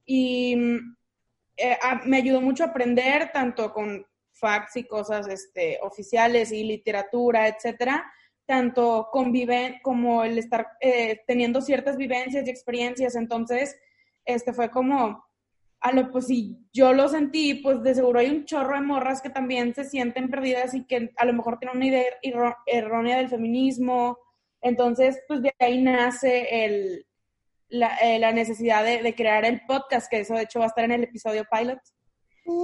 y 0.05 0.57
eh, 1.57 1.79
me 2.05 2.17
ayudó 2.17 2.41
mucho 2.41 2.65
a 2.65 2.69
aprender, 2.69 3.31
tanto 3.33 3.73
con 3.73 4.05
facts 4.33 4.77
y 4.77 4.85
cosas, 4.85 5.29
este, 5.29 5.79
oficiales 5.83 6.51
y 6.51 6.65
literatura, 6.65 7.47
etcétera, 7.47 8.05
tanto 8.53 9.09
conviven 9.11 9.81
como 9.81 10.25
el 10.25 10.37
estar 10.37 10.73
eh, 10.79 11.23
teniendo 11.27 11.63
ciertas 11.63 11.97
vivencias 11.97 12.47
y 12.47 12.51
experiencias. 12.51 13.17
Entonces, 13.17 13.75
este 14.27 14.53
fue 14.53 14.71
como, 14.71 15.25
a 15.81 15.93
lo, 15.93 16.11
pues 16.11 16.27
si 16.27 16.59
yo 16.71 16.93
lo 16.93 17.09
sentí, 17.09 17.55
pues 17.55 17.83
de 17.83 17.95
seguro 17.95 18.21
hay 18.21 18.29
un 18.29 18.45
chorro 18.45 18.75
de 18.75 18.83
morras 18.83 19.23
que 19.23 19.31
también 19.31 19.75
se 19.75 19.85
sienten 19.85 20.29
perdidas 20.29 20.75
y 20.75 20.85
que 20.85 21.15
a 21.17 21.25
lo 21.25 21.33
mejor 21.33 21.59
tienen 21.59 21.79
una 21.79 21.87
idea 21.87 22.05
errónea 22.67 23.17
del 23.17 23.31
feminismo. 23.31 24.19
Entonces, 24.61 25.19
pues 25.27 25.41
de 25.41 25.55
ahí 25.59 25.81
nace 25.81 26.67
el, 26.67 27.07
la, 27.71 27.97
eh, 28.03 28.19
la 28.19 28.33
necesidad 28.33 28.85
de, 28.85 29.03
de, 29.03 29.15
crear 29.15 29.47
el 29.47 29.63
podcast, 29.67 30.11
que 30.11 30.21
eso 30.21 30.35
de 30.35 30.43
hecho 30.43 30.59
va 30.59 30.67
a 30.67 30.69
estar 30.69 30.85
en 30.85 30.93
el 30.93 31.05
episodio 31.05 31.47
pilot. 31.51 31.81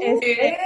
Este, 0.02 0.58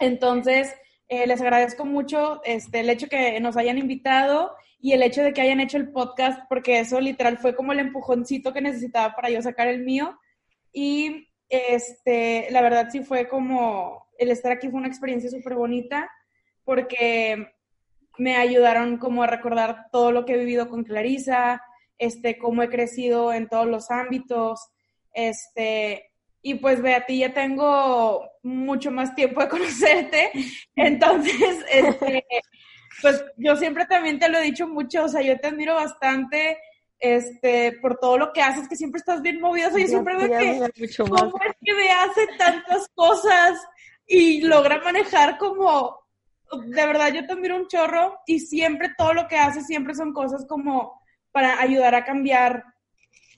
entonces, 0.00 0.74
eh, 1.08 1.26
les 1.26 1.40
agradezco 1.40 1.84
mucho 1.84 2.40
este, 2.44 2.80
el 2.80 2.90
hecho 2.90 3.08
que 3.08 3.38
nos 3.40 3.56
hayan 3.56 3.78
invitado 3.78 4.54
y 4.80 4.92
el 4.92 5.02
hecho 5.02 5.22
de 5.22 5.32
que 5.32 5.40
hayan 5.40 5.60
hecho 5.60 5.76
el 5.76 5.90
podcast, 5.90 6.40
porque 6.48 6.78
eso 6.78 7.00
literal 7.00 7.38
fue 7.38 7.54
como 7.54 7.72
el 7.72 7.80
empujoncito 7.80 8.52
que 8.52 8.60
necesitaba 8.60 9.14
para 9.14 9.30
yo 9.30 9.40
sacar 9.42 9.68
el 9.68 9.82
mío. 9.82 10.18
Y 10.72 11.28
este, 11.48 12.48
la 12.50 12.60
verdad 12.62 12.88
sí 12.90 13.02
fue 13.02 13.28
como, 13.28 14.06
el 14.18 14.30
estar 14.30 14.52
aquí 14.52 14.68
fue 14.68 14.78
una 14.78 14.88
experiencia 14.88 15.30
súper 15.30 15.54
bonita, 15.54 16.10
porque 16.64 17.52
me 18.18 18.36
ayudaron 18.36 18.98
como 18.98 19.22
a 19.22 19.26
recordar 19.26 19.86
todo 19.90 20.12
lo 20.12 20.24
que 20.24 20.34
he 20.34 20.38
vivido 20.38 20.68
con 20.68 20.84
Clarisa, 20.84 21.62
este, 21.98 22.38
cómo 22.38 22.62
he 22.62 22.68
crecido 22.68 23.32
en 23.32 23.48
todos 23.48 23.66
los 23.66 23.90
ámbitos, 23.90 24.68
este, 25.12 26.10
y 26.46 26.56
pues 26.56 26.78
ti 27.06 27.20
ya 27.20 27.32
tengo 27.32 28.30
mucho 28.42 28.90
más 28.90 29.14
tiempo 29.14 29.40
de 29.40 29.48
conocerte, 29.48 30.30
entonces, 30.76 31.64
este, 31.72 32.26
pues 33.00 33.24
yo 33.38 33.56
siempre 33.56 33.86
también 33.86 34.18
te 34.18 34.28
lo 34.28 34.38
he 34.38 34.42
dicho 34.42 34.68
mucho, 34.68 35.04
o 35.04 35.08
sea, 35.08 35.22
yo 35.22 35.40
te 35.40 35.48
admiro 35.48 35.74
bastante, 35.74 36.58
este, 36.98 37.72
por 37.80 37.96
todo 37.96 38.18
lo 38.18 38.32
que 38.34 38.42
haces, 38.42 38.68
que 38.68 38.76
siempre 38.76 38.98
estás 38.98 39.22
bien 39.22 39.40
movido, 39.40 39.70
o 39.72 39.78
yo 39.78 39.86
siempre 39.86 40.16
veo 40.18 40.38
que, 40.38 40.96
¿cómo 40.98 41.38
es 41.46 41.56
que 41.64 41.74
me 41.74 41.90
hace 41.90 42.26
tantas 42.36 42.88
cosas 42.94 43.58
y 44.06 44.42
logra 44.42 44.82
manejar 44.82 45.38
como, 45.38 45.98
de 46.52 46.86
verdad, 46.86 47.10
yo 47.10 47.26
te 47.26 47.32
admiro 47.32 47.56
un 47.56 47.68
chorro 47.68 48.18
y 48.26 48.40
siempre 48.40 48.90
todo 48.98 49.14
lo 49.14 49.28
que 49.28 49.38
haces, 49.38 49.66
siempre 49.66 49.94
son 49.94 50.12
cosas 50.12 50.44
como 50.46 51.00
para 51.32 51.58
ayudar 51.58 51.94
a 51.94 52.04
cambiar 52.04 52.64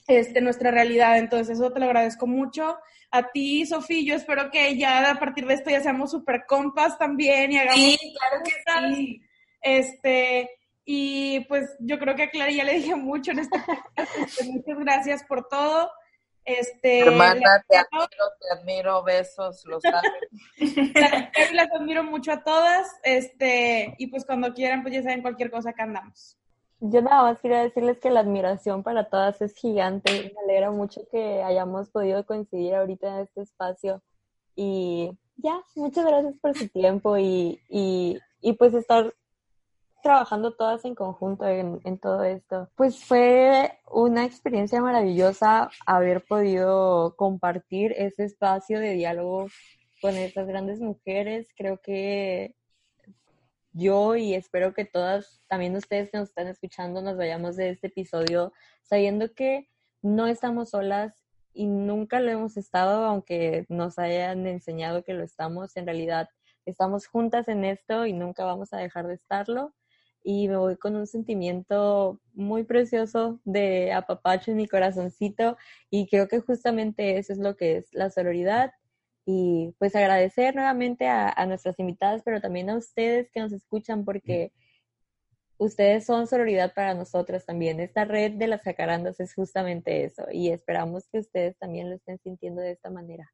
este, 0.08 0.40
nuestra 0.40 0.72
realidad. 0.72 1.18
Entonces, 1.18 1.56
eso 1.56 1.72
te 1.72 1.78
lo 1.78 1.86
agradezco 1.86 2.26
mucho. 2.26 2.76
A 3.10 3.30
ti, 3.30 3.64
Sofía, 3.66 4.02
yo 4.02 4.14
espero 4.14 4.50
que 4.50 4.76
ya 4.76 5.10
a 5.10 5.18
partir 5.18 5.46
de 5.46 5.54
esto 5.54 5.70
ya 5.70 5.80
seamos 5.80 6.10
súper 6.10 6.44
compas 6.46 6.98
también 6.98 7.52
y 7.52 7.58
hagamos. 7.58 7.80
Sí, 7.80 8.14
claro 8.18 8.42
que 8.44 8.94
sí. 8.94 9.22
Este, 9.60 10.50
y 10.84 11.40
pues 11.46 11.76
yo 11.80 11.98
creo 11.98 12.14
que 12.14 12.24
a 12.24 12.30
Clara 12.30 12.50
ya 12.50 12.64
le 12.64 12.74
dije 12.74 12.94
mucho 12.94 13.32
en 13.32 13.40
este 13.40 13.58
podcast. 13.58 14.18
Este, 14.18 14.44
muchas 14.52 14.78
gracias 14.78 15.24
por 15.24 15.48
todo. 15.48 15.90
Este, 16.44 17.00
Hermana, 17.00 17.64
te 17.68 17.76
admiro, 17.76 18.06
te 18.40 18.60
admiro, 18.60 19.02
besos, 19.02 19.64
los 19.64 19.82
las, 19.82 20.02
las 21.52 21.72
admiro 21.72 22.04
mucho 22.04 22.30
a 22.30 22.44
todas, 22.44 22.88
este, 23.02 23.96
y 23.98 24.06
pues 24.06 24.24
cuando 24.24 24.54
quieran, 24.54 24.82
pues 24.82 24.94
ya 24.94 25.02
saben 25.02 25.22
cualquier 25.22 25.50
cosa 25.50 25.72
que 25.72 25.82
andamos. 25.82 26.38
Yo 26.80 27.00
nada 27.00 27.22
más 27.22 27.40
quería 27.40 27.62
decirles 27.62 27.98
que 27.98 28.10
la 28.10 28.20
admiración 28.20 28.82
para 28.82 29.08
todas 29.08 29.40
es 29.40 29.54
gigante. 29.54 30.32
Me 30.34 30.40
alegra 30.44 30.70
mucho 30.70 31.02
que 31.10 31.42
hayamos 31.42 31.90
podido 31.90 32.26
coincidir 32.26 32.74
ahorita 32.74 33.08
en 33.08 33.20
este 33.22 33.42
espacio. 33.42 34.02
Y 34.54 35.10
ya, 35.36 35.60
muchas 35.74 36.04
gracias 36.04 36.34
por 36.40 36.56
su 36.56 36.68
tiempo 36.68 37.16
y, 37.16 37.60
y, 37.68 38.18
y 38.40 38.52
pues 38.54 38.74
estar 38.74 39.14
trabajando 40.02 40.52
todas 40.52 40.84
en 40.84 40.94
conjunto 40.94 41.46
en, 41.46 41.80
en, 41.84 41.98
todo 41.98 42.22
esto. 42.24 42.68
Pues 42.76 43.04
fue 43.04 43.78
una 43.90 44.24
experiencia 44.24 44.80
maravillosa 44.80 45.70
haber 45.86 46.24
podido 46.24 47.16
compartir 47.16 47.92
ese 47.96 48.24
espacio 48.24 48.78
de 48.80 48.92
diálogo 48.92 49.46
con 50.00 50.14
estas 50.14 50.46
grandes 50.46 50.80
mujeres. 50.80 51.48
Creo 51.56 51.80
que 51.80 52.54
yo 53.76 54.16
y 54.16 54.34
espero 54.34 54.72
que 54.72 54.86
todas, 54.86 55.42
también 55.48 55.76
ustedes 55.76 56.10
que 56.10 56.18
nos 56.18 56.30
están 56.30 56.48
escuchando, 56.48 57.02
nos 57.02 57.16
vayamos 57.16 57.56
de 57.56 57.70
este 57.70 57.88
episodio 57.88 58.52
sabiendo 58.82 59.34
que 59.34 59.68
no 60.02 60.26
estamos 60.26 60.70
solas 60.70 61.14
y 61.52 61.66
nunca 61.66 62.20
lo 62.20 62.30
hemos 62.30 62.56
estado, 62.56 63.04
aunque 63.04 63.66
nos 63.68 63.98
hayan 63.98 64.46
enseñado 64.46 65.04
que 65.04 65.14
lo 65.14 65.22
estamos, 65.22 65.76
en 65.76 65.86
realidad 65.86 66.28
estamos 66.64 67.06
juntas 67.06 67.48
en 67.48 67.64
esto 67.64 68.06
y 68.06 68.12
nunca 68.14 68.44
vamos 68.44 68.72
a 68.72 68.78
dejar 68.78 69.06
de 69.06 69.14
estarlo. 69.14 69.74
y 70.24 70.48
me 70.48 70.56
voy 70.56 70.76
con 70.76 70.96
un 70.96 71.06
sentimiento 71.06 72.20
muy 72.34 72.64
precioso 72.64 73.40
de 73.44 73.92
apapacho 73.92 74.50
en 74.50 74.56
mi 74.56 74.66
corazoncito 74.66 75.56
y 75.90 76.08
creo 76.08 76.28
que 76.28 76.40
justamente 76.40 77.18
eso 77.18 77.32
es 77.32 77.38
lo 77.38 77.56
que 77.56 77.76
es 77.78 77.94
la 77.94 78.10
sororidad 78.10 78.72
y 79.28 79.74
pues 79.80 79.96
agradecer 79.96 80.54
nuevamente 80.54 81.08
a, 81.08 81.44
nuestras 81.46 81.78
invitadas, 81.80 82.22
pero 82.24 82.40
también 82.40 82.70
a 82.70 82.76
ustedes 82.76 83.28
que 83.32 83.40
nos 83.40 83.52
escuchan 83.52 84.04
porque 84.04 84.52
ustedes 85.58 86.06
son 86.06 86.28
sororidad 86.28 86.72
para 86.74 86.94
nosotras 86.94 87.44
también. 87.44 87.80
Esta 87.80 88.04
red 88.04 88.32
de 88.32 88.46
las 88.46 88.62
jacarandas 88.62 89.18
es 89.18 89.34
justamente 89.34 90.04
eso 90.04 90.26
y 90.30 90.50
esperamos 90.50 91.08
que 91.10 91.18
ustedes 91.18 91.58
también 91.58 91.90
lo 91.90 91.96
estén 91.96 92.18
sintiendo 92.20 92.62
de 92.62 92.70
esta 92.70 92.88
manera. 92.88 93.28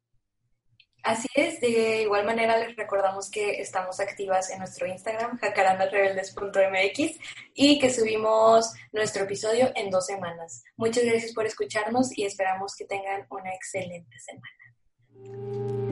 Así 1.03 1.27
es, 1.35 1.59
de 1.59 2.03
igual 2.03 2.25
manera 2.25 2.57
les 2.57 2.75
recordamos 2.77 3.29
que 3.29 3.61
estamos 3.61 3.99
activas 3.99 4.49
en 4.49 4.59
nuestro 4.59 4.87
Instagram, 4.87 5.37
jacarandasrebeldes.mx, 5.37 7.19
y 7.53 7.77
que 7.77 7.93
subimos 7.93 8.73
nuestro 8.93 9.25
episodio 9.25 9.69
en 9.75 9.89
dos 9.89 10.05
semanas. 10.05 10.63
Muchas 10.77 11.03
gracias 11.03 11.33
por 11.33 11.45
escucharnos 11.45 12.17
y 12.17 12.23
esperamos 12.23 12.73
que 12.77 12.85
tengan 12.85 13.27
una 13.29 13.53
excelente 13.53 14.17
semana. 14.17 15.82